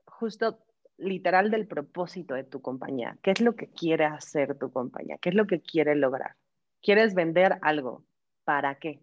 justo 0.04 0.60
literal 0.98 1.52
del 1.52 1.66
propósito 1.66 2.34
de 2.34 2.44
tu 2.44 2.62
compañía. 2.62 3.18
¿Qué 3.22 3.32
es 3.32 3.40
lo 3.40 3.56
que 3.56 3.70
quiere 3.70 4.04
hacer 4.04 4.58
tu 4.58 4.74
compañía? 4.74 5.18
¿Qué 5.22 5.30
es 5.30 5.36
lo 5.36 5.48
que 5.48 5.62
quiere 5.62 5.96
lograr? 5.96 6.36
¿Quieres 6.82 7.16
vender 7.16 7.60
algo? 7.62 8.04
¿Para 8.44 8.76
qué? 8.76 9.00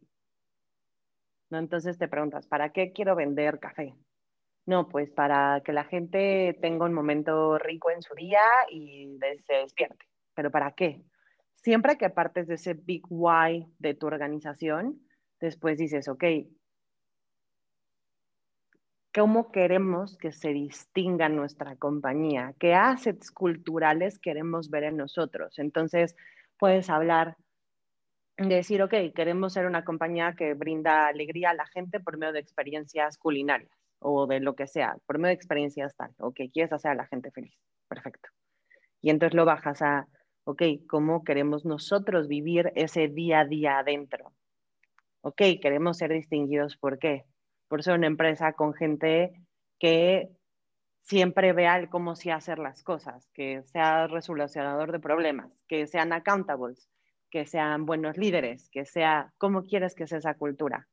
¿No? 1.49 1.59
Entonces 1.59 1.97
te 1.97 2.09
preguntas, 2.09 2.47
¿para 2.47 2.73
qué 2.73 2.93
quiero 2.93 3.17
vender 3.17 3.59
café? 3.59 3.95
No, 4.67 4.87
pues 4.87 5.11
para 5.11 5.63
que 5.65 5.73
la 5.73 5.85
gente 5.85 6.59
tenga 6.61 6.85
un 6.85 6.93
momento 6.93 7.57
rico 7.57 7.91
en 7.91 8.03
su 8.03 8.15
día 8.15 8.43
y 8.71 9.19
se 9.47 9.55
despierte. 9.55 10.05
¿Pero 10.35 10.51
para 10.51 10.73
qué? 10.73 11.03
Siempre 11.63 11.99
que 11.99 12.11
partes 12.11 12.47
de 12.47 12.55
ese 12.55 12.75
big 12.75 13.03
why 13.09 13.67
de 13.79 13.95
tu 13.95 14.07
organización, 14.07 15.01
después 15.41 15.79
dices, 15.79 16.09
ok, 16.09 16.25
cómo 19.13 19.51
queremos 19.51 20.17
que 20.17 20.33
se 20.33 20.51
distinga 20.51 21.29
nuestra 21.29 21.77
compañía, 21.77 22.55
qué 22.59 22.75
assets 22.75 23.31
culturales 23.31 24.19
queremos 24.19 24.71
ver 24.71 24.85
en 24.85 24.97
nosotros. 24.97 25.59
Entonces, 25.59 26.17
puedes 26.59 26.89
hablar 26.89 27.37
de 28.37 28.55
decir, 28.55 28.83
ok, 28.83 28.95
queremos 29.15 29.53
ser 29.53 29.67
una 29.67 29.85
compañía 29.85 30.35
que 30.35 30.55
brinda 30.55 31.09
alegría 31.09 31.51
a 31.51 31.55
la 31.55 31.67
gente 31.67 32.01
por 32.01 32.17
medio 32.17 32.33
de 32.33 32.41
experiencias 32.41 33.19
culinarias 33.19 33.71
o 33.99 34.27
de 34.27 34.41
lo 34.41 34.55
que 34.55 34.67
sea, 34.67 34.97
por 35.07 35.19
medio 35.19 35.29
de 35.29 35.35
experiencias 35.35 35.95
tal, 35.95 36.15
ok, 36.19 36.41
quieres 36.53 36.73
hacer 36.73 36.93
a 36.93 36.95
la 36.95 37.07
gente 37.07 37.31
feliz, 37.31 37.55
perfecto. 37.87 38.31
Y 39.03 39.11
entonces 39.11 39.35
lo 39.35 39.45
bajas 39.45 39.83
a, 39.83 40.09
ok, 40.45 40.63
¿cómo 40.89 41.25
queremos 41.25 41.65
nosotros 41.65 42.29
vivir 42.29 42.73
ese 42.75 43.09
día 43.09 43.41
a 43.41 43.45
día 43.45 43.79
adentro? 43.79 44.33
Ok, 45.23 45.43
queremos 45.61 45.99
ser 45.99 46.13
distinguidos, 46.13 46.77
¿por 46.77 46.99
qué? 46.99 47.25
por 47.71 47.85
ser 47.85 47.95
una 47.95 48.09
empresa 48.09 48.53
con 48.55 48.75
gente 48.75 49.33
que 49.79 50.29
siempre 51.03 51.53
vea 51.53 51.89
cómo 51.89 52.17
sí 52.17 52.29
hacer 52.29 52.59
las 52.59 52.83
cosas, 52.83 53.31
que 53.33 53.63
sea 53.63 54.09
resolucionador 54.09 54.91
de 54.91 54.99
problemas, 54.99 55.53
que 55.69 55.87
sean 55.87 56.13
accountables, 56.13 56.91
que 57.31 57.47
sean 57.47 57.87
buenos 57.87 58.19
líderes, 58.19 58.69
que 58.71 58.85
sea 58.85 59.33
cómo 59.39 59.67
quieres 59.67 59.95
que 59.95 60.09
sea 60.09 60.19
esa 60.19 60.35
cultura. 60.35 60.89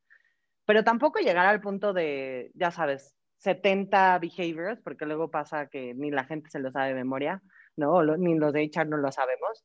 Pero 0.65 0.83
tampoco 0.83 1.17
llegar 1.19 1.47
al 1.47 1.61
punto 1.61 1.93
de, 1.93 2.51
ya 2.53 2.69
sabes, 2.69 3.15
70 3.37 4.19
behaviors, 4.19 4.79
porque 4.83 5.07
luego 5.07 5.31
pasa 5.31 5.69
que 5.69 5.95
ni 5.95 6.11
la 6.11 6.25
gente 6.25 6.51
se 6.51 6.59
lo 6.59 6.71
sabe 6.71 6.89
de 6.89 6.93
memoria, 6.93 7.41
¿no? 7.77 8.01
ni 8.17 8.37
los 8.37 8.53
de 8.53 8.63
HR 8.63 8.89
no 8.89 8.97
lo 8.97 9.11
sabemos. 9.11 9.63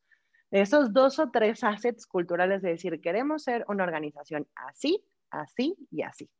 Esos 0.51 0.93
dos 0.93 1.19
o 1.19 1.31
tres 1.31 1.65
assets 1.65 2.07
culturales 2.07 2.63
de 2.63 2.71
decir, 2.71 3.01
queremos 3.01 3.43
ser 3.43 3.65
una 3.69 3.85
organización 3.85 4.47
así, 4.55 5.03
así 5.31 5.75
y 5.91 6.03
así. 6.03 6.31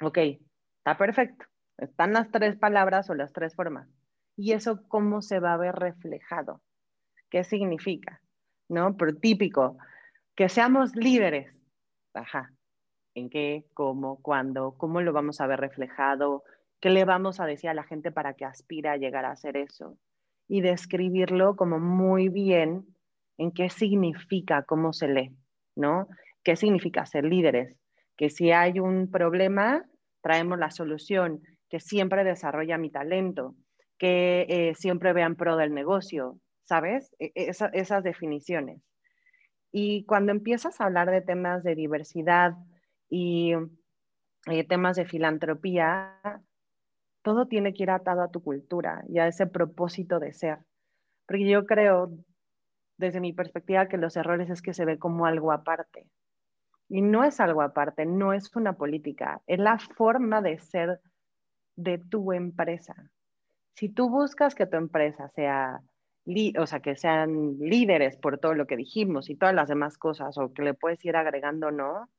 Ok, 0.00 0.18
está 0.78 0.96
perfecto. 0.96 1.46
Están 1.78 2.12
las 2.12 2.30
tres 2.30 2.56
palabras 2.56 3.10
o 3.10 3.14
las 3.14 3.32
tres 3.32 3.54
formas. 3.56 3.88
¿Y 4.36 4.52
eso 4.52 4.86
cómo 4.88 5.20
se 5.20 5.40
va 5.40 5.54
a 5.54 5.56
ver 5.56 5.74
reflejado? 5.74 6.62
¿Qué 7.28 7.44
significa? 7.44 8.22
¿No? 8.68 8.96
Pero 8.96 9.16
típico, 9.16 9.76
que 10.36 10.48
seamos 10.48 10.94
líderes. 10.94 11.52
Ajá. 12.14 12.52
¿En 13.14 13.30
qué? 13.30 13.66
¿Cómo? 13.74 14.22
¿Cuándo? 14.22 14.76
¿Cómo 14.78 15.00
lo 15.00 15.12
vamos 15.12 15.40
a 15.40 15.46
ver 15.46 15.60
reflejado? 15.60 16.44
¿Qué 16.80 16.90
le 16.90 17.04
vamos 17.04 17.40
a 17.40 17.46
decir 17.46 17.68
a 17.68 17.74
la 17.74 17.84
gente 17.84 18.10
para 18.10 18.34
que 18.34 18.44
aspire 18.44 18.88
a 18.88 18.96
llegar 18.96 19.24
a 19.24 19.32
hacer 19.32 19.56
eso? 19.56 19.98
Y 20.52 20.60
describirlo 20.60 21.56
como 21.56 21.78
muy 21.78 22.28
bien 22.28 22.84
en 23.38 23.52
qué 23.52 23.70
significa, 23.70 24.64
cómo 24.64 24.92
se 24.92 25.08
lee, 25.08 25.34
¿no? 25.74 26.08
¿Qué 26.44 26.56
significa 26.56 27.06
ser 27.06 27.24
líderes? 27.24 27.78
Que 28.18 28.28
si 28.28 28.50
hay 28.50 28.78
un 28.78 29.10
problema, 29.10 29.86
traemos 30.20 30.58
la 30.58 30.70
solución, 30.70 31.40
que 31.70 31.80
siempre 31.80 32.22
desarrolla 32.22 32.76
mi 32.76 32.90
talento, 32.90 33.54
que 33.96 34.44
eh, 34.50 34.74
siempre 34.74 35.14
vean 35.14 35.36
pro 35.36 35.56
del 35.56 35.72
negocio, 35.72 36.38
¿sabes? 36.64 37.14
E, 37.18 37.32
e, 37.34 37.50
esas 37.72 38.02
definiciones. 38.02 38.82
Y 39.72 40.04
cuando 40.04 40.32
empiezas 40.32 40.80
a 40.80 40.84
hablar 40.84 41.10
de 41.10 41.22
temas 41.22 41.62
de 41.62 41.74
diversidad 41.74 42.52
y 43.08 43.54
eh, 44.50 44.64
temas 44.68 44.96
de 44.96 45.06
filantropía, 45.06 46.20
todo 47.22 47.46
tiene 47.46 47.72
que 47.72 47.84
ir 47.84 47.90
atado 47.90 48.22
a 48.22 48.30
tu 48.30 48.42
cultura 48.42 49.04
y 49.08 49.18
a 49.18 49.26
ese 49.26 49.46
propósito 49.46 50.18
de 50.18 50.32
ser. 50.32 50.58
Porque 51.26 51.48
yo 51.48 51.64
creo, 51.66 52.12
desde 52.98 53.20
mi 53.20 53.32
perspectiva, 53.32 53.88
que 53.88 53.96
los 53.96 54.16
errores 54.16 54.50
es 54.50 54.60
que 54.60 54.74
se 54.74 54.84
ve 54.84 54.98
como 54.98 55.26
algo 55.26 55.52
aparte. 55.52 56.06
Y 56.88 57.00
no 57.00 57.24
es 57.24 57.40
algo 57.40 57.62
aparte, 57.62 58.04
no 58.04 58.32
es 58.32 58.54
una 58.54 58.74
política, 58.74 59.40
es 59.46 59.58
la 59.58 59.78
forma 59.78 60.42
de 60.42 60.58
ser 60.58 61.00
de 61.76 61.98
tu 61.98 62.32
empresa. 62.32 62.94
Si 63.74 63.88
tú 63.88 64.10
buscas 64.10 64.54
que 64.54 64.66
tu 64.66 64.76
empresa 64.76 65.28
sea, 65.30 65.80
o 66.58 66.66
sea, 66.66 66.80
que 66.80 66.96
sean 66.96 67.58
líderes 67.58 68.16
por 68.16 68.38
todo 68.38 68.54
lo 68.54 68.66
que 68.66 68.76
dijimos 68.76 69.30
y 69.30 69.36
todas 69.36 69.54
las 69.54 69.68
demás 69.68 69.96
cosas, 69.96 70.36
o 70.36 70.52
que 70.52 70.62
le 70.62 70.74
puedes 70.74 71.02
ir 71.04 71.16
agregando 71.16 71.70
no, 71.70 72.10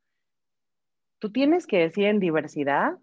tú 1.19 1.31
tienes 1.31 1.67
que 1.67 1.77
decir 1.77 2.05
en 2.05 2.19
diversidad 2.19 2.97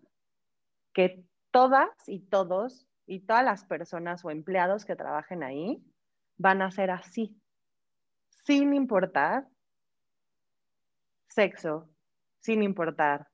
que 0.92 1.22
todas 1.50 1.90
y 2.06 2.20
todos 2.20 2.86
y 3.06 3.20
todas 3.20 3.44
las 3.44 3.64
personas 3.64 4.24
o 4.24 4.30
empleados 4.30 4.84
que 4.84 4.96
trabajen 4.96 5.42
ahí 5.42 5.82
van 6.36 6.62
a 6.62 6.70
ser 6.70 6.90
así, 6.90 7.36
sin 8.44 8.72
importar 8.72 9.46
sexo, 11.28 11.88
sin 12.40 12.62
importar 12.62 13.28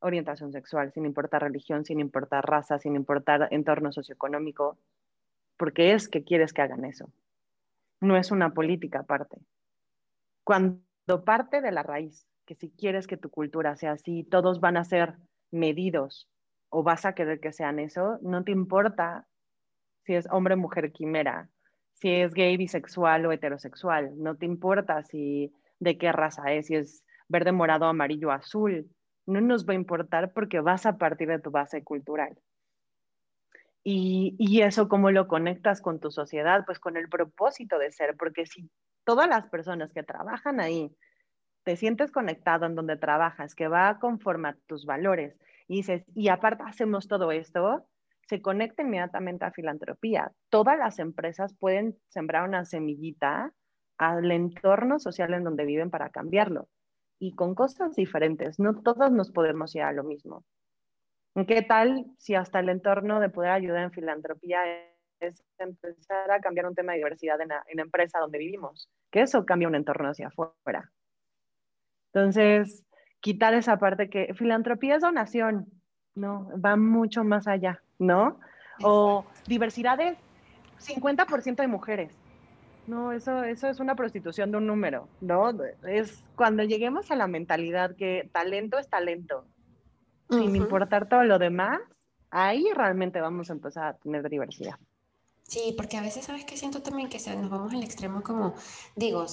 orientación 0.00 0.52
sexual, 0.52 0.92
sin 0.92 1.04
importar 1.04 1.42
religión, 1.42 1.84
sin 1.84 2.00
importar 2.00 2.48
raza, 2.48 2.78
sin 2.78 2.94
importar 2.94 3.48
entorno 3.50 3.92
socioeconómico, 3.92 4.78
porque 5.56 5.92
es 5.92 6.08
que 6.08 6.22
quieres 6.22 6.52
que 6.52 6.62
hagan 6.62 6.84
eso. 6.84 7.10
No 8.00 8.16
es 8.16 8.30
una 8.30 8.54
política 8.54 9.00
aparte. 9.00 9.38
Cuando 10.44 11.24
parte 11.24 11.60
de 11.60 11.72
la 11.72 11.82
raíz, 11.82 12.26
que 12.46 12.54
si 12.54 12.70
quieres 12.70 13.06
que 13.06 13.16
tu 13.16 13.30
cultura 13.30 13.76
sea 13.76 13.92
así, 13.92 14.22
todos 14.24 14.60
van 14.60 14.76
a 14.76 14.84
ser 14.84 15.16
medidos 15.50 16.28
o 16.70 16.82
vas 16.82 17.04
a 17.04 17.14
querer 17.14 17.40
que 17.40 17.52
sean 17.52 17.78
eso, 17.78 18.18
no 18.22 18.44
te 18.44 18.52
importa 18.52 19.26
si 20.04 20.14
es 20.14 20.26
hombre, 20.30 20.56
mujer, 20.56 20.92
quimera, 20.92 21.50
si 21.94 22.10
es 22.10 22.32
gay, 22.32 22.56
bisexual 22.56 23.26
o 23.26 23.32
heterosexual, 23.32 24.12
no 24.16 24.36
te 24.36 24.46
importa 24.46 25.02
si 25.02 25.52
de 25.80 25.98
qué 25.98 26.12
raza 26.12 26.52
es, 26.52 26.66
si 26.66 26.76
es 26.76 27.04
verde, 27.28 27.52
morado, 27.52 27.86
amarillo, 27.86 28.30
azul. 28.30 28.88
No 29.26 29.40
nos 29.40 29.68
va 29.68 29.72
a 29.72 29.76
importar 29.76 30.32
porque 30.32 30.60
vas 30.60 30.86
a 30.86 30.96
partir 30.96 31.28
de 31.28 31.38
tu 31.38 31.50
base 31.50 31.84
cultural. 31.84 32.38
Y, 33.84 34.34
y, 34.38 34.62
eso 34.62 34.88
cómo 34.88 35.10
lo 35.10 35.28
conectas 35.28 35.80
con 35.80 36.00
tu 36.00 36.10
sociedad, 36.10 36.64
pues 36.66 36.78
con 36.78 36.96
el 36.96 37.08
propósito 37.08 37.78
de 37.78 37.92
ser, 37.92 38.16
porque 38.16 38.44
si 38.46 38.70
todas 39.04 39.28
las 39.28 39.46
personas 39.48 39.92
que 39.92 40.02
trabajan 40.02 40.60
ahí 40.60 40.90
te 41.64 41.76
sientes 41.76 42.10
conectado 42.10 42.66
en 42.66 42.74
donde 42.74 42.96
trabajas, 42.96 43.54
que 43.54 43.68
va 43.68 43.98
conforme 43.98 44.48
a 44.48 44.56
tus 44.66 44.84
valores, 44.84 45.38
y 45.68 45.76
dices, 45.76 46.04
y 46.14 46.28
aparte 46.28 46.64
hacemos 46.66 47.06
todo 47.06 47.30
esto, 47.30 47.86
se 48.26 48.42
conecta 48.42 48.82
inmediatamente 48.82 49.44
a 49.44 49.52
filantropía. 49.52 50.32
Todas 50.48 50.78
las 50.78 50.98
empresas 50.98 51.54
pueden 51.58 51.96
sembrar 52.08 52.48
una 52.48 52.64
semillita 52.64 53.52
al 53.98 54.30
entorno 54.30 54.98
social 54.98 55.34
en 55.34 55.44
donde 55.44 55.64
viven 55.64 55.90
para 55.90 56.10
cambiarlo 56.10 56.68
y 57.18 57.34
con 57.34 57.54
cosas 57.54 57.94
diferentes. 57.94 58.58
No 58.58 58.80
todos 58.82 59.10
nos 59.10 59.30
podemos 59.30 59.74
ir 59.74 59.82
a 59.82 59.92
lo 59.92 60.04
mismo. 60.04 60.44
¿Qué 61.46 61.62
tal 61.62 62.06
si 62.18 62.34
hasta 62.34 62.60
el 62.60 62.68
entorno 62.68 63.20
de 63.20 63.28
poder 63.28 63.50
ayudar 63.50 63.84
en 63.84 63.92
filantropía 63.92 64.60
es 65.20 65.42
empezar 65.58 66.30
a 66.30 66.40
cambiar 66.40 66.66
un 66.66 66.74
tema 66.74 66.92
de 66.92 66.98
diversidad 66.98 67.40
en 67.40 67.48
la, 67.48 67.64
empresa 67.68 68.18
donde 68.18 68.38
vivimos? 68.38 68.88
Que 69.10 69.22
eso 69.22 69.44
cambia 69.44 69.68
un 69.68 69.74
entorno 69.74 70.08
hacia 70.08 70.28
afuera. 70.28 70.90
Entonces, 72.12 72.84
quitar 73.20 73.54
esa 73.54 73.78
parte 73.78 74.08
que 74.10 74.34
filantropía 74.34 74.96
es 74.96 75.02
donación, 75.02 75.66
no, 76.14 76.48
va 76.64 76.76
mucho 76.76 77.24
más 77.24 77.46
allá, 77.46 77.82
¿no? 77.98 78.40
O 78.82 79.24
diversidad 79.46 80.00
es 80.00 80.16
50% 80.80 81.56
de 81.56 81.68
mujeres. 81.68 82.12
No, 82.86 83.12
eso, 83.12 83.42
eso 83.44 83.68
es 83.68 83.80
una 83.80 83.94
prostitución 83.94 84.50
de 84.50 84.58
un 84.58 84.66
número, 84.66 85.08
¿no? 85.20 85.50
Es 85.86 86.24
cuando 86.36 86.62
lleguemos 86.62 87.10
a 87.10 87.16
la 87.16 87.26
mentalidad 87.26 87.94
que 87.96 88.30
talento 88.32 88.78
es 88.78 88.88
talento, 88.88 89.44
sin 90.30 90.56
importar 90.56 91.08
todo 91.08 91.24
lo 91.24 91.38
demás, 91.38 91.80
ahí 92.30 92.66
realmente 92.74 93.20
vamos 93.20 93.50
a 93.50 93.54
empezar 93.54 93.86
a 93.86 93.96
tener 93.96 94.28
diversidad. 94.28 94.76
Sí, 95.42 95.74
porque 95.76 95.96
a 95.96 96.02
veces 96.02 96.26
sabes 96.26 96.44
que 96.44 96.56
siento 96.56 96.82
también 96.82 97.08
que 97.08 97.18
nos 97.36 97.50
vamos 97.50 97.72
al 97.72 97.82
extremo 97.82 98.22
como, 98.22 98.54
digo, 98.96 99.26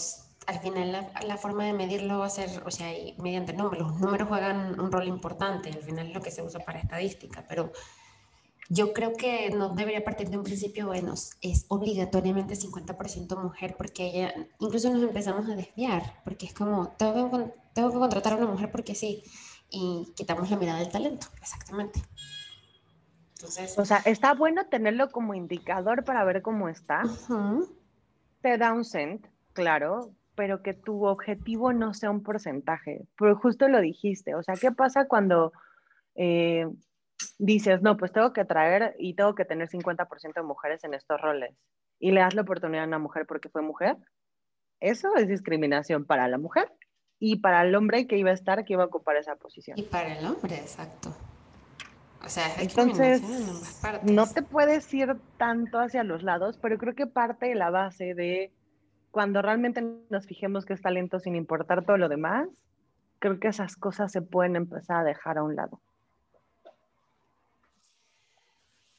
al 0.47 0.59
final 0.59 1.09
la, 1.25 1.37
forma 1.37 1.65
de 1.65 1.73
medirlo 1.73 2.19
va 2.19 2.27
a 2.27 2.29
ser, 2.29 2.63
o 2.65 2.71
sea, 2.71 2.91
mediante 3.17 3.53
números. 3.53 3.91
Los 3.91 3.99
números 3.99 4.27
juegan 4.27 4.79
un 4.79 4.91
rol 4.91 5.07
importante, 5.07 5.69
al 5.69 5.83
final 5.83 6.07
es 6.07 6.13
lo 6.13 6.21
que 6.21 6.31
se 6.31 6.41
usa 6.41 6.59
para 6.59 6.79
estadística, 6.79 7.45
pero 7.47 7.71
yo 8.69 8.93
creo 8.93 9.13
que 9.13 9.51
no 9.51 9.69
debería 9.69 10.03
partir 10.03 10.29
de 10.29 10.37
un 10.37 10.43
principio, 10.43 10.87
bueno, 10.87 11.13
es 11.41 11.65
obligatoriamente 11.67 12.55
50% 12.55 13.41
mujer, 13.41 13.75
porque 13.77 14.07
ella, 14.07 14.33
incluso 14.59 14.91
nos 14.91 15.03
empezamos 15.03 15.47
a 15.49 15.55
desviar, 15.55 16.21
porque 16.23 16.47
es 16.47 16.53
como, 16.53 16.89
tengo 16.97 17.29
que, 17.31 17.53
tengo 17.73 17.91
que 17.91 17.97
contratar 17.97 18.33
a 18.33 18.37
una 18.37 18.47
mujer 18.47 18.71
porque 18.71 18.95
sí, 18.95 19.23
y 19.69 20.11
quitamos 20.15 20.49
la 20.49 20.57
mirada 20.57 20.79
del 20.79 20.89
talento, 20.89 21.27
exactamente. 21.41 22.01
Entonces, 23.35 23.77
o 23.77 23.85
sea, 23.85 23.97
está 24.05 24.33
bueno 24.33 24.65
tenerlo 24.65 25.11
como 25.11 25.35
indicador 25.35 26.03
para 26.03 26.23
ver 26.23 26.41
cómo 26.41 26.69
está. 26.69 27.03
Te 28.41 28.57
da 28.57 28.73
un 28.73 28.85
cent, 28.85 29.27
claro, 29.53 30.11
pero 30.35 30.61
que 30.61 30.73
tu 30.73 31.05
objetivo 31.05 31.73
no 31.73 31.93
sea 31.93 32.11
un 32.11 32.23
porcentaje. 32.23 33.07
Pero 33.17 33.35
justo 33.37 33.67
lo 33.67 33.81
dijiste, 33.81 34.35
o 34.35 34.43
sea, 34.43 34.55
¿qué 34.55 34.71
pasa 34.71 35.07
cuando 35.07 35.53
eh, 36.15 36.67
dices, 37.39 37.81
no, 37.81 37.97
pues 37.97 38.11
tengo 38.11 38.33
que 38.33 38.45
traer 38.45 38.95
y 38.99 39.15
tengo 39.15 39.35
que 39.35 39.45
tener 39.45 39.69
50% 39.69 40.33
de 40.33 40.43
mujeres 40.43 40.83
en 40.83 40.93
estos 40.93 41.19
roles 41.21 41.55
y 41.99 42.11
le 42.11 42.19
das 42.19 42.35
la 42.35 42.41
oportunidad 42.41 42.83
a 42.83 42.87
una 42.87 42.99
mujer 42.99 43.25
porque 43.25 43.49
fue 43.49 43.61
mujer, 43.61 43.97
eso 44.79 45.15
es 45.15 45.27
discriminación 45.27 46.05
para 46.05 46.27
la 46.27 46.37
mujer 46.37 46.71
y 47.19 47.37
para 47.37 47.61
el 47.61 47.73
hombre 47.75 48.07
que 48.07 48.17
iba 48.17 48.31
a 48.31 48.33
estar, 48.33 48.65
que 48.65 48.73
iba 48.73 48.83
a 48.83 48.87
ocupar 48.87 49.15
esa 49.15 49.35
posición. 49.35 49.79
Y 49.79 49.83
para 49.83 50.17
el 50.17 50.25
hombre, 50.25 50.57
exacto. 50.57 51.15
O 52.23 52.29
sea, 52.29 52.47
es 52.55 52.61
Entonces, 52.61 53.21
no 54.03 54.27
te 54.27 54.41
puedes 54.41 54.91
ir 54.93 55.15
tanto 55.37 55.79
hacia 55.79 56.03
los 56.03 56.23
lados, 56.23 56.57
pero 56.61 56.77
creo 56.77 56.95
que 56.95 57.07
parte 57.07 57.47
de 57.47 57.55
la 57.55 57.69
base 57.69 58.15
de 58.15 58.51
cuando 59.15 59.41
realmente 59.41 59.81
nos 60.09 60.25
fijemos 60.25 60.65
que 60.65 60.73
es 60.73 60.81
talento 60.81 61.21
sin 61.21 61.37
importar 61.37 61.85
todo 61.85 61.95
lo 61.95 62.09
demás, 62.09 62.49
creo 63.19 63.39
que 63.39 63.47
esas 63.47 63.77
cosas 63.77 64.11
se 64.11 64.21
pueden 64.21 64.57
empezar 64.57 64.97
a 64.97 65.03
dejar 65.05 65.37
a 65.37 65.43
un 65.43 65.55
lado. 65.55 65.79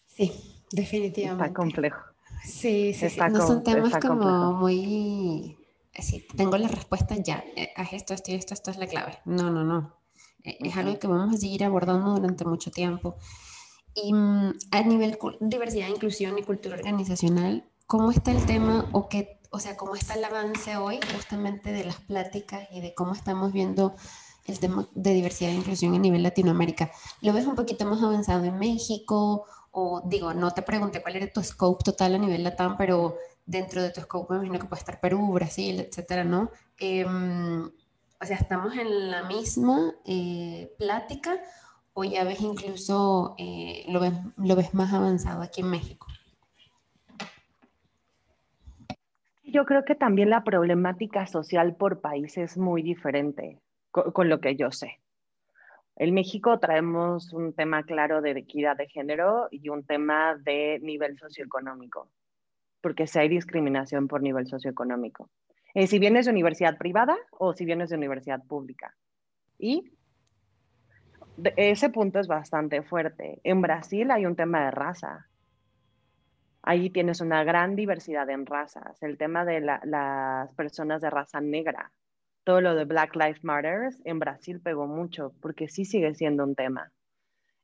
Sí, 0.06 0.32
definitivamente. 0.72 1.44
Está 1.44 1.54
complejo. 1.54 2.00
Sí, 2.42 2.94
sí, 2.94 3.10
sí. 3.10 3.20
No 3.30 3.46
son 3.46 3.62
temas 3.62 3.94
como 3.98 4.54
muy... 4.54 5.58
Así, 5.94 6.26
tengo 6.34 6.56
la 6.56 6.68
respuesta 6.68 7.16
ya. 7.16 7.44
Eh, 7.54 7.74
haz 7.76 7.92
esto, 7.92 8.14
esto 8.14 8.32
esto, 8.32 8.54
esto 8.54 8.70
es 8.70 8.78
la 8.78 8.86
clave. 8.86 9.18
No, 9.26 9.50
no, 9.50 9.64
no. 9.64 9.98
Eh, 10.44 10.56
es 10.60 10.74
algo 10.78 10.98
que 10.98 11.08
vamos 11.08 11.34
a 11.34 11.36
seguir 11.36 11.62
abordando 11.62 12.14
durante 12.14 12.46
mucho 12.46 12.70
tiempo. 12.70 13.16
Y 13.94 14.14
mm, 14.14 14.54
a 14.70 14.82
nivel 14.82 15.18
diversidad, 15.40 15.88
inclusión 15.88 16.38
y 16.38 16.42
cultura 16.42 16.76
organizacional, 16.76 17.66
¿cómo 17.86 18.10
está 18.12 18.32
el 18.32 18.46
tema 18.46 18.88
o 18.92 19.10
qué, 19.10 19.36
o 19.56 19.58
sea, 19.58 19.74
cómo 19.74 19.94
está 19.94 20.12
el 20.14 20.24
avance 20.24 20.76
hoy 20.76 21.00
justamente 21.14 21.72
de 21.72 21.82
las 21.82 21.96
pláticas 21.96 22.68
y 22.70 22.82
de 22.82 22.92
cómo 22.94 23.14
estamos 23.14 23.54
viendo 23.54 23.96
el 24.44 24.58
tema 24.58 24.86
de 24.94 25.14
diversidad 25.14 25.50
e 25.50 25.54
inclusión 25.54 25.94
a 25.94 25.98
nivel 25.98 26.22
Latinoamérica? 26.22 26.90
¿Lo 27.22 27.32
ves 27.32 27.46
un 27.46 27.54
poquito 27.54 27.86
más 27.86 28.02
avanzado 28.02 28.44
en 28.44 28.58
México 28.58 29.46
o 29.70 30.02
digo, 30.04 30.34
no 30.34 30.50
te 30.50 30.60
pregunté 30.60 31.00
cuál 31.00 31.16
era 31.16 31.32
tu 31.32 31.42
scope 31.42 31.82
total 31.82 32.16
a 32.16 32.18
nivel 32.18 32.44
LATAM, 32.44 32.76
pero 32.76 33.16
dentro 33.46 33.82
de 33.82 33.90
tu 33.90 34.02
scope 34.02 34.34
me 34.34 34.40
imagino 34.40 34.58
que 34.58 34.66
puede 34.66 34.80
estar 34.80 35.00
Perú, 35.00 35.32
Brasil, 35.32 35.80
etcétera, 35.80 36.22
¿no? 36.22 36.50
Em, 36.78 37.64
o 37.64 38.26
sea, 38.26 38.36
¿estamos 38.36 38.74
en 38.76 39.10
la 39.10 39.22
misma 39.22 39.94
eh, 40.04 40.70
plática 40.78 41.40
o 41.94 42.04
ya 42.04 42.24
ves 42.24 42.42
incluso, 42.42 43.34
eh, 43.38 43.86
lo, 43.88 44.00
ves, 44.00 44.12
lo 44.36 44.54
ves 44.54 44.74
más 44.74 44.92
avanzado 44.92 45.40
aquí 45.40 45.62
en 45.62 45.70
México? 45.70 46.06
Yo 49.46 49.64
creo 49.64 49.84
que 49.84 49.94
también 49.94 50.30
la 50.30 50.44
problemática 50.44 51.26
social 51.26 51.76
por 51.76 52.00
país 52.00 52.36
es 52.36 52.58
muy 52.58 52.82
diferente 52.82 53.60
con 53.90 54.28
lo 54.28 54.40
que 54.40 54.56
yo 54.56 54.70
sé. 54.70 55.00
En 55.96 56.12
México 56.12 56.58
traemos 56.58 57.32
un 57.32 57.54
tema 57.54 57.82
claro 57.84 58.20
de 58.20 58.32
equidad 58.32 58.76
de 58.76 58.88
género 58.88 59.48
y 59.50 59.70
un 59.70 59.84
tema 59.84 60.36
de 60.36 60.78
nivel 60.82 61.16
socioeconómico, 61.16 62.10
porque 62.82 63.06
si 63.06 63.18
hay 63.18 63.28
discriminación 63.28 64.06
por 64.06 64.20
nivel 64.20 64.46
socioeconómico. 64.46 65.30
Eh, 65.74 65.86
si 65.86 65.98
vienes 65.98 66.26
de 66.26 66.32
universidad 66.32 66.76
privada 66.76 67.16
o 67.30 67.54
si 67.54 67.64
vienes 67.64 67.88
de 67.88 67.96
universidad 67.96 68.42
pública. 68.44 68.94
Y 69.58 69.92
ese 71.56 71.88
punto 71.90 72.18
es 72.18 72.26
bastante 72.26 72.82
fuerte. 72.82 73.40
En 73.44 73.62
Brasil 73.62 74.10
hay 74.10 74.26
un 74.26 74.36
tema 74.36 74.66
de 74.66 74.70
raza. 74.72 75.28
Ahí 76.66 76.90
tienes 76.90 77.22
una 77.22 77.42
gran 77.44 77.76
diversidad 77.76 78.28
en 78.28 78.44
razas. 78.44 79.02
El 79.02 79.16
tema 79.16 79.46
de 79.46 79.60
las 79.60 80.52
personas 80.54 81.00
de 81.00 81.08
raza 81.08 81.40
negra 81.40 81.92
todo 82.46 82.60
lo 82.60 82.76
de 82.76 82.84
Black 82.84 83.16
Lives 83.16 83.42
Matter 83.42 83.90
en 84.04 84.20
Brasil 84.20 84.60
pegó 84.60 84.86
mucho, 84.86 85.34
porque 85.42 85.66
sí 85.66 85.84
sigue 85.84 86.14
siendo 86.14 86.44
un 86.44 86.54
tema. 86.54 86.92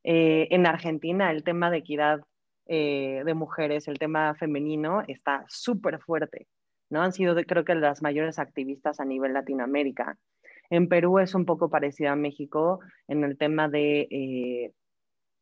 Eh, 0.03 0.49
en 0.51 0.67
Argentina 0.67 1.31
el 1.31 1.45
tema 1.45 1.71
de 1.71 1.77
equidad 1.79 2.23
eh, 2.67 3.23
de 3.25 3.35
mujeres, 3.35 3.87
el 3.87 4.01
tema 4.01 4.35
femenino 4.35 5.05
está 5.07 5.45
súper 5.47 6.01
fuerte, 6.01 6.49
¿no? 6.91 7.01
Han 7.01 7.13
sido 7.13 7.37
creo 7.47 7.65
que 7.65 7.77
las 7.77 8.03
mayores 8.03 8.41
activistas 8.41 8.99
a 8.99 9.05
nivel 9.05 9.35
Latinoamérica. 9.35 10.19
En 10.69 10.89
Perú 10.89 11.21
es 11.21 11.37
un 11.37 11.45
poco 11.45 11.71
parecido 11.71 12.11
a 12.11 12.17
México 12.17 12.81
en 13.07 13.23
el 13.23 13.39
tema 13.39 13.69
de 13.69 14.09
eh, 14.11 14.73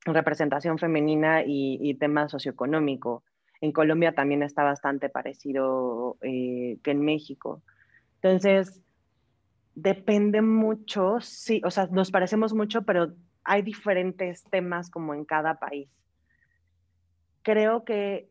representación 0.04 0.76
femenina 0.76 1.44
y, 1.46 1.78
y, 1.80 1.94
tema 1.94 2.28
socioeconómico. 2.28 3.24
En 3.60 3.72
Colombia 3.72 4.14
también 4.14 4.42
está 4.42 4.62
bastante 4.62 5.08
parecido 5.08 6.16
que 6.20 6.78
en 6.84 7.00
México. 7.00 7.62
Entonces, 8.22 8.80
depende 9.74 10.42
mucho, 10.42 11.20
sí, 11.20 11.62
o 11.64 11.70
sea, 11.70 11.86
nos 11.90 12.10
parecemos 12.10 12.52
mucho, 12.54 12.82
pero 12.82 13.14
hay 13.44 13.62
diferentes 13.62 14.44
temas 14.44 14.90
como 14.90 15.14
en 15.14 15.24
cada 15.24 15.58
país. 15.58 15.88
Creo 17.42 17.84
que 17.84 18.28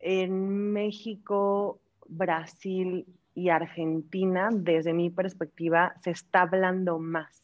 en 0.00 0.72
México, 0.72 1.80
Brasil 2.06 3.06
y 3.34 3.48
Argentina, 3.48 4.50
desde 4.52 4.92
mi 4.92 5.10
perspectiva, 5.10 5.94
se 6.02 6.10
está 6.10 6.42
hablando 6.42 6.98
más. 6.98 7.42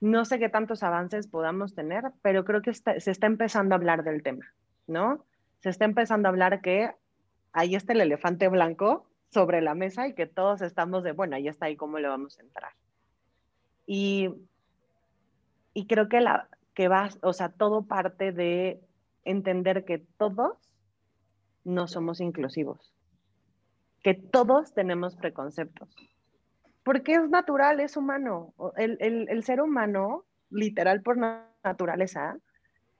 No 0.00 0.24
sé 0.24 0.38
qué 0.38 0.48
tantos 0.48 0.82
avances 0.82 1.28
podamos 1.28 1.74
tener, 1.74 2.04
pero 2.22 2.44
creo 2.44 2.60
que 2.60 2.74
se 2.74 3.10
está 3.10 3.26
empezando 3.26 3.74
a 3.74 3.78
hablar 3.78 4.02
del 4.04 4.22
tema, 4.22 4.44
¿no? 4.86 5.24
Se 5.60 5.68
está 5.70 5.84
empezando 5.84 6.28
a 6.28 6.30
hablar 6.30 6.60
que 6.60 6.90
ahí 7.52 7.74
está 7.74 7.92
el 7.92 8.00
elefante 8.00 8.48
blanco 8.48 9.06
sobre 9.30 9.62
la 9.62 9.74
mesa 9.74 10.06
y 10.06 10.14
que 10.14 10.26
todos 10.26 10.60
estamos 10.62 11.02
de, 11.04 11.12
bueno, 11.12 11.36
ahí 11.36 11.48
está 11.48 11.66
ahí 11.66 11.76
cómo 11.76 11.98
le 11.98 12.08
vamos 12.08 12.38
a 12.38 12.42
entrar. 12.42 12.72
Y, 13.86 14.28
y 15.72 15.86
creo 15.86 16.08
que, 16.08 16.20
la, 16.20 16.48
que 16.74 16.88
va, 16.88 17.08
o 17.22 17.32
sea, 17.32 17.48
todo 17.50 17.86
parte 17.86 18.32
de 18.32 18.80
entender 19.24 19.84
que 19.84 19.98
todos 20.18 20.58
no 21.64 21.86
somos 21.88 22.20
inclusivos, 22.20 22.92
que 24.02 24.14
todos 24.14 24.74
tenemos 24.74 25.16
preconceptos, 25.16 25.94
porque 26.82 27.12
es 27.12 27.28
natural, 27.30 27.80
es 27.80 27.96
humano. 27.96 28.52
El, 28.76 28.96
el, 29.00 29.28
el 29.28 29.44
ser 29.44 29.60
humano, 29.60 30.24
literal 30.50 31.02
por 31.02 31.16
naturaleza, 31.64 32.36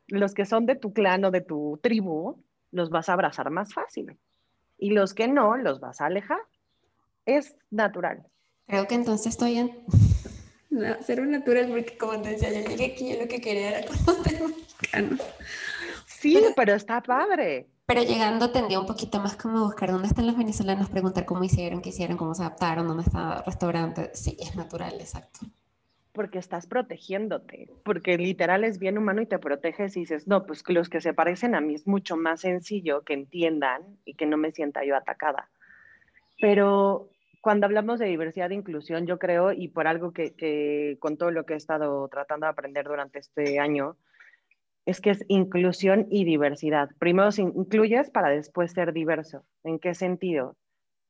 los 0.09 0.34
que 0.34 0.44
son 0.44 0.66
de 0.66 0.76
tu 0.76 0.92
clan 0.92 1.24
o 1.24 1.30
de 1.30 1.40
tu 1.40 1.78
tribu, 1.82 2.42
los 2.70 2.90
vas 2.90 3.09
a 3.09 3.14
abrazar 3.14 3.50
más 3.50 3.72
fácil 3.72 4.16
y 4.78 4.90
los 4.90 5.14
que 5.14 5.28
no, 5.28 5.57
los 5.57 5.80
vas 5.80 6.00
a 6.00 6.07
alejar. 6.07 6.40
Es 7.24 7.55
natural. 7.70 8.26
Creo 8.66 8.88
que 8.88 8.96
entonces 8.96 9.28
estoy 9.28 9.59
en 9.59 9.84
ser 11.03 11.20
un 11.20 11.30
natural, 11.30 11.68
porque 11.68 11.96
como 11.96 12.20
te 12.20 12.30
decía, 12.30 12.53
yo 12.53 12.68
llegué 12.68 12.86
aquí, 12.86 13.12
yo 13.12 13.20
lo 13.20 13.28
que 13.28 13.40
quería 13.40 13.78
era 13.78 13.86
conocer 13.86 14.42
mexicanos. 14.42 15.20
Sí, 16.07 16.40
pero, 16.55 16.74
está 16.74 17.03
padre. 17.03 17.68
Pero 17.84 18.05
llegando 18.05 18.53
tendría 18.53 18.78
un 18.78 18.86
poquito 18.86 19.18
más 19.18 19.34
como 19.34 19.64
buscar 19.64 19.90
dónde 19.90 20.07
están 20.07 20.24
los 20.24 20.36
venezolanos, 20.36 20.88
preguntar 20.88 21.24
cómo 21.24 21.42
hicieron, 21.42 21.82
qué 21.82 21.88
hicieron, 21.88 22.16
cómo 22.16 22.32
se 22.32 22.42
adaptaron, 22.42 22.86
dónde 22.86 23.03
está 23.03 23.38
el 23.38 23.44
restaurante. 23.44 24.12
Sí, 24.14 24.36
es 24.38 24.55
natural, 24.55 25.00
exacto 25.00 25.40
porque 26.13 26.39
estás 26.39 26.67
protegiéndote, 26.67 27.69
porque 27.85 28.19
literal 28.19 28.65
es 28.65 28.79
bien 28.79 28.99
humano 28.99 29.23
y 29.23 29.27
te 29.27 29.39
proteges 29.39 29.97
y 29.97 30.01
dices, 30.01 30.29
no, 30.29 30.47
pues 30.47 30.63
los 30.69 30.89
que 30.89 31.01
se 31.01 31.15
parecen 31.15 31.55
a 31.55 31.61
mí 31.61 31.75
es 31.75 31.87
mucho 31.87 32.17
más 32.17 32.43
sencillo 32.43 33.03
que 33.03 33.15
entiendan 33.15 33.99
y 34.05 34.15
que 34.15 34.27
no 34.27 34.37
me 34.37 34.53
sienta 34.53 34.85
yo 34.85 34.95
atacada. 34.95 35.51
Pero 36.39 37.09
cuando 37.41 37.67
hablamos 37.67 37.99
de 37.99 38.07
diversidad 38.07 38.53
e 38.53 38.55
inclusión, 38.55 39.07
yo 39.07 39.19
creo, 39.19 39.53
y 39.53 39.69
por 39.69 39.87
algo 39.87 40.13
que, 40.13 40.97
con 41.01 41.17
todo 41.17 41.31
lo 41.31 41.47
que 41.47 41.55
he 41.55 41.57
estado 41.57 42.07
tratando 42.09 42.47
de 42.47 42.51
aprender 42.51 42.87
durante 42.87 43.19
este 43.19 43.59
año, 43.59 43.97
es 44.85 45.01
que 45.01 45.11
es 45.11 45.25
inclusión 45.29 46.07
y 46.11 46.25
diversidad. 46.25 46.91
Primero 46.99 47.31
incluyes 47.37 48.11
para 48.11 48.29
después 48.29 48.73
ser 48.73 48.93
diverso. 48.93 49.45
¿En 49.65 49.79
qué 49.79 49.95
sentido? 49.95 50.57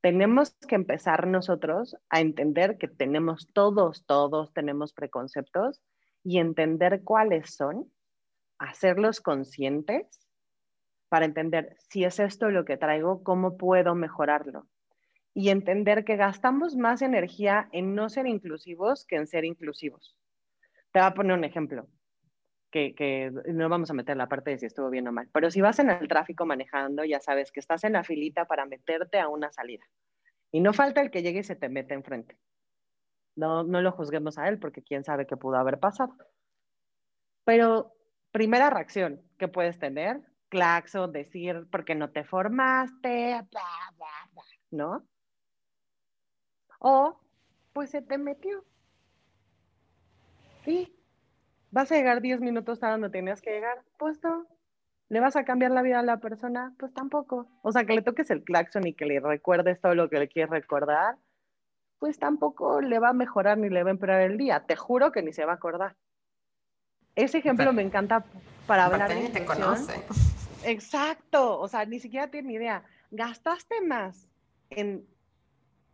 Tenemos 0.03 0.53
que 0.67 0.75
empezar 0.75 1.27
nosotros 1.27 1.95
a 2.09 2.19
entender 2.19 2.77
que 2.77 2.89
tenemos 2.89 3.47
todos, 3.53 4.05
todos 4.05 4.51
tenemos 4.51 4.91
preconceptos 4.91 5.81
y 6.25 6.39
entender 6.39 7.05
cuáles 7.05 7.55
son, 7.55 7.89
hacerlos 8.57 9.21
conscientes 9.21 10.27
para 11.07 11.23
entender 11.23 11.77
si 11.89 12.03
es 12.03 12.19
esto 12.19 12.49
lo 12.49 12.65
que 12.65 12.75
traigo, 12.75 13.23
cómo 13.23 13.55
puedo 13.55 13.95
mejorarlo. 13.95 14.67
Y 15.33 15.49
entender 15.49 16.03
que 16.03 16.17
gastamos 16.17 16.75
más 16.75 17.01
energía 17.01 17.69
en 17.71 17.95
no 17.95 18.09
ser 18.09 18.27
inclusivos 18.27 19.05
que 19.05 19.15
en 19.15 19.25
ser 19.25 19.45
inclusivos. 19.45 20.17
Te 20.91 20.99
voy 20.99 21.07
a 21.07 21.13
poner 21.13 21.37
un 21.37 21.45
ejemplo, 21.45 21.87
que, 22.73 23.31
no 23.45 23.69
vamos 23.69 23.91
a 23.91 23.93
meter 23.93 24.17
la 24.17 24.27
parte 24.27 24.49
de 24.49 24.57
si 24.57 24.65
estuvo 24.65 24.89
bien 24.89 25.07
o 25.07 25.11
mal, 25.11 25.29
pero 25.31 25.51
si 25.51 25.61
vas 25.61 25.77
en 25.77 25.91
el 25.91 26.07
tráfico 26.07 26.45
manejando, 26.45 27.05
ya 27.05 27.19
sabes 27.19 27.51
que 27.51 27.59
estás 27.59 27.83
en 27.83 27.93
la 27.93 28.03
filita 28.03 28.45
para 28.45 28.65
meterte 28.65 29.19
a 29.19 29.29
una 29.29 29.51
salida. 29.51 29.85
Y 30.51 30.59
no 30.59 30.73
falta 30.73 31.01
el 31.01 31.11
que 31.11 31.21
llegue 31.21 31.39
y 31.39 31.43
se 31.43 31.55
te 31.55 31.69
mete 31.69 31.93
enfrente. 31.93 32.37
No, 33.35 33.63
no 33.63 33.81
lo 33.81 33.91
juzguemos 33.91 34.37
a 34.37 34.49
él 34.49 34.59
porque 34.59 34.81
quién 34.81 35.03
sabe 35.03 35.27
qué 35.27 35.37
pudo 35.37 35.57
haber 35.57 35.79
pasado. 35.79 36.15
Pero 37.45 37.93
primera 38.31 38.69
reacción 38.69 39.21
que 39.37 39.47
puedes 39.47 39.77
tener, 39.77 40.21
claxo, 40.49 41.07
decir 41.07 41.67
porque 41.71 41.93
no 41.93 42.09
te 42.09 42.23
formaste, 42.23 43.41
bla, 43.51 43.93
bla, 43.97 44.29
bla, 44.33 44.43
¿no? 44.71 45.07
O 46.79 47.19
pues 47.71 47.91
se 47.91 48.01
te 48.01 48.17
metió. 48.17 48.63
Sí. 50.65 51.02
¿Vas 51.73 51.91
a 51.91 51.95
llegar 51.95 52.21
10 52.21 52.39
minutos 52.39 52.83
a 52.83 52.91
donde 52.91 53.09
tenías 53.09 53.41
que 53.41 53.49
llegar? 53.49 53.81
Pues 53.97 54.23
no. 54.23 54.45
¿Le 55.09 55.19
vas 55.19 55.35
a 55.35 55.43
cambiar 55.43 55.71
la 55.71 55.81
vida 55.81 55.99
a 55.99 56.03
la 56.03 56.17
persona? 56.17 56.71
Pues 56.77 56.93
tampoco. 56.93 57.47
O 57.63 57.71
sea, 57.71 57.83
que 57.83 57.95
le 57.95 58.03
toques 58.03 58.29
el 58.29 58.43
claxon 58.43 58.85
y 58.85 58.93
que 58.93 59.07
le 59.07 59.19
recuerdes 59.19 59.81
todo 59.81 59.95
lo 59.95 60.07
que 60.07 60.19
le 60.19 60.27
quieres 60.27 60.51
recordar, 60.51 61.17
pues 61.97 62.19
tampoco 62.19 62.79
le 62.79 62.99
va 62.99 63.09
a 63.09 63.13
mejorar 63.13 63.57
ni 63.57 63.69
le 63.69 63.81
va 63.81 63.89
a 63.89 63.93
empeorar 63.93 64.21
el 64.21 64.37
día. 64.37 64.59
Te 64.67 64.75
juro 64.75 65.11
que 65.11 65.23
ni 65.23 65.33
se 65.33 65.45
va 65.45 65.53
a 65.53 65.55
acordar. 65.55 65.95
Ese 67.15 67.39
ejemplo 67.39 67.73
me 67.73 67.81
encanta 67.81 68.23
para 68.67 68.85
hablar 68.85 69.09
de 69.09 69.29
te 69.29 69.43
conoce. 69.43 69.93
Exacto. 70.65 71.59
O 71.59 71.67
sea, 71.67 71.85
ni 71.85 71.99
siquiera 71.99 72.29
tiene 72.29 72.49
ni 72.49 72.53
idea. 72.53 72.83
Gastaste 73.09 73.81
más 73.81 74.29
en, 74.69 75.07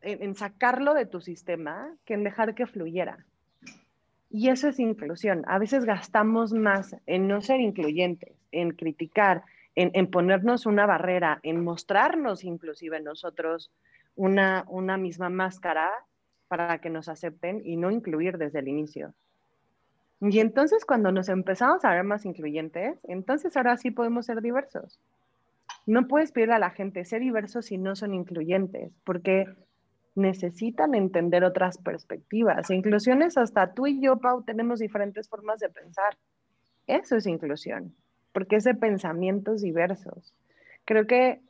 en 0.02 0.36
sacarlo 0.36 0.94
de 0.94 1.06
tu 1.06 1.22
sistema 1.22 1.96
que 2.04 2.16
en 2.16 2.26
dejar 2.26 2.54
que 2.54 2.68
fluyera. 2.68 3.26
Y 4.30 4.50
eso 4.50 4.68
es 4.68 4.80
inclusión. 4.80 5.44
A 5.48 5.58
veces 5.58 5.86
gastamos 5.86 6.54
más 6.54 6.96
en 7.08 7.28
no 7.28 7.42
ser 7.42 7.60
incluyentes, 7.60 8.36
en 8.52 8.72
criticar, 8.72 9.44
en, 9.76 10.08
ponernos 10.08 10.66
una 10.66 10.86
barrera, 10.86 11.40
en 11.42 11.64
mostrarnos 11.64 12.44
inclusive 12.44 13.00
nosotros 13.02 13.72
una, 14.16 14.66
una 14.68 14.98
misma 14.98 15.30
máscara 15.30 15.90
para 16.48 16.80
que 16.80 16.90
nos 16.90 17.08
acepten 17.08 17.62
y 17.64 17.78
no 17.78 17.90
incluir 17.90 18.38
desde 18.38 18.60
el 18.60 18.68
inicio. 18.68 19.14
Y 20.22 20.40
entonces 20.40 20.84
cuando 20.84 21.12
nos 21.12 21.30
empezamos 21.30 21.86
a 21.86 21.94
ver 21.94 22.04
más 22.04 22.26
incluyentes, 22.26 23.00
entonces 23.08 23.56
ahora 23.56 23.78
sí 23.78 23.92
podemos 23.92 24.26
ser 24.26 24.42
diversos. 24.42 25.00
No 25.86 26.08
puedes 26.08 26.32
pedirle 26.32 26.56
a 26.56 26.60
la 26.60 26.72
gente 26.72 27.06
ser 27.06 27.22
diversos 27.22 27.68
si 27.68 27.78
no 27.78 27.96
son 27.96 28.14
incluyentes, 28.14 28.92
porque 29.06 29.46
necesitan 30.16 30.96
entender 30.96 31.44
otras 31.44 31.78
perspectivas. 31.78 32.70
Inclusiones 32.70 33.38
hasta 33.38 33.74
tú 33.74 33.88
y 33.88 34.02
yo, 34.02 34.18
Pau, 34.18 34.44
tenemos 34.44 34.80
diferentes 34.80 35.30
formas 35.30 35.60
de 35.60 35.70
pensar. 35.70 36.18
Eso 36.88 37.16
es 37.16 37.28
inclusión, 37.28 37.96
porque 38.34 38.58
es 38.58 38.64
de 38.64 38.76
pensamientos 38.76 39.62
diversos. 39.62 40.34
Creo 40.86 41.06
que 41.08 41.42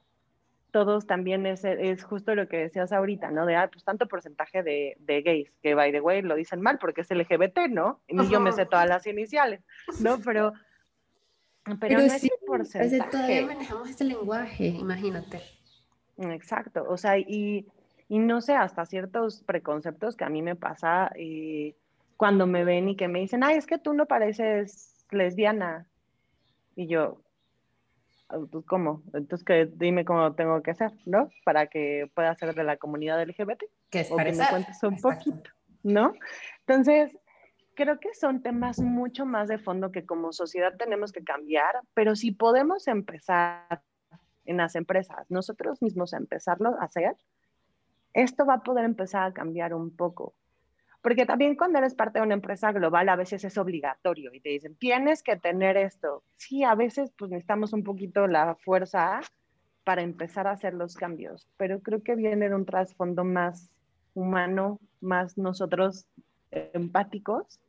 todos 0.72 1.08
también 1.08 1.46
es, 1.46 1.64
es 1.64 2.04
justo 2.04 2.36
lo 2.36 2.48
que 2.48 2.58
decías 2.58 2.92
ahorita, 2.92 3.32
¿no? 3.32 3.46
De, 3.46 3.56
ah, 3.56 3.70
pues 3.72 3.84
tanto 3.84 4.08
porcentaje 4.08 4.62
de, 4.64 4.98
de, 5.00 5.22
gays, 5.22 5.52
que 5.64 5.74
by 5.74 5.92
the 5.92 6.02
way 6.02 6.22
lo 6.22 6.36
dicen 6.36 6.62
mal 6.62 6.78
porque 6.78 7.02
es 7.02 7.10
LGBT, 7.10 7.70
¿no? 7.70 8.02
Y 8.08 8.30
yo 8.30 8.40
me 8.40 8.52
sé 8.52 8.66
todas 8.66 8.88
las 8.88 9.08
iniciales, 9.08 9.62
¿no? 10.00 10.20
Pero, 10.20 10.54
pero, 11.80 12.00
no 12.00 12.10
sí, 12.10 12.28
es 12.28 12.46
porcentaje. 12.46 13.12
todavía 13.12 13.46
manejamos 13.46 13.90
este 13.90 14.04
lenguaje, 14.04 14.68
imagínate. 14.68 15.42
Exacto, 16.18 16.86
o 16.88 16.98
sea, 16.98 17.18
y 17.18 17.66
y 18.10 18.18
no 18.18 18.42
sé, 18.42 18.56
hasta 18.56 18.88
ciertos 18.88 19.44
preconceptos 19.44 20.18
que 20.18 20.26
a 20.26 20.30
mí 20.30 20.42
me 20.42 20.56
pasa 20.56 21.12
eh, 21.16 21.76
cuando 22.18 22.48
me 22.48 22.64
ven 22.64 22.90
y 22.90 22.96
que 22.96 23.08
me 23.08 23.20
dicen, 23.20 23.44
ay, 23.44 23.56
es 23.56 23.68
que 23.68 23.78
tú 23.78 23.94
no 23.94 24.08
pareces 24.08 25.06
lesbiana. 25.12 25.88
Y 26.76 26.88
yo, 26.88 27.22
ah, 28.30 28.40
pues, 28.52 28.66
¿cómo? 28.66 29.04
Entonces, 29.14 29.46
que 29.46 29.70
dime 29.76 30.06
cómo 30.06 30.34
tengo 30.34 30.62
que 30.64 30.72
hacer, 30.72 30.92
¿no? 31.06 31.30
Para 31.46 31.68
que 31.68 32.10
pueda 32.16 32.34
ser 32.34 32.56
de 32.56 32.64
la 32.64 32.78
comunidad 32.78 33.22
LGBT. 33.22 33.64
Que 33.92 34.00
es 34.02 34.12
o 34.12 34.18
que 34.18 34.32
me 34.32 34.48
cuentes 34.50 34.82
un 34.82 34.98
poquito, 35.00 35.52
¿no? 35.84 36.14
Entonces, 36.62 37.16
creo 37.76 38.00
que 38.00 38.16
son 38.16 38.42
temas 38.42 38.80
mucho 38.80 39.28
más 39.28 39.48
de 39.48 39.60
fondo 39.60 39.92
que 39.92 40.06
como 40.06 40.34
sociedad 40.34 40.76
tenemos 40.78 41.12
que 41.12 41.24
cambiar, 41.24 41.80
pero 41.94 42.16
si 42.16 42.32
podemos 42.32 42.88
empezar 42.88 43.84
en 44.46 44.58
las 44.58 44.76
empresas, 44.76 45.30
nosotros 45.30 45.80
mismos 45.82 46.14
empezarlo 46.14 46.76
a 46.82 46.86
hacer, 46.86 47.16
esto 48.14 48.46
va 48.46 48.56
a 48.56 48.64
poder 48.64 48.86
empezar 48.86 49.24
a 49.24 49.34
cambiar 49.34 49.74
un 49.74 49.96
poco. 49.96 50.34
Porque 51.02 51.26
también 51.26 51.56
cuando 51.56 51.80
eres 51.80 51.96
parte 51.96 52.20
de 52.20 52.26
una 52.26 52.34
empresa 52.34 52.72
global 52.72 53.08
a 53.08 53.16
veces 53.16 53.44
es 53.46 53.58
obligatorio 53.58 54.34
y 54.34 54.42
te 54.42 54.50
dicen, 54.50 54.76
tienes 54.76 55.24
que 55.24 55.38
tener 55.38 55.78
esto. 55.78 56.24
Sí, 56.36 56.64
a 56.64 56.76
veces 56.76 57.12
pues 57.18 57.32
necesitamos 57.32 57.72
un 57.72 57.84
poquito 57.84 58.28
la 58.28 58.56
fuerza 58.56 59.22
para 59.86 60.02
empezar 60.02 60.46
a 60.48 60.52
hacer 60.52 60.74
los 60.74 60.96
cambios, 60.96 61.48
pero 61.58 61.80
creo 61.80 62.04
que 62.04 62.16
viene 62.16 62.50
de 62.50 62.56
un 62.56 62.66
trasfondo 62.66 63.24
más 63.24 63.72
humano, 64.14 64.80
más 65.00 65.38
nosotros 65.38 66.06
empáticos, 66.52 67.60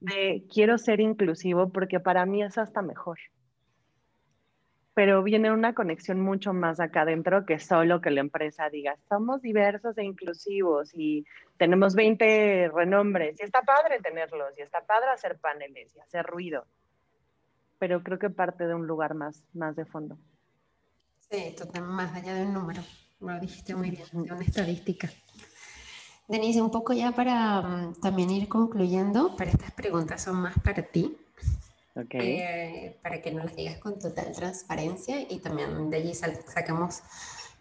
de 0.00 0.46
quiero 0.50 0.78
ser 0.78 1.00
inclusivo 1.00 1.70
porque 1.70 2.00
para 2.00 2.24
mí 2.24 2.42
es 2.42 2.56
hasta 2.56 2.80
mejor 2.80 3.18
pero 4.94 5.22
viene 5.22 5.52
una 5.52 5.74
conexión 5.74 6.20
mucho 6.20 6.52
más 6.52 6.80
acá 6.80 7.02
adentro 7.02 7.46
que 7.46 7.58
solo 7.58 8.00
que 8.00 8.10
la 8.10 8.20
empresa 8.20 8.68
diga, 8.68 8.96
somos 9.08 9.40
diversos 9.42 9.96
e 9.98 10.04
inclusivos 10.04 10.90
y 10.94 11.24
tenemos 11.56 11.94
20 11.94 12.70
renombres 12.74 13.38
y 13.40 13.44
está 13.44 13.62
padre 13.62 14.00
tenerlos 14.00 14.58
y 14.58 14.62
está 14.62 14.80
padre 14.80 15.10
hacer 15.10 15.38
paneles 15.38 15.94
y 15.94 16.00
hacer 16.00 16.26
ruido, 16.26 16.66
pero 17.78 18.02
creo 18.02 18.18
que 18.18 18.30
parte 18.30 18.66
de 18.66 18.74
un 18.74 18.86
lugar 18.86 19.14
más, 19.14 19.44
más 19.54 19.76
de 19.76 19.84
fondo. 19.84 20.18
Sí, 21.30 21.54
totalmente 21.56 21.94
más 21.94 22.14
allá 22.14 22.34
de 22.34 22.44
un 22.44 22.54
número, 22.54 22.82
lo 23.20 23.38
dijiste 23.38 23.74
muy 23.74 23.90
bien, 23.90 24.06
de 24.12 24.32
una 24.32 24.42
estadística. 24.42 25.08
Denise, 26.30 26.62
un 26.62 26.70
poco 26.70 26.92
ya 26.92 27.10
para 27.10 27.60
mm, 27.60 28.00
también 28.00 28.30
ir 28.30 28.48
concluyendo, 28.48 29.34
pero 29.36 29.50
estas 29.50 29.72
preguntas 29.72 30.22
son 30.22 30.36
más 30.36 30.54
para 30.60 30.82
ti. 30.82 31.16
Eh, 32.10 32.98
para 33.02 33.20
que 33.20 33.32
nos 33.32 33.44
las 33.46 33.56
digas 33.56 33.78
con 33.78 33.98
total 33.98 34.32
transparencia 34.32 35.20
y 35.20 35.38
también 35.38 35.90
de 35.90 35.96
allí 35.96 36.14
sacamos 36.14 37.00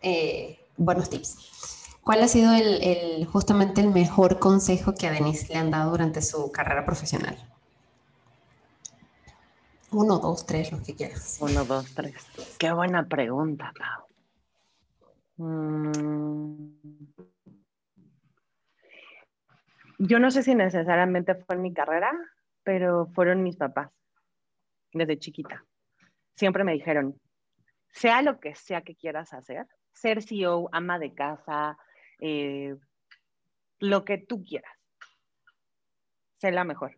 eh, 0.01 0.59
buenos 0.77 1.09
tips. 1.09 1.97
¿Cuál 2.03 2.23
ha 2.23 2.27
sido 2.27 2.53
el, 2.53 3.25
justamente 3.25 3.81
el 3.81 3.89
mejor 3.91 4.39
consejo 4.39 4.95
que 4.95 5.07
a 5.07 5.11
Denise 5.11 5.47
le 5.49 5.59
han 5.59 5.69
dado 5.69 5.91
durante 5.91 6.21
su 6.21 6.51
carrera 6.51 6.85
profesional? 6.85 7.37
Uno, 9.91 10.19
dos, 10.19 10.45
tres, 10.45 10.71
lo 10.71 10.81
que 10.81 10.95
quieras. 10.95 11.37
Uno, 11.41 11.65
dos, 11.65 11.93
tres. 11.93 12.15
Qué 12.57 12.71
buena 12.71 13.07
pregunta, 13.07 13.73
Pau. 13.77 14.07
Mm. 15.37 16.73
Yo 19.99 20.19
no 20.19 20.31
sé 20.31 20.43
si 20.43 20.55
necesariamente 20.55 21.35
fue 21.35 21.55
en 21.55 21.61
mi 21.61 21.73
carrera, 21.73 22.11
pero 22.63 23.07
fueron 23.07 23.43
mis 23.43 23.57
papás 23.57 23.89
desde 24.93 25.19
chiquita. 25.19 25.65
Siempre 26.35 26.63
me 26.63 26.73
dijeron, 26.73 27.19
sea 27.91 28.21
lo 28.21 28.39
que 28.39 28.55
sea 28.55 28.81
que 28.81 28.95
quieras 28.95 29.33
hacer, 29.33 29.67
ser 29.93 30.23
CEO, 30.23 30.69
ama 30.71 30.99
de 30.99 31.13
casa, 31.13 31.77
eh, 32.19 32.75
lo 33.79 34.05
que 34.05 34.17
tú 34.17 34.43
quieras, 34.43 34.73
sé 36.37 36.51
la 36.51 36.63
mejor. 36.63 36.97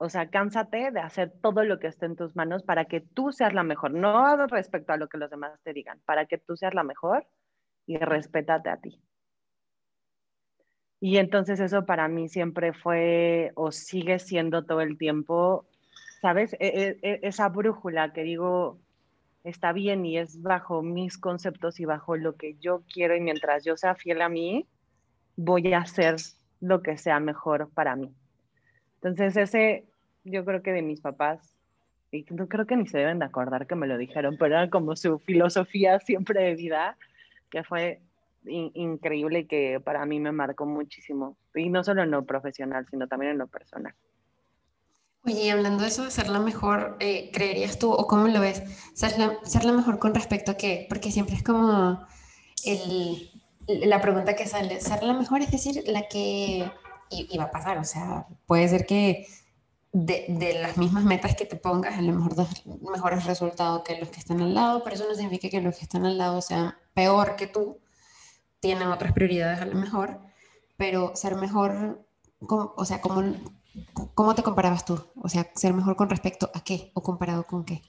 O 0.00 0.08
sea, 0.08 0.30
cánsate 0.30 0.92
de 0.92 1.00
hacer 1.00 1.32
todo 1.42 1.64
lo 1.64 1.80
que 1.80 1.88
esté 1.88 2.06
en 2.06 2.14
tus 2.14 2.36
manos 2.36 2.62
para 2.62 2.84
que 2.84 3.00
tú 3.00 3.32
seas 3.32 3.52
la 3.52 3.64
mejor, 3.64 3.92
no 3.92 4.46
respecto 4.46 4.92
a 4.92 4.96
lo 4.96 5.08
que 5.08 5.18
los 5.18 5.28
demás 5.28 5.60
te 5.64 5.72
digan, 5.72 6.00
para 6.04 6.26
que 6.26 6.38
tú 6.38 6.56
seas 6.56 6.72
la 6.74 6.84
mejor 6.84 7.26
y 7.84 7.98
respétate 7.98 8.70
a 8.70 8.76
ti. 8.76 9.02
Y 11.00 11.18
entonces 11.18 11.58
eso 11.58 11.84
para 11.84 12.06
mí 12.08 12.28
siempre 12.28 12.72
fue 12.72 13.52
o 13.54 13.72
sigue 13.72 14.18
siendo 14.18 14.64
todo 14.64 14.80
el 14.80 14.98
tiempo 14.98 15.66
¿sabes? 16.20 16.54
E, 16.54 16.58
e, 16.60 16.98
e, 17.02 17.20
esa 17.22 17.48
brújula 17.48 18.12
que 18.12 18.22
digo 18.22 18.78
está 19.44 19.72
bien 19.72 20.04
y 20.04 20.18
es 20.18 20.42
bajo 20.42 20.82
mis 20.82 21.16
conceptos 21.16 21.80
y 21.80 21.84
bajo 21.84 22.16
lo 22.16 22.36
que 22.36 22.56
yo 22.60 22.82
quiero 22.92 23.16
y 23.16 23.20
mientras 23.20 23.64
yo 23.64 23.76
sea 23.76 23.94
fiel 23.94 24.20
a 24.20 24.28
mí, 24.28 24.66
voy 25.36 25.72
a 25.72 25.78
hacer 25.78 26.16
lo 26.60 26.82
que 26.82 26.98
sea 26.98 27.20
mejor 27.20 27.70
para 27.70 27.96
mí. 27.96 28.12
Entonces 28.96 29.36
ese, 29.36 29.84
yo 30.24 30.44
creo 30.44 30.62
que 30.62 30.72
de 30.72 30.82
mis 30.82 31.00
papás, 31.00 31.56
y 32.10 32.26
no 32.30 32.48
creo 32.48 32.66
que 32.66 32.76
ni 32.76 32.86
se 32.86 32.98
deben 32.98 33.20
de 33.20 33.26
acordar 33.26 33.66
que 33.66 33.76
me 33.76 33.86
lo 33.86 33.96
dijeron, 33.96 34.36
pero 34.38 34.56
era 34.56 34.70
como 34.70 34.96
su 34.96 35.18
filosofía 35.20 36.00
siempre 36.00 36.42
de 36.42 36.54
vida, 36.54 36.96
que 37.50 37.62
fue 37.62 38.00
increíble 38.44 39.40
y 39.40 39.44
que 39.46 39.80
para 39.80 40.04
mí 40.06 40.20
me 40.20 40.32
marcó 40.32 40.66
muchísimo. 40.66 41.36
Y 41.54 41.68
no 41.68 41.84
solo 41.84 42.02
en 42.02 42.10
lo 42.10 42.24
profesional, 42.24 42.86
sino 42.90 43.06
también 43.06 43.32
en 43.32 43.38
lo 43.38 43.46
personal. 43.46 43.94
Oye, 45.24 45.50
hablando 45.50 45.82
de 45.82 45.88
eso 45.88 46.04
de 46.04 46.10
ser 46.10 46.28
la 46.28 46.38
mejor, 46.38 46.96
eh, 47.00 47.30
¿creerías 47.32 47.78
tú 47.78 47.92
o 47.92 48.06
cómo 48.06 48.28
lo 48.28 48.40
ves? 48.40 48.62
Ser 48.94 49.18
la, 49.18 49.38
ser 49.44 49.64
la 49.64 49.72
mejor 49.72 49.98
con 49.98 50.14
respecto 50.14 50.52
a 50.52 50.56
qué? 50.56 50.86
Porque 50.88 51.10
siempre 51.10 51.36
es 51.36 51.42
como 51.42 52.00
el, 52.64 53.30
la 53.66 54.00
pregunta 54.00 54.34
que 54.36 54.46
sale, 54.46 54.80
ser 54.80 55.02
la 55.02 55.14
mejor 55.14 55.42
es 55.42 55.50
decir, 55.50 55.82
la 55.86 56.08
que 56.08 56.70
iba 57.10 57.44
a 57.44 57.50
pasar, 57.50 57.78
o 57.78 57.84
sea, 57.84 58.26
puede 58.46 58.68
ser 58.68 58.86
que 58.86 59.26
de, 59.92 60.26
de, 60.28 60.60
las 60.60 60.76
mismas 60.76 61.04
metas 61.04 61.34
que 61.34 61.46
te 61.46 61.56
pongas, 61.56 61.98
a 61.98 62.02
lo 62.02 62.12
mejor 62.12 62.34
das 62.34 62.64
mejores 62.66 63.24
resultados 63.24 63.82
que 63.82 63.98
los 63.98 64.10
que 64.10 64.20
están 64.20 64.40
al 64.40 64.54
lado, 64.54 64.84
pero 64.84 64.96
eso 64.96 65.08
no 65.08 65.14
significa 65.14 65.48
que 65.48 65.60
los 65.60 65.76
que 65.76 65.84
están 65.84 66.06
al 66.06 66.18
lado 66.18 66.40
sean 66.42 66.74
peor 66.94 67.36
que 67.36 67.46
tú, 67.46 67.78
tienen 68.60 68.88
otras 68.88 69.12
prioridades 69.12 69.60
a 69.60 69.66
lo 69.66 69.74
mejor, 69.74 70.20
pero 70.76 71.14
ser 71.16 71.36
mejor, 71.36 72.06
o 72.40 72.84
sea, 72.84 73.00
¿cómo, 73.00 73.22
¿cómo 74.14 74.34
te 74.34 74.42
comparabas 74.42 74.84
tú? 74.84 74.98
O 75.16 75.28
sea, 75.28 75.50
ser 75.54 75.74
mejor 75.74 75.96
con 75.96 76.10
respecto 76.10 76.50
a 76.54 76.62
qué 76.62 76.90
o 76.94 77.02
comparado 77.02 77.44
con 77.44 77.64
qué. 77.64 77.82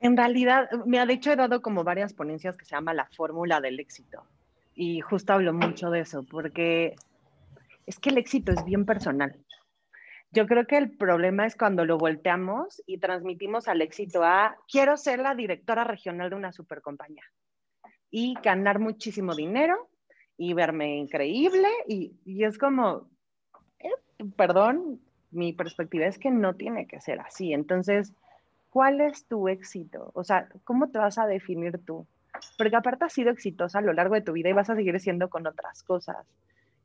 En 0.00 0.16
realidad, 0.16 0.68
me 0.84 0.98
ha 0.98 1.06
dicho, 1.06 1.30
he 1.30 1.36
dado 1.36 1.62
como 1.62 1.84
varias 1.84 2.12
ponencias 2.12 2.56
que 2.56 2.64
se 2.64 2.74
llama 2.74 2.92
la 2.92 3.06
fórmula 3.06 3.60
del 3.60 3.78
éxito. 3.78 4.24
Y 4.74 5.00
justo 5.00 5.32
hablo 5.32 5.52
mucho 5.52 5.90
de 5.90 6.00
eso, 6.00 6.24
porque 6.28 6.96
es 7.86 7.98
que 8.00 8.10
el 8.10 8.18
éxito 8.18 8.52
es 8.52 8.64
bien 8.64 8.84
personal. 8.84 9.38
Yo 10.32 10.46
creo 10.46 10.66
que 10.66 10.78
el 10.78 10.96
problema 10.96 11.46
es 11.46 11.54
cuando 11.56 11.84
lo 11.84 11.98
volteamos 11.98 12.82
y 12.86 12.98
transmitimos 12.98 13.68
al 13.68 13.82
éxito 13.82 14.24
a, 14.24 14.56
quiero 14.66 14.96
ser 14.96 15.20
la 15.20 15.34
directora 15.34 15.84
regional 15.84 16.30
de 16.30 16.36
una 16.36 16.52
supercompañía 16.52 17.22
y 18.10 18.34
ganar 18.42 18.78
muchísimo 18.78 19.34
dinero 19.34 19.88
y 20.36 20.54
verme 20.54 20.96
increíble. 20.96 21.68
Y, 21.86 22.12
y 22.24 22.44
es 22.44 22.58
como, 22.58 23.08
perdón, 24.30 25.00
mi 25.30 25.52
perspectiva 25.52 26.06
es 26.06 26.18
que 26.18 26.30
no 26.30 26.54
tiene 26.54 26.86
que 26.86 27.00
ser 27.00 27.20
así. 27.20 27.52
Entonces, 27.52 28.12
¿cuál 28.70 29.00
es 29.00 29.26
tu 29.26 29.48
éxito? 29.48 30.10
O 30.14 30.24
sea, 30.24 30.48
¿cómo 30.64 30.90
te 30.90 30.98
vas 30.98 31.18
a 31.18 31.26
definir 31.26 31.78
tú? 31.84 32.06
Porque 32.56 32.76
aparte 32.76 33.04
has 33.04 33.12
sido 33.12 33.30
exitosa 33.30 33.78
a 33.78 33.82
lo 33.82 33.92
largo 33.92 34.14
de 34.14 34.22
tu 34.22 34.32
vida 34.32 34.48
y 34.48 34.54
vas 34.54 34.70
a 34.70 34.76
seguir 34.76 34.98
siendo 35.00 35.28
con 35.28 35.46
otras 35.46 35.82
cosas, 35.82 36.26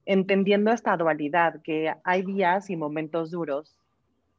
entendiendo 0.06 0.72
esta 0.72 0.96
dualidad, 0.98 1.62
que 1.62 1.94
hay 2.04 2.24
días 2.24 2.70
y 2.70 2.76
momentos 2.76 3.32
duros 3.32 3.78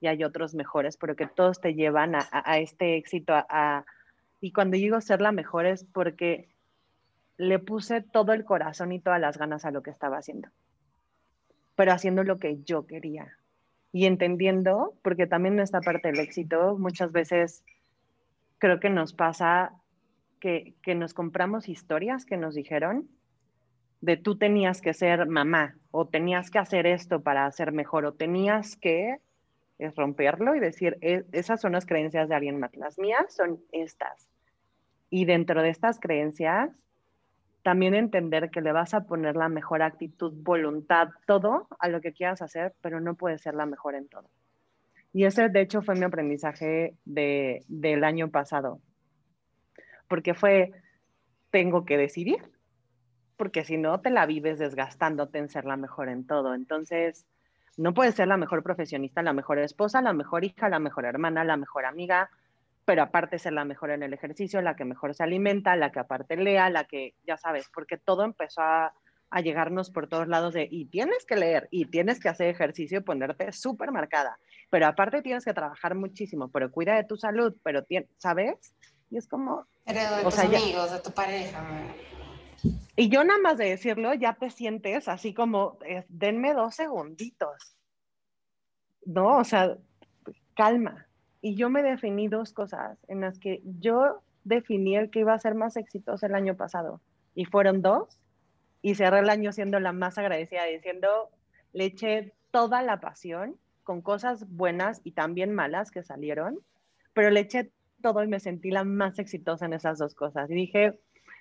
y 0.01 0.07
hay 0.07 0.24
otros 0.24 0.55
mejores, 0.55 0.96
pero 0.96 1.16
que 1.16 1.26
todos 1.26 1.61
te 1.61 1.74
llevan 1.74 2.14
a, 2.14 2.59
este 2.59 2.96
éxito. 2.96 3.34
y 4.40 4.53
cuando 4.53 4.76
digo 4.76 5.01
ser 5.01 5.20
la 5.20 5.32
mejor 5.32 5.66
es 5.66 5.84
porque 5.84 6.49
le 7.36 7.59
puse 7.59 8.01
todo 8.01 8.32
el 8.32 8.44
corazón 8.44 8.92
y 8.92 9.01
todas 9.01 9.20
las 9.20 9.38
ganas 9.38 9.64
a 9.64 9.70
lo 9.70 9.82
que 9.82 9.90
estaba 9.90 10.18
haciendo, 10.18 10.49
pero 11.78 11.92
haciendo 11.92 12.24
lo 12.24 12.40
que 12.40 12.60
yo 12.64 12.88
quería, 12.88 13.38
y 13.92 14.06
entendiendo, 14.06 14.94
porque 15.00 15.28
también 15.28 15.60
esta 15.60 15.80
parte 15.80 16.08
del 16.08 16.18
éxito 16.18 16.76
muchas 16.76 17.12
veces 17.12 17.62
creo 18.58 18.80
que 18.80 18.90
nos 18.90 19.12
pasa 19.12 19.70
que, 20.40 20.74
que 20.82 20.96
nos 20.96 21.14
compramos 21.14 21.68
historias 21.68 22.26
que 22.26 22.36
nos 22.36 22.56
dijeron 22.56 23.08
de 24.00 24.16
tú 24.16 24.36
tenías 24.36 24.80
que 24.80 24.92
ser 24.92 25.28
mamá 25.28 25.78
o 25.92 26.08
tenías 26.08 26.50
que 26.50 26.58
hacer 26.58 26.84
esto 26.84 27.22
para 27.22 27.48
ser 27.52 27.70
mejor 27.70 28.06
o 28.06 28.12
tenías 28.12 28.74
que 28.74 29.18
es 29.78 29.94
romperlo 29.94 30.56
y 30.56 30.60
decir, 30.60 30.98
e, 31.00 31.26
esas 31.30 31.60
son 31.60 31.74
las 31.74 31.86
creencias 31.86 32.28
de 32.28 32.34
alguien 32.34 32.58
más, 32.58 32.74
las 32.74 32.98
mías 32.98 33.32
son 33.32 33.60
estas. 33.70 34.28
Y 35.10 35.26
dentro 35.26 35.62
de 35.62 35.68
estas 35.68 36.00
creencias, 36.00 36.72
también 37.62 37.94
entender 37.94 38.50
que 38.50 38.61
le 38.61 38.72
vas 38.72 38.94
a 38.94 39.04
poner 39.04 39.36
la 39.36 39.48
mejor 39.48 39.82
actitud, 39.82 40.32
voluntad, 40.34 41.09
todo 41.26 41.68
a 41.78 41.88
lo 41.88 42.00
que 42.00 42.12
quieras 42.12 42.42
hacer, 42.42 42.74
pero 42.80 43.00
no 43.00 43.14
puedes 43.14 43.42
ser 43.42 43.54
la 43.54 43.66
mejor 43.66 43.94
en 43.94 44.09
todo. 44.09 44.30
Y 45.12 45.24
ese, 45.24 45.48
de 45.48 45.61
hecho, 45.61 45.82
fue 45.82 45.94
mi 45.94 46.04
aprendizaje 46.04 46.94
de, 47.04 47.64
del 47.68 48.04
año 48.04 48.30
pasado, 48.30 48.80
porque 50.06 50.34
fue, 50.34 50.72
tengo 51.50 51.84
que 51.84 51.96
decidir, 51.96 52.38
porque 53.36 53.64
si 53.64 53.76
no, 53.76 54.00
te 54.00 54.11
la 54.11 54.26
vives 54.26 54.59
desgastándote 54.59 55.38
en 55.38 55.48
ser 55.48 55.64
la 55.64 55.76
mejor 55.76 56.09
en 56.09 56.26
todo. 56.26 56.54
Entonces, 56.54 57.26
no 57.76 57.94
puedes 57.94 58.16
ser 58.16 58.28
la 58.28 58.36
mejor 58.36 58.62
profesionista, 58.62 59.22
la 59.22 59.32
mejor 59.32 59.59
esposa, 59.59 60.02
la 60.02 60.12
mejor 60.12 60.44
hija, 60.44 60.68
la 60.68 60.80
mejor 60.80 61.04
hermana, 61.04 61.44
la 61.44 61.56
mejor 61.56 61.84
amiga, 61.84 62.30
pero 62.89 63.03
aparte 63.03 63.39
ser 63.39 63.53
la 63.53 63.66
mejor 63.66 63.91
en 63.91 64.03
el 64.03 64.14
ejercicio, 64.14 64.62
la 64.62 64.74
que 64.74 64.86
mejor 64.86 65.14
se 65.14 65.22
alimenta, 65.22 65.76
la 65.76 65.93
que 65.93 65.99
aparte 65.99 66.39
lea, 66.39 66.70
la 66.70 66.84
que, 66.84 67.12
ya 67.26 67.36
sabes, 67.36 67.68
porque 67.74 67.99
todo 67.99 68.24
empezó 68.24 68.62
a, 68.62 68.95
a 69.28 69.41
llegarnos 69.43 69.91
por 69.91 70.09
todos 70.09 70.26
lados 70.26 70.55
de, 70.55 70.66
y 70.70 70.86
tienes 70.86 71.26
que 71.26 71.36
leer, 71.36 71.68
y 71.70 71.84
tienes 71.84 72.18
que 72.18 72.30
hacer 72.30 72.49
ejercicio 72.49 73.01
y 73.01 73.03
ponerte 73.03 73.53
súper 73.53 73.91
marcada, 73.91 74.39
pero 74.70 74.86
aparte 74.86 75.20
tienes 75.20 75.45
que 75.45 75.53
trabajar 75.53 75.97
muchísimo, 75.97 76.49
pero 76.49 76.72
cuida 76.72 76.97
de 76.97 77.05
tu 77.05 77.18
salud, 77.18 77.55
pero, 77.62 77.84
¿sabes? 78.16 78.74
Y 79.11 79.18
es 79.18 79.28
como... 79.28 79.66
Pero 79.84 80.16
de 80.16 80.22
tus 80.22 80.39
amigos, 80.39 80.91
de 80.91 81.01
tu 81.01 81.11
pareja. 81.11 81.62
Y 82.97 83.11
yo 83.11 83.22
nada 83.22 83.39
más 83.39 83.59
de 83.59 83.68
decirlo, 83.68 84.14
ya 84.14 84.32
te 84.32 84.49
sientes 84.49 85.09
así 85.09 85.34
como, 85.34 85.78
denme 86.09 86.55
dos 86.55 86.74
segunditos. 86.74 87.76
No, 89.05 89.36
o 89.36 89.45
sea, 89.45 89.76
calma, 90.55 91.07
y 91.41 91.55
yo 91.55 91.70
me 91.70 91.82
definí 91.82 92.28
dos 92.28 92.53
cosas 92.53 92.99
en 93.09 93.20
las 93.20 93.39
que 93.39 93.62
yo 93.64 94.22
definí 94.45 94.97
el 94.97 95.11
que 95.11 95.20
iba 95.20 95.34
a 95.34 95.39
ser 95.39 95.55
más 95.55 95.76
exitoso 95.76 96.26
el 96.26 96.34
año 96.34 96.57
pasado. 96.57 97.01
Y 97.34 97.45
fueron 97.45 97.82
dos. 97.82 98.18
Y 98.82 98.95
cerré 98.95 99.20
el 99.20 99.30
año 99.30 99.53
siendo 99.53 99.78
la 99.80 99.93
más 99.93 100.18
agradecida, 100.18 100.64
diciendo, 100.64 101.30
le 101.72 101.86
eché 101.86 102.34
toda 102.51 102.82
la 102.82 103.01
pasión 103.01 103.57
con 103.82 104.03
cosas 104.03 104.49
buenas 104.49 105.01
y 105.05 105.12
también 105.12 105.53
malas 105.53 105.91
que 105.91 106.03
salieron, 106.03 106.61
pero 107.12 107.30
le 107.30 107.41
eché 107.41 107.72
todo 108.03 108.22
y 108.22 108.28
me 108.28 108.41
sentí 108.41 108.70
la 108.70 108.84
más 108.84 109.18
exitosa 109.18 109.66
en 109.66 109.72
esas 109.72 109.99
dos 109.99 110.14
cosas. 110.14 110.51
Y 110.51 110.55
dije, 110.55 110.99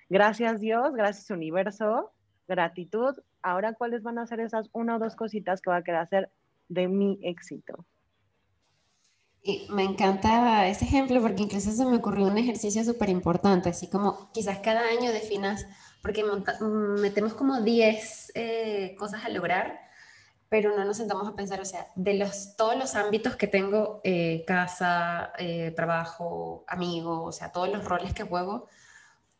gracias 0.08 0.60
Dios, 0.60 0.94
gracias 0.94 1.30
universo, 1.30 2.12
gratitud. 2.48 3.16
Ahora, 3.42 3.74
¿cuáles 3.74 4.02
van 4.02 4.18
a 4.18 4.26
ser 4.26 4.40
esas 4.40 4.68
una 4.72 4.96
o 4.96 4.98
dos 4.98 5.14
cositas 5.14 5.60
que 5.60 5.70
va 5.70 5.76
a 5.76 5.84
querer 5.84 6.00
hacer 6.00 6.30
de 6.68 6.88
mi 6.88 7.18
éxito? 7.22 7.84
Y 9.42 9.66
me 9.70 9.84
encanta 9.84 10.66
ese 10.66 10.84
ejemplo 10.84 11.22
porque 11.22 11.42
incluso 11.42 11.70
se 11.70 11.84
me 11.84 11.96
ocurrió 11.96 12.26
un 12.26 12.38
ejercicio 12.38 12.84
súper 12.84 13.08
importante, 13.08 13.68
así 13.70 13.88
como 13.88 14.30
quizás 14.32 14.58
cada 14.58 14.82
año 14.88 15.12
definas, 15.12 15.66
porque 16.02 16.24
metemos 17.00 17.34
como 17.34 17.60
10 17.60 18.32
eh, 18.34 18.96
cosas 18.98 19.24
a 19.24 19.28
lograr, 19.28 19.80
pero 20.48 20.76
no 20.76 20.84
nos 20.84 20.96
sentamos 20.96 21.28
a 21.28 21.34
pensar, 21.34 21.60
o 21.60 21.64
sea, 21.64 21.88
de 21.94 22.14
los, 22.14 22.56
todos 22.56 22.76
los 22.76 22.94
ámbitos 22.94 23.36
que 23.36 23.46
tengo, 23.46 24.00
eh, 24.04 24.44
casa, 24.46 25.32
eh, 25.38 25.72
trabajo, 25.76 26.64
amigo, 26.66 27.24
o 27.24 27.32
sea, 27.32 27.52
todos 27.52 27.68
los 27.68 27.84
roles 27.84 28.14
que 28.14 28.24
juego 28.24 28.66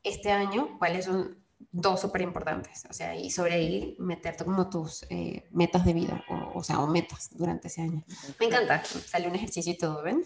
este 0.03 0.31
año, 0.31 0.79
cuáles 0.79 1.07
son 1.07 1.39
dos 1.71 2.01
súper 2.01 2.23
importantes, 2.23 2.87
o 2.89 2.93
sea, 2.93 3.15
y 3.15 3.31
sobre 3.31 3.55
ahí 3.55 3.97
meterte 3.99 4.45
como 4.45 4.69
tus 4.71 5.05
eh, 5.11 5.49
metas 5.51 5.85
de 5.85 5.93
vida, 5.93 6.25
o, 6.29 6.59
o, 6.59 6.63
sea, 6.63 6.81
o 6.81 6.87
metas 6.87 7.31
durante 7.37 7.69
ese 7.69 7.83
año. 7.83 8.05
Me 8.41 8.47
encanta, 8.47 8.83
sale 8.85 9.29
un 9.29 9.35
ejercicio 9.35 9.73
y 9.73 9.79
todo, 9.79 10.03
¿ven? 10.03 10.23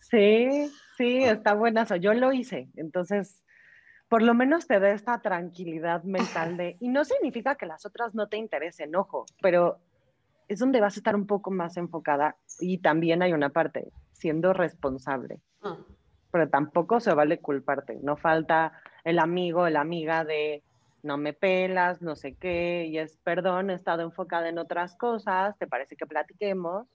Sí, 0.00 0.70
sí, 0.96 1.24
está 1.24 1.54
buenazo, 1.54 1.96
yo 1.96 2.14
lo 2.14 2.32
hice, 2.32 2.68
entonces, 2.76 3.42
por 4.08 4.22
lo 4.22 4.34
menos 4.34 4.66
te 4.66 4.78
da 4.78 4.90
esta 4.90 5.20
tranquilidad 5.20 6.04
mental 6.04 6.56
de, 6.56 6.76
y 6.80 6.88
no 6.88 7.04
significa 7.04 7.56
que 7.56 7.66
las 7.66 7.84
otras 7.84 8.14
no 8.14 8.28
te 8.28 8.36
interesen, 8.36 8.94
ojo, 8.94 9.26
pero 9.42 9.80
es 10.48 10.60
donde 10.60 10.80
vas 10.80 10.96
a 10.96 11.00
estar 11.00 11.16
un 11.16 11.26
poco 11.26 11.50
más 11.50 11.76
enfocada 11.76 12.36
y 12.60 12.78
también 12.78 13.22
hay 13.22 13.32
una 13.32 13.50
parte, 13.50 13.90
siendo 14.12 14.52
responsable. 14.52 15.40
Mm. 15.62 15.82
Pero 16.30 16.48
tampoco 16.48 17.00
se 17.00 17.14
vale 17.14 17.40
culparte, 17.40 17.98
no 18.02 18.16
falta 18.16 18.72
el 19.04 19.18
amigo, 19.18 19.68
la 19.68 19.80
amiga 19.80 20.24
de 20.24 20.62
no 21.06 21.16
me 21.16 21.32
pelas, 21.32 22.02
no 22.02 22.16
sé 22.16 22.34
qué, 22.34 22.86
y 22.86 22.98
es, 22.98 23.16
perdón, 23.22 23.70
he 23.70 23.74
estado 23.74 24.02
enfocada 24.02 24.48
en 24.48 24.58
otras 24.58 24.96
cosas, 24.96 25.56
¿te 25.58 25.66
parece 25.66 25.96
que 25.96 26.04
platiquemos? 26.04 26.86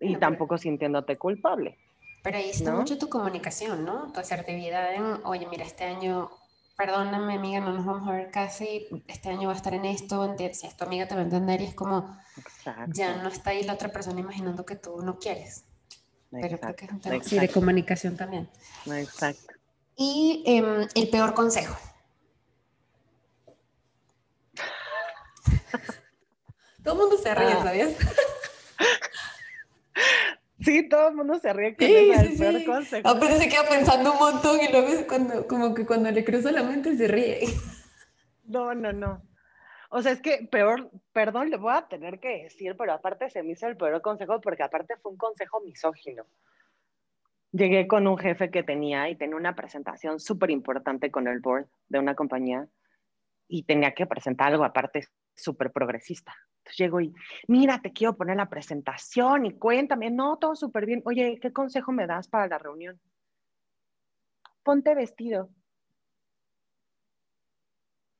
Y 0.00 0.16
tampoco 0.16 0.58
sintiéndote 0.58 1.16
culpable. 1.16 1.76
Pero 2.22 2.36
ahí 2.36 2.50
está 2.50 2.72
mucho 2.72 2.98
tu 2.98 3.08
comunicación, 3.08 3.84
¿no? 3.84 4.12
Tu 4.12 4.20
asertividad 4.20 4.94
en, 4.94 5.24
oye, 5.24 5.48
mira, 5.50 5.64
este 5.64 5.84
año, 5.84 6.30
perdóname, 6.76 7.34
amiga, 7.34 7.60
no 7.60 7.72
nos 7.72 7.86
vamos 7.86 8.08
a 8.08 8.12
ver 8.12 8.30
casi, 8.30 8.86
este 9.08 9.30
año 9.30 9.48
va 9.48 9.54
a 9.54 9.56
estar 9.56 9.74
en 9.74 9.86
esto, 9.86 10.36
si 10.36 10.66
es 10.66 10.76
tu 10.76 10.84
amiga 10.84 11.08
te 11.08 11.14
va 11.14 11.22
a 11.22 11.24
entender 11.24 11.62
y 11.62 11.64
es 11.64 11.74
como, 11.74 12.16
ya 12.88 13.22
no 13.22 13.28
está 13.28 13.50
ahí 13.50 13.64
la 13.64 13.72
otra 13.72 13.88
persona 13.88 14.20
imaginando 14.20 14.66
que 14.66 14.76
tú 14.76 15.00
no 15.00 15.18
quieres. 15.18 15.64
Pero 16.30 16.60
creo 16.60 16.76
que 16.76 16.84
es 16.84 16.92
un 16.92 17.00
tema 17.00 17.40
de 17.40 17.48
comunicación 17.48 18.16
también. 18.16 18.48
Exacto. 18.86 19.54
Y 19.96 20.44
em, 20.46 20.86
el 20.94 21.08
peor 21.08 21.34
consejo. 21.34 21.76
Todo 26.82 26.94
el 26.94 27.00
mundo 27.00 27.16
se 27.18 27.34
ríe, 27.34 27.52
ah. 27.52 27.62
¿sabías? 27.62 27.96
Sí, 30.60 30.88
todo 30.88 31.08
el 31.08 31.14
mundo 31.14 31.38
se 31.38 31.52
ríe 31.52 31.76
con 31.76 31.86
sí, 31.86 32.12
sí, 32.14 32.36
sí. 32.36 32.64
consejo. 32.64 33.16
Pero 33.20 33.36
se 33.36 33.48
queda 33.48 33.62
pensando 33.68 34.12
un 34.12 34.18
montón 34.18 34.58
y 34.60 34.70
luego 34.70 35.06
cuando, 35.06 35.46
como 35.46 35.72
que 35.72 35.86
cuando 35.86 36.10
le 36.10 36.24
cruza 36.24 36.50
la 36.50 36.64
mente 36.64 36.96
se 36.96 37.06
ríe. 37.06 37.40
No, 38.44 38.74
no, 38.74 38.92
no. 38.92 39.22
O 39.90 40.02
sea, 40.02 40.12
es 40.12 40.20
que 40.20 40.48
peor, 40.50 40.90
perdón, 41.12 41.50
le 41.50 41.56
voy 41.56 41.72
a 41.74 41.86
tener 41.88 42.18
que 42.18 42.42
decir, 42.42 42.76
pero 42.76 42.92
aparte 42.92 43.30
se 43.30 43.42
me 43.42 43.52
hizo 43.52 43.66
el 43.66 43.76
peor 43.76 44.02
consejo 44.02 44.40
porque 44.40 44.62
aparte 44.62 44.96
fue 44.96 45.12
un 45.12 45.18
consejo 45.18 45.60
misógino. 45.60 46.26
Llegué 47.52 47.86
con 47.86 48.06
un 48.06 48.18
jefe 48.18 48.50
que 48.50 48.62
tenía 48.62 49.08
y 49.08 49.16
tenía 49.16 49.36
una 49.36 49.54
presentación 49.54 50.20
súper 50.20 50.50
importante 50.50 51.10
con 51.10 51.28
el 51.28 51.40
board 51.40 51.66
de 51.88 51.98
una 51.98 52.14
compañía 52.14 52.68
y 53.46 53.62
tenía 53.62 53.92
que 53.92 54.06
presentar 54.06 54.48
algo 54.48 54.64
aparte 54.64 55.06
súper 55.38 55.72
progresista. 55.72 56.34
Entonces 56.58 56.76
llego 56.76 57.00
y, 57.00 57.14
mira, 57.46 57.80
te 57.80 57.92
quiero 57.92 58.16
poner 58.16 58.36
la 58.36 58.48
presentación 58.48 59.46
y 59.46 59.52
cuéntame, 59.52 60.10
no, 60.10 60.36
todo 60.38 60.54
súper 60.54 60.86
bien. 60.86 61.02
Oye, 61.04 61.38
¿qué 61.40 61.52
consejo 61.52 61.92
me 61.92 62.06
das 62.06 62.28
para 62.28 62.46
la 62.48 62.58
reunión? 62.58 63.00
Ponte 64.62 64.94
vestido. 64.94 65.50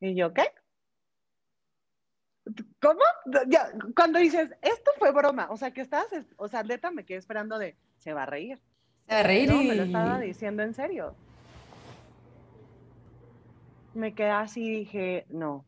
Y 0.01 0.15
yo, 0.15 0.33
¿qué? 0.33 0.45
¿Cómo? 2.81 3.01
Ya, 3.49 3.71
cuando 3.95 4.19
dices, 4.19 4.51
esto 4.63 4.93
fue 4.99 5.13
broma, 5.13 5.49
o 5.51 5.57
sea, 5.57 5.73
que 5.73 5.83
estás, 5.83 6.07
o 6.37 6.49
sea, 6.49 6.63
neta 6.63 6.91
me 6.91 7.05
quedé 7.05 7.19
esperando 7.19 7.59
de, 7.59 7.77
se 7.99 8.15
va 8.15 8.23
a 8.23 8.27
reír. 8.27 8.59
Se 9.07 9.15
va 9.15 9.21
a 9.21 9.23
reír. 9.25 9.51
No, 9.51 9.63
me 9.63 9.75
lo 9.75 9.83
estaba 9.83 10.21
diciendo 10.21 10.63
en 10.63 10.73
serio. 10.73 11.15
Me 13.95 14.15
quedé 14.15 14.31
así 14.31 14.65
y 14.65 14.71
dije, 14.71 15.27
no, 15.29 15.67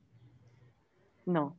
no, 1.31 1.57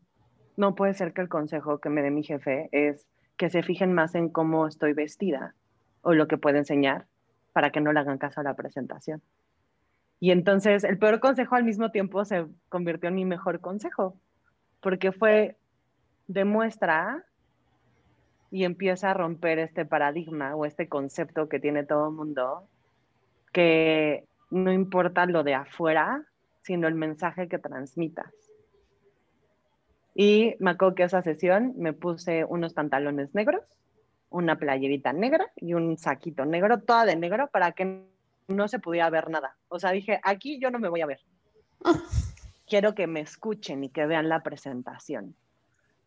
no 0.58 0.76
puede 0.76 0.94
ser 0.94 1.14
que 1.14 1.22
el 1.22 1.30
consejo 1.30 1.80
que 1.80 1.90
me 1.90 2.02
dé 2.02 2.12
mi 2.12 2.24
jefe 2.24 2.70
es 2.72 3.08
que 3.38 3.50
se 3.50 3.64
fijen 3.64 3.94
más 3.94 4.14
en 4.16 4.30
cómo 4.30 4.68
estoy 4.68 4.94
vestida 4.94 5.56
o 6.02 6.14
lo 6.14 6.28
que 6.28 6.38
puedo 6.38 6.58
enseñar 6.58 7.08
para 7.54 7.72
que 7.72 7.82
no 7.82 7.92
le 7.94 8.00
hagan 8.00 8.18
caso 8.18 8.42
a 8.42 8.44
la 8.44 8.56
presentación. 8.56 9.22
Y 10.20 10.32
entonces 10.32 10.84
el 10.84 11.00
peor 11.00 11.20
consejo 11.20 11.56
al 11.56 11.64
mismo 11.64 11.90
tiempo 11.90 12.24
se 12.26 12.46
convirtió 12.70 13.10
en 13.10 13.16
mi 13.16 13.26
mejor 13.26 13.60
consejo, 13.60 14.16
porque 14.80 15.12
fue 15.12 15.58
demuestra 16.28 17.26
y 18.52 18.66
empieza 18.66 19.12
a 19.12 19.14
romper 19.14 19.60
este 19.60 19.86
paradigma 19.86 20.56
o 20.56 20.66
este 20.66 20.88
concepto 20.88 21.50
que 21.50 21.60
tiene 21.60 21.84
todo 21.84 22.10
el 22.10 22.16
mundo, 22.16 22.68
que 23.52 24.28
no 24.52 24.72
importa 24.72 25.26
lo 25.26 25.44
de 25.44 25.56
afuera, 25.56 26.24
sino 26.62 26.88
el 26.88 26.96
mensaje 26.96 27.48
que 27.48 27.58
transmitas. 27.58 28.32
Y 30.22 30.56
me 30.60 30.70
acuerdo 30.70 30.94
que 30.94 31.02
esa 31.02 31.24
sesión 31.24 31.74
me 31.78 31.94
puse 31.94 32.46
unos 32.46 32.76
pantalones 32.76 33.34
negros, 33.34 33.64
una 34.30 34.60
playerita 34.60 35.14
negra 35.14 35.52
y 35.56 35.74
un 35.74 35.98
saquito 35.98 36.46
negro, 36.46 36.80
toda 36.82 37.06
de 37.06 37.16
negro, 37.16 37.50
para 37.52 37.72
que 37.72 38.06
no 38.48 38.68
se 38.68 38.78
pudiera 38.78 39.10
ver 39.10 39.32
nada. 39.32 39.58
O 39.68 39.80
sea, 39.80 39.90
dije, 39.90 40.22
aquí 40.24 40.60
yo 40.60 40.70
no 40.70 40.78
me 40.78 40.90
voy 40.90 41.02
a 41.02 41.08
ver. 41.08 41.22
Quiero 42.68 42.94
que 42.94 43.08
me 43.08 43.22
escuchen 43.22 43.84
y 43.84 43.90
que 43.90 44.06
vean 44.06 44.30
la 44.30 44.44
presentación. 44.44 45.36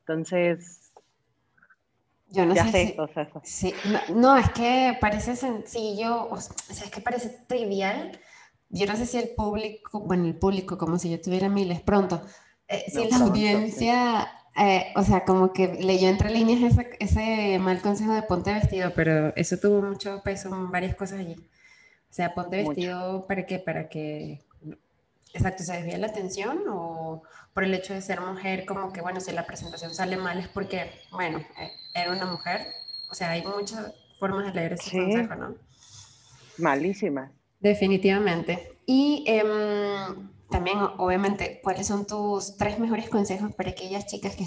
Entonces, 0.03 0.93
yo 2.29 2.47
no 2.47 2.55
sé. 2.55 2.97
sí, 3.43 3.75
no, 4.15 4.37
es 4.37 4.49
que 4.53 4.97
parece 5.01 5.35
sencillo, 5.35 6.29
o 6.29 6.37
sea, 6.41 6.85
es 6.85 6.91
que 6.93 7.01
parece 7.01 7.31
trivial. 7.49 8.17
Yo 8.69 8.87
no 8.87 8.95
sé 8.95 9.07
si 9.07 9.19
el 9.19 9.31
público, 9.31 9.99
bueno, 10.03 10.27
el 10.27 10.39
público, 10.39 10.79
como 10.79 11.01
si 11.01 11.11
yo 11.11 11.21
tuviera 11.21 11.49
miles 11.49 11.81
pronto, 11.81 12.23
eh, 12.69 12.85
si 12.89 13.09
la 13.09 13.17
audiencia, 13.17 14.29
eh, 14.57 14.93
o 14.97 15.03
sea, 15.03 15.25
como 15.25 15.53
que 15.53 15.75
leyó 15.75 16.09
entre 16.09 16.31
líneas 16.31 16.73
ese, 16.73 16.97
ese, 17.01 17.59
mal 17.59 17.81
consejo 17.81 18.13
de 18.13 18.23
ponte 18.23 18.53
vestido, 18.53 18.93
pero 18.95 19.35
eso 19.37 19.59
tuvo 19.59 19.83
mucho 19.83 20.23
peso 20.23 20.49
en 20.49 20.71
varias 20.71 20.95
cosas 20.95 21.21
allí. 21.21 21.35
O 21.35 22.15
sea, 22.15 22.35
ponte 22.35 22.63
vestido 22.63 23.27
para 23.27 23.45
qué, 23.47 23.59
para 23.59 23.89
que, 23.89 24.41
exacto, 25.33 25.65
se 25.65 25.73
desvíe 25.73 25.99
la 25.99 26.07
atención 26.07 26.61
o 26.69 27.23
por 27.53 27.65
el 27.65 27.75
hecho 27.75 27.95
de 27.95 28.01
ser 28.01 28.21
mujer, 28.21 28.65
como 28.67 28.93
que, 28.93 29.01
bueno, 29.01 29.21
si 29.21 29.33
la 29.33 29.47
presentación 29.47 29.95
sale 29.95 30.17
mal 30.17 30.39
es 30.39 30.49
porque, 30.49 30.91
bueno, 31.13 31.39
eh, 31.39 31.73
era 31.95 32.13
una 32.13 32.27
mujer. 32.27 32.67
O 33.11 33.15
sea, 33.15 33.31
hay 33.31 33.45
muchas 33.45 33.93
formas 34.19 34.47
de 34.47 34.53
leer 34.53 34.73
ese 34.75 34.99
consejo, 34.99 35.35
¿no? 35.35 35.55
Malísimas. 36.59 37.31
Definitivamente. 37.61 38.79
Y 38.87 39.25
em, 39.27 40.34
también, 40.55 40.79
obviamente, 40.99 41.59
¿cuáles 41.65 41.89
son 41.89 42.07
tus 42.07 42.57
tres 42.57 42.79
mejores 42.79 43.09
consejos 43.09 43.53
para 43.57 43.71
aquellas 43.71 44.07
chicas 44.07 44.37
que 44.37 44.45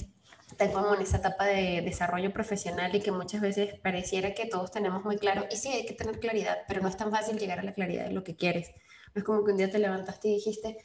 están 0.49 0.72
como 0.72 0.95
en 0.95 1.01
esa 1.01 1.18
etapa 1.18 1.43
de 1.45 1.82
desarrollo 1.82 2.32
profesional 2.32 2.95
y 2.95 3.01
que 3.01 3.12
muchas 3.12 3.41
veces 3.41 3.78
pareciera 3.82 4.34
que 4.34 4.45
todos 4.45 4.72
tenemos 4.72 5.03
muy 5.03 5.18
claro, 5.18 5.47
y 5.51 5.58
sí, 5.58 5.68
hay 5.68 5.86
que 5.86 5.93
tener 5.93 6.22
claridad, 6.22 6.60
pero 6.66 6.82
no 6.82 6.88
es 6.88 6.95
tan 6.95 7.12
fácil 7.12 7.38
llegar 7.38 7.60
a 7.60 7.64
la 7.64 7.74
claridad 7.74 8.05
de 8.05 8.14
lo 8.14 8.24
que 8.24 8.38
quieres. 8.38 8.70
No 9.14 9.20
es 9.20 9.26
como 9.26 9.43
que 9.43 9.51
un 9.51 9.58
día 9.58 9.70
te 9.70 9.80
levantaste 9.80 10.30
y 10.30 10.36
dijiste, 10.36 10.78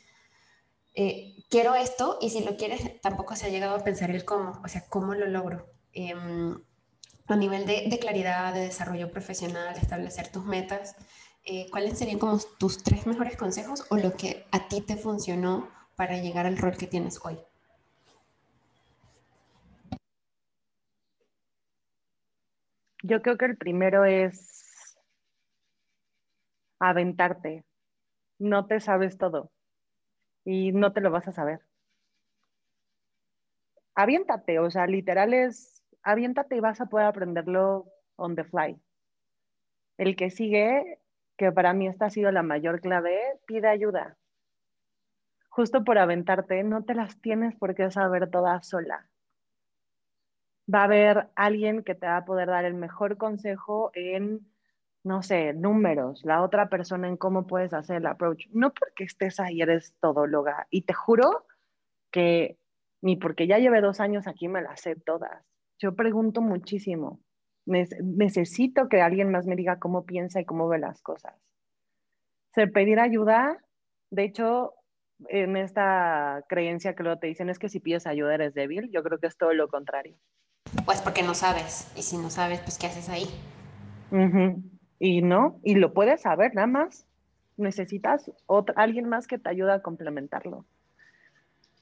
eh, 0.94 1.36
quiero 1.48 1.76
esto, 1.76 2.18
y 2.20 2.30
si 2.30 2.42
lo 2.42 2.56
quieres, 2.56 3.00
tampoco 3.00 3.36
se 3.36 3.46
ha 3.46 3.50
llegado 3.50 3.76
a 3.76 3.84
pensar 3.84 4.10
el 4.10 4.24
cómo, 4.24 4.60
o 4.64 4.66
sea, 4.66 4.88
cómo 4.88 5.14
lo 5.14 5.26
logro. 5.26 5.72
Em, 5.92 6.56
a 7.28 7.36
nivel 7.36 7.64
de, 7.64 7.96
claridad, 8.00 8.52
de 8.52 8.62
desarrollo 8.62 9.12
profesional, 9.12 9.76
establecer 9.76 10.32
tus 10.32 10.44
metas, 10.44 10.96
eh, 11.44 11.66
¿cuáles 11.70 11.98
serían 11.98 12.18
como 12.18 12.38
tus 12.58 12.82
tres 12.82 13.06
mejores 13.06 13.36
consejos 13.36 13.86
o 13.90 13.96
lo 13.96 14.16
que 14.16 14.46
a 14.52 14.68
ti 14.68 14.80
te 14.80 14.96
funcionó 14.96 15.68
para 15.96 16.18
llegar 16.18 16.46
al 16.46 16.58
rol 16.58 16.76
que 16.76 16.86
tienes 16.86 17.20
hoy? 17.24 17.38
Yo 23.02 23.20
creo 23.20 23.36
que 23.36 23.46
el 23.46 23.56
primero 23.56 24.04
es 24.04 24.96
aventarte. 26.78 27.64
No 28.38 28.66
te 28.66 28.80
sabes 28.80 29.18
todo 29.18 29.50
y 30.44 30.72
no 30.72 30.92
te 30.92 31.00
lo 31.00 31.10
vas 31.10 31.28
a 31.28 31.32
saber. 31.32 31.60
Aviéntate, 33.94 34.58
o 34.58 34.70
sea, 34.70 34.86
literal 34.86 35.34
es 35.34 35.82
aviéntate 36.02 36.56
y 36.56 36.60
vas 36.60 36.80
a 36.80 36.86
poder 36.86 37.06
aprenderlo 37.06 37.86
on 38.16 38.34
the 38.34 38.44
fly. 38.44 38.80
El 39.98 40.16
que 40.16 40.30
sigue 40.30 41.01
que 41.42 41.50
para 41.50 41.72
mí 41.72 41.88
esta 41.88 42.06
ha 42.06 42.10
sido 42.10 42.30
la 42.30 42.44
mayor 42.44 42.80
clave, 42.80 43.18
pide 43.46 43.66
ayuda. 43.66 44.16
Justo 45.48 45.82
por 45.82 45.98
aventarte, 45.98 46.62
no 46.62 46.84
te 46.84 46.94
las 46.94 47.20
tienes 47.20 47.56
por 47.56 47.74
qué 47.74 47.90
saber 47.90 48.30
todas 48.30 48.68
sola. 48.68 49.08
Va 50.72 50.82
a 50.82 50.84
haber 50.84 51.30
alguien 51.34 51.82
que 51.82 51.96
te 51.96 52.06
va 52.06 52.18
a 52.18 52.24
poder 52.24 52.46
dar 52.46 52.64
el 52.64 52.74
mejor 52.74 53.16
consejo 53.16 53.90
en, 53.94 54.46
no 55.02 55.24
sé, 55.24 55.52
números, 55.52 56.24
la 56.24 56.42
otra 56.42 56.68
persona 56.68 57.08
en 57.08 57.16
cómo 57.16 57.48
puedes 57.48 57.74
hacer 57.74 57.96
el 57.96 58.06
approach. 58.06 58.46
No 58.52 58.72
porque 58.72 59.02
estés 59.02 59.40
ahí 59.40 59.62
eres 59.62 59.96
todóloga. 59.98 60.68
Y 60.70 60.82
te 60.82 60.94
juro 60.94 61.44
que 62.12 62.56
ni 63.00 63.16
porque 63.16 63.48
ya 63.48 63.58
llevé 63.58 63.80
dos 63.80 63.98
años 63.98 64.28
aquí 64.28 64.46
me 64.46 64.62
las 64.62 64.80
sé 64.80 64.94
todas. 64.94 65.44
Yo 65.80 65.96
pregunto 65.96 66.40
muchísimo 66.40 67.18
necesito 67.66 68.88
que 68.88 69.00
alguien 69.02 69.30
más 69.30 69.46
me 69.46 69.56
diga 69.56 69.78
cómo 69.78 70.04
piensa 70.04 70.40
y 70.40 70.44
cómo 70.44 70.68
ve 70.68 70.78
las 70.78 71.02
cosas. 71.02 71.34
Se 72.54 72.66
pedir 72.66 73.00
ayuda, 73.00 73.58
de 74.10 74.24
hecho, 74.24 74.74
en 75.28 75.56
esta 75.56 76.44
creencia 76.48 76.94
que 76.94 77.02
luego 77.02 77.18
te 77.18 77.28
dicen 77.28 77.48
es 77.48 77.58
que 77.58 77.68
si 77.68 77.80
pides 77.80 78.06
ayuda 78.06 78.34
eres 78.34 78.54
débil, 78.54 78.90
yo 78.90 79.02
creo 79.02 79.18
que 79.18 79.26
es 79.26 79.36
todo 79.36 79.54
lo 79.54 79.68
contrario. 79.68 80.16
Pues 80.84 81.00
porque 81.00 81.22
no 81.22 81.34
sabes, 81.34 81.92
y 81.96 82.02
si 82.02 82.16
no 82.16 82.30
sabes, 82.30 82.60
pues 82.60 82.78
¿qué 82.78 82.86
haces 82.86 83.08
ahí? 83.08 83.26
Y 84.98 85.22
no, 85.22 85.58
y 85.62 85.76
lo 85.76 85.92
puedes 85.92 86.22
saber, 86.22 86.54
nada 86.54 86.66
más 86.66 87.06
necesitas 87.56 88.30
otra, 88.46 88.74
alguien 88.76 89.08
más 89.08 89.26
que 89.26 89.38
te 89.38 89.48
ayude 89.48 89.72
a 89.72 89.82
complementarlo. 89.82 90.64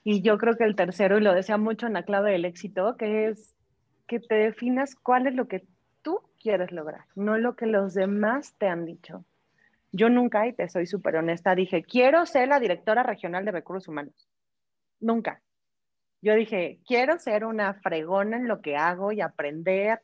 Y 0.03 0.23
yo 0.23 0.39
creo 0.39 0.57
que 0.57 0.65
el 0.65 0.77
tercero, 0.77 1.19
y 1.19 1.21
lo 1.21 1.35
decía 1.35 1.57
mucho 1.57 1.87
en 1.87 1.93
la 1.95 2.05
clave 2.05 2.33
del 2.33 2.45
éxito, 2.45 2.97
que 2.97 3.29
es 3.29 3.55
que 4.07 4.19
te 4.21 4.35
definas 4.35 4.95
cuál 4.97 5.27
es 5.27 5.35
lo 5.35 5.47
que 5.47 5.67
quieres 6.41 6.73
lograr, 6.73 7.05
no 7.15 7.39
lo 7.39 7.55
que 7.55 7.67
los 7.67 7.95
demás 7.95 8.55
te 8.59 8.67
han 8.67 8.85
dicho. 8.85 9.25
Yo 9.93 10.09
nunca, 10.09 10.47
y 10.47 10.53
te 10.53 10.69
soy 10.69 10.87
súper 10.87 11.17
honesta, 11.17 11.55
dije, 11.55 11.83
quiero 11.83 12.25
ser 12.27 12.49
la 12.49 12.61
directora 12.61 13.03
regional 13.03 13.45
de 13.45 13.53
recursos 13.53 13.89
humanos. 13.89 14.29
Nunca. 15.01 15.43
Yo 16.23 16.35
dije, 16.35 16.81
quiero 16.87 17.19
ser 17.19 17.45
una 17.45 17.75
fregona 17.75 18.37
en 18.37 18.47
lo 18.47 18.61
que 18.61 18.77
hago 18.77 19.11
y 19.13 19.21
aprender 19.21 20.01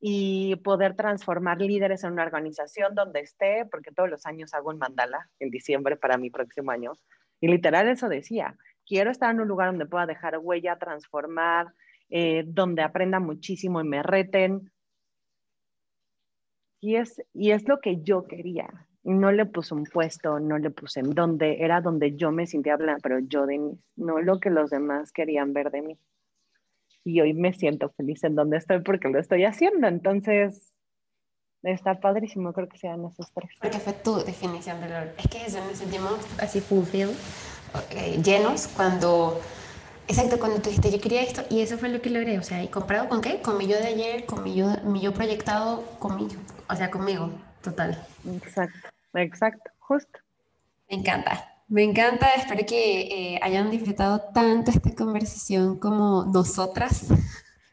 y 0.00 0.56
poder 0.56 0.96
transformar 0.96 1.60
líderes 1.60 2.04
en 2.04 2.12
una 2.12 2.24
organización 2.24 2.94
donde 2.94 3.20
esté, 3.20 3.66
porque 3.70 3.92
todos 3.92 4.10
los 4.10 4.26
años 4.26 4.54
hago 4.54 4.70
un 4.70 4.78
mandala 4.78 5.28
en 5.38 5.50
diciembre 5.50 5.96
para 5.96 6.16
mi 6.16 6.30
próximo 6.30 6.70
año. 6.70 6.92
Y 7.40 7.48
literal 7.48 7.88
eso 7.88 8.08
decía, 8.08 8.56
quiero 8.86 9.10
estar 9.10 9.30
en 9.30 9.40
un 9.40 9.48
lugar 9.48 9.68
donde 9.68 9.86
pueda 9.86 10.06
dejar 10.06 10.38
huella, 10.38 10.78
transformar, 10.78 11.68
eh, 12.08 12.44
donde 12.46 12.82
aprenda 12.82 13.20
muchísimo 13.20 13.80
y 13.80 13.84
me 13.84 14.02
reten. 14.02 14.72
Y 16.80 16.96
es, 16.96 17.22
y 17.34 17.50
es 17.50 17.68
lo 17.68 17.80
que 17.80 18.02
yo 18.02 18.24
quería. 18.24 18.68
No 19.02 19.32
le 19.32 19.46
puse 19.46 19.74
un 19.74 19.84
puesto, 19.84 20.40
no 20.40 20.58
le 20.58 20.70
puse 20.70 21.00
en 21.00 21.10
donde, 21.10 21.62
era 21.62 21.80
donde 21.80 22.16
yo 22.16 22.32
me 22.32 22.46
sentía 22.46 22.74
hablando, 22.74 23.00
pero 23.02 23.18
yo 23.20 23.46
de 23.46 23.58
mí, 23.58 23.78
no 23.96 24.20
lo 24.20 24.40
que 24.40 24.50
los 24.50 24.70
demás 24.70 25.12
querían 25.12 25.52
ver 25.52 25.70
de 25.70 25.82
mí. 25.82 25.98
Y 27.04 27.20
hoy 27.20 27.32
me 27.32 27.52
siento 27.52 27.90
feliz 27.90 28.22
en 28.24 28.34
donde 28.34 28.58
estoy 28.58 28.80
porque 28.80 29.08
lo 29.08 29.18
estoy 29.18 29.44
haciendo. 29.44 29.86
Entonces, 29.86 30.74
está 31.62 32.00
padrísimo, 32.00 32.52
creo 32.52 32.68
que 32.68 32.78
sean 32.78 33.04
esos 33.04 33.32
tres. 33.32 33.50
Porque 33.60 33.78
fue 33.78 33.92
tu 33.92 34.16
definición 34.18 34.80
de 34.80 34.88
lo 34.88 34.96
Es 34.96 35.28
que 35.30 35.46
eso 35.46 35.64
nos 35.64 35.78
sentimos 35.78 36.18
así 36.40 36.60
fulfilled, 36.60 37.14
eh, 37.90 38.20
llenos, 38.22 38.68
cuando 38.68 39.40
Exacto, 40.10 40.40
cuando 40.40 40.60
tú 40.60 40.70
dijiste 40.70 40.90
yo 40.90 41.00
quería 41.00 41.22
esto 41.22 41.44
y 41.50 41.60
eso 41.60 41.78
fue 41.78 41.88
lo 41.88 42.02
que 42.02 42.10
logré, 42.10 42.36
o 42.36 42.42
sea, 42.42 42.64
¿y 42.64 42.66
comprado 42.66 43.08
con 43.08 43.20
qué? 43.20 43.40
Con 43.40 43.56
mi 43.56 43.68
yo 43.68 43.76
de 43.76 43.86
ayer, 43.86 44.26
con 44.26 44.42
mi 44.42 44.56
yo, 44.56 44.66
mi 44.82 45.00
yo 45.00 45.14
proyectado 45.14 45.84
conmigo, 46.00 46.34
o 46.68 46.74
sea, 46.74 46.90
conmigo, 46.90 47.30
total. 47.62 48.04
Exacto, 48.26 48.88
exacto, 49.14 49.70
justo. 49.78 50.18
Me 50.88 50.96
encanta, 50.96 51.62
me 51.68 51.84
encanta, 51.84 52.26
espero 52.34 52.66
que 52.66 53.02
eh, 53.02 53.40
hayan 53.40 53.70
disfrutado 53.70 54.20
tanto 54.34 54.72
esta 54.72 54.92
conversación 54.96 55.78
como 55.78 56.24
nosotras. 56.24 57.04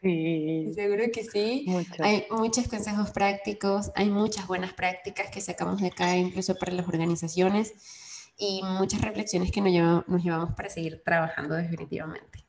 Sí. 0.00 0.70
Seguro 0.76 1.06
que 1.12 1.24
sí. 1.24 1.66
Hay 1.98 2.24
muchos 2.30 2.68
consejos 2.68 3.10
prácticos, 3.10 3.90
hay 3.96 4.10
muchas 4.10 4.46
buenas 4.46 4.74
prácticas 4.74 5.28
que 5.32 5.40
sacamos 5.40 5.80
de 5.80 5.88
acá, 5.88 6.16
incluso 6.16 6.54
para 6.54 6.70
las 6.70 6.86
organizaciones, 6.86 7.74
y 8.38 8.62
muchas 8.62 9.02
reflexiones 9.02 9.50
que 9.50 9.60
nos 9.60 9.72
llevamos, 9.72 10.08
nos 10.08 10.22
llevamos 10.22 10.54
para 10.54 10.70
seguir 10.70 11.02
trabajando 11.04 11.54
definitivamente. 11.56 12.44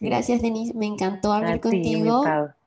Gracias, 0.00 0.42
Denise. 0.42 0.74
Me 0.74 0.86
encantó 0.86 1.32
hablar 1.32 1.60
contigo. 1.60 2.24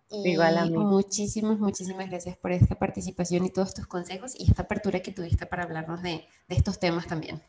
y 0.09 0.31
Igual 0.31 0.57
a 0.57 0.65
mí. 0.65 0.77
Muchísimas, 0.77 1.59
muchísimas 1.59 2.09
gracias 2.09 2.35
por 2.37 2.51
esta 2.51 2.75
participación 2.75 3.45
y 3.45 3.49
todos 3.49 3.73
tus 3.73 3.87
consejos 3.87 4.33
y 4.37 4.49
esta 4.49 4.63
apertura 4.63 4.99
que 4.99 5.11
tuviste 5.11 5.45
para 5.45 5.63
hablarnos 5.63 6.01
de, 6.01 6.25
de 6.49 6.55
estos 6.55 6.79
temas 6.79 7.07
también. 7.07 7.41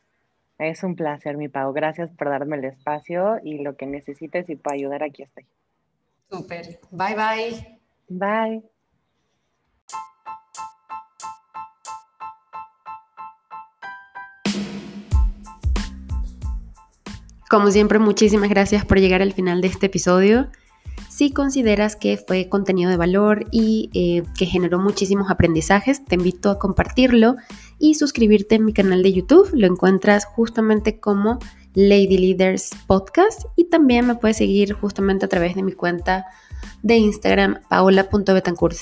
Es 0.59 0.85
un 0.85 0.95
placer, 0.95 1.37
mi 1.37 1.49
Pau. 1.49 1.73
Gracias 1.73 2.11
por 2.11 2.29
darme 2.29 2.57
el 2.57 2.65
espacio 2.67 3.39
y 3.43 3.59
lo 3.59 3.77
que 3.77 3.87
necesites 3.87 4.49
y 4.49 4.57
para 4.57 4.77
ayudar 4.77 5.03
aquí 5.03 5.23
estoy. 5.23 5.47
Súper. 6.31 6.79
Bye 6.91 7.17
bye. 7.17 7.79
Bye. 8.09 8.72
Como 17.53 17.71
siempre, 17.71 17.99
muchísimas 17.99 18.49
gracias 18.49 18.87
por 18.87 18.99
llegar 18.99 19.21
al 19.21 19.35
final 19.35 19.61
de 19.61 19.69
este 19.69 19.85
episodio. 19.85 20.49
Si 21.11 21.33
consideras 21.35 21.97
que 21.97 22.17
fue 22.17 22.49
contenido 22.49 22.89
de 22.89 22.97
valor 22.97 23.45
y 23.51 23.91
eh, 23.93 24.23
que 24.39 24.47
generó 24.47 24.79
muchísimos 24.79 25.31
aprendizajes, 25.31 26.03
te 26.03 26.15
invito 26.15 26.49
a 26.49 26.59
compartirlo 26.59 27.35
y 27.79 27.93
suscribirte 27.93 28.55
en 28.55 28.65
mi 28.65 28.73
canal 28.73 29.03
de 29.03 29.13
YouTube. 29.13 29.51
Lo 29.53 29.67
encuentras 29.67 30.25
justamente 30.25 30.99
como 30.99 31.41
Lady 31.75 32.17
Leaders 32.17 32.71
Podcast 32.87 33.43
y 33.55 33.65
también 33.65 34.07
me 34.07 34.15
puedes 34.15 34.39
seguir 34.39 34.73
justamente 34.73 35.27
a 35.27 35.29
través 35.29 35.55
de 35.55 35.63
mi 35.63 35.73
cuenta 35.73 36.25
de 36.83 36.97
Instagram 36.97 37.59
paola.betancurc 37.69 38.79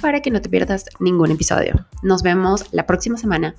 para 0.00 0.22
que 0.22 0.30
no 0.30 0.40
te 0.40 0.48
pierdas 0.48 0.86
ningún 0.98 1.30
episodio. 1.30 1.86
Nos 2.02 2.22
vemos 2.22 2.72
la 2.72 2.86
próxima 2.86 3.18
semana. 3.18 3.54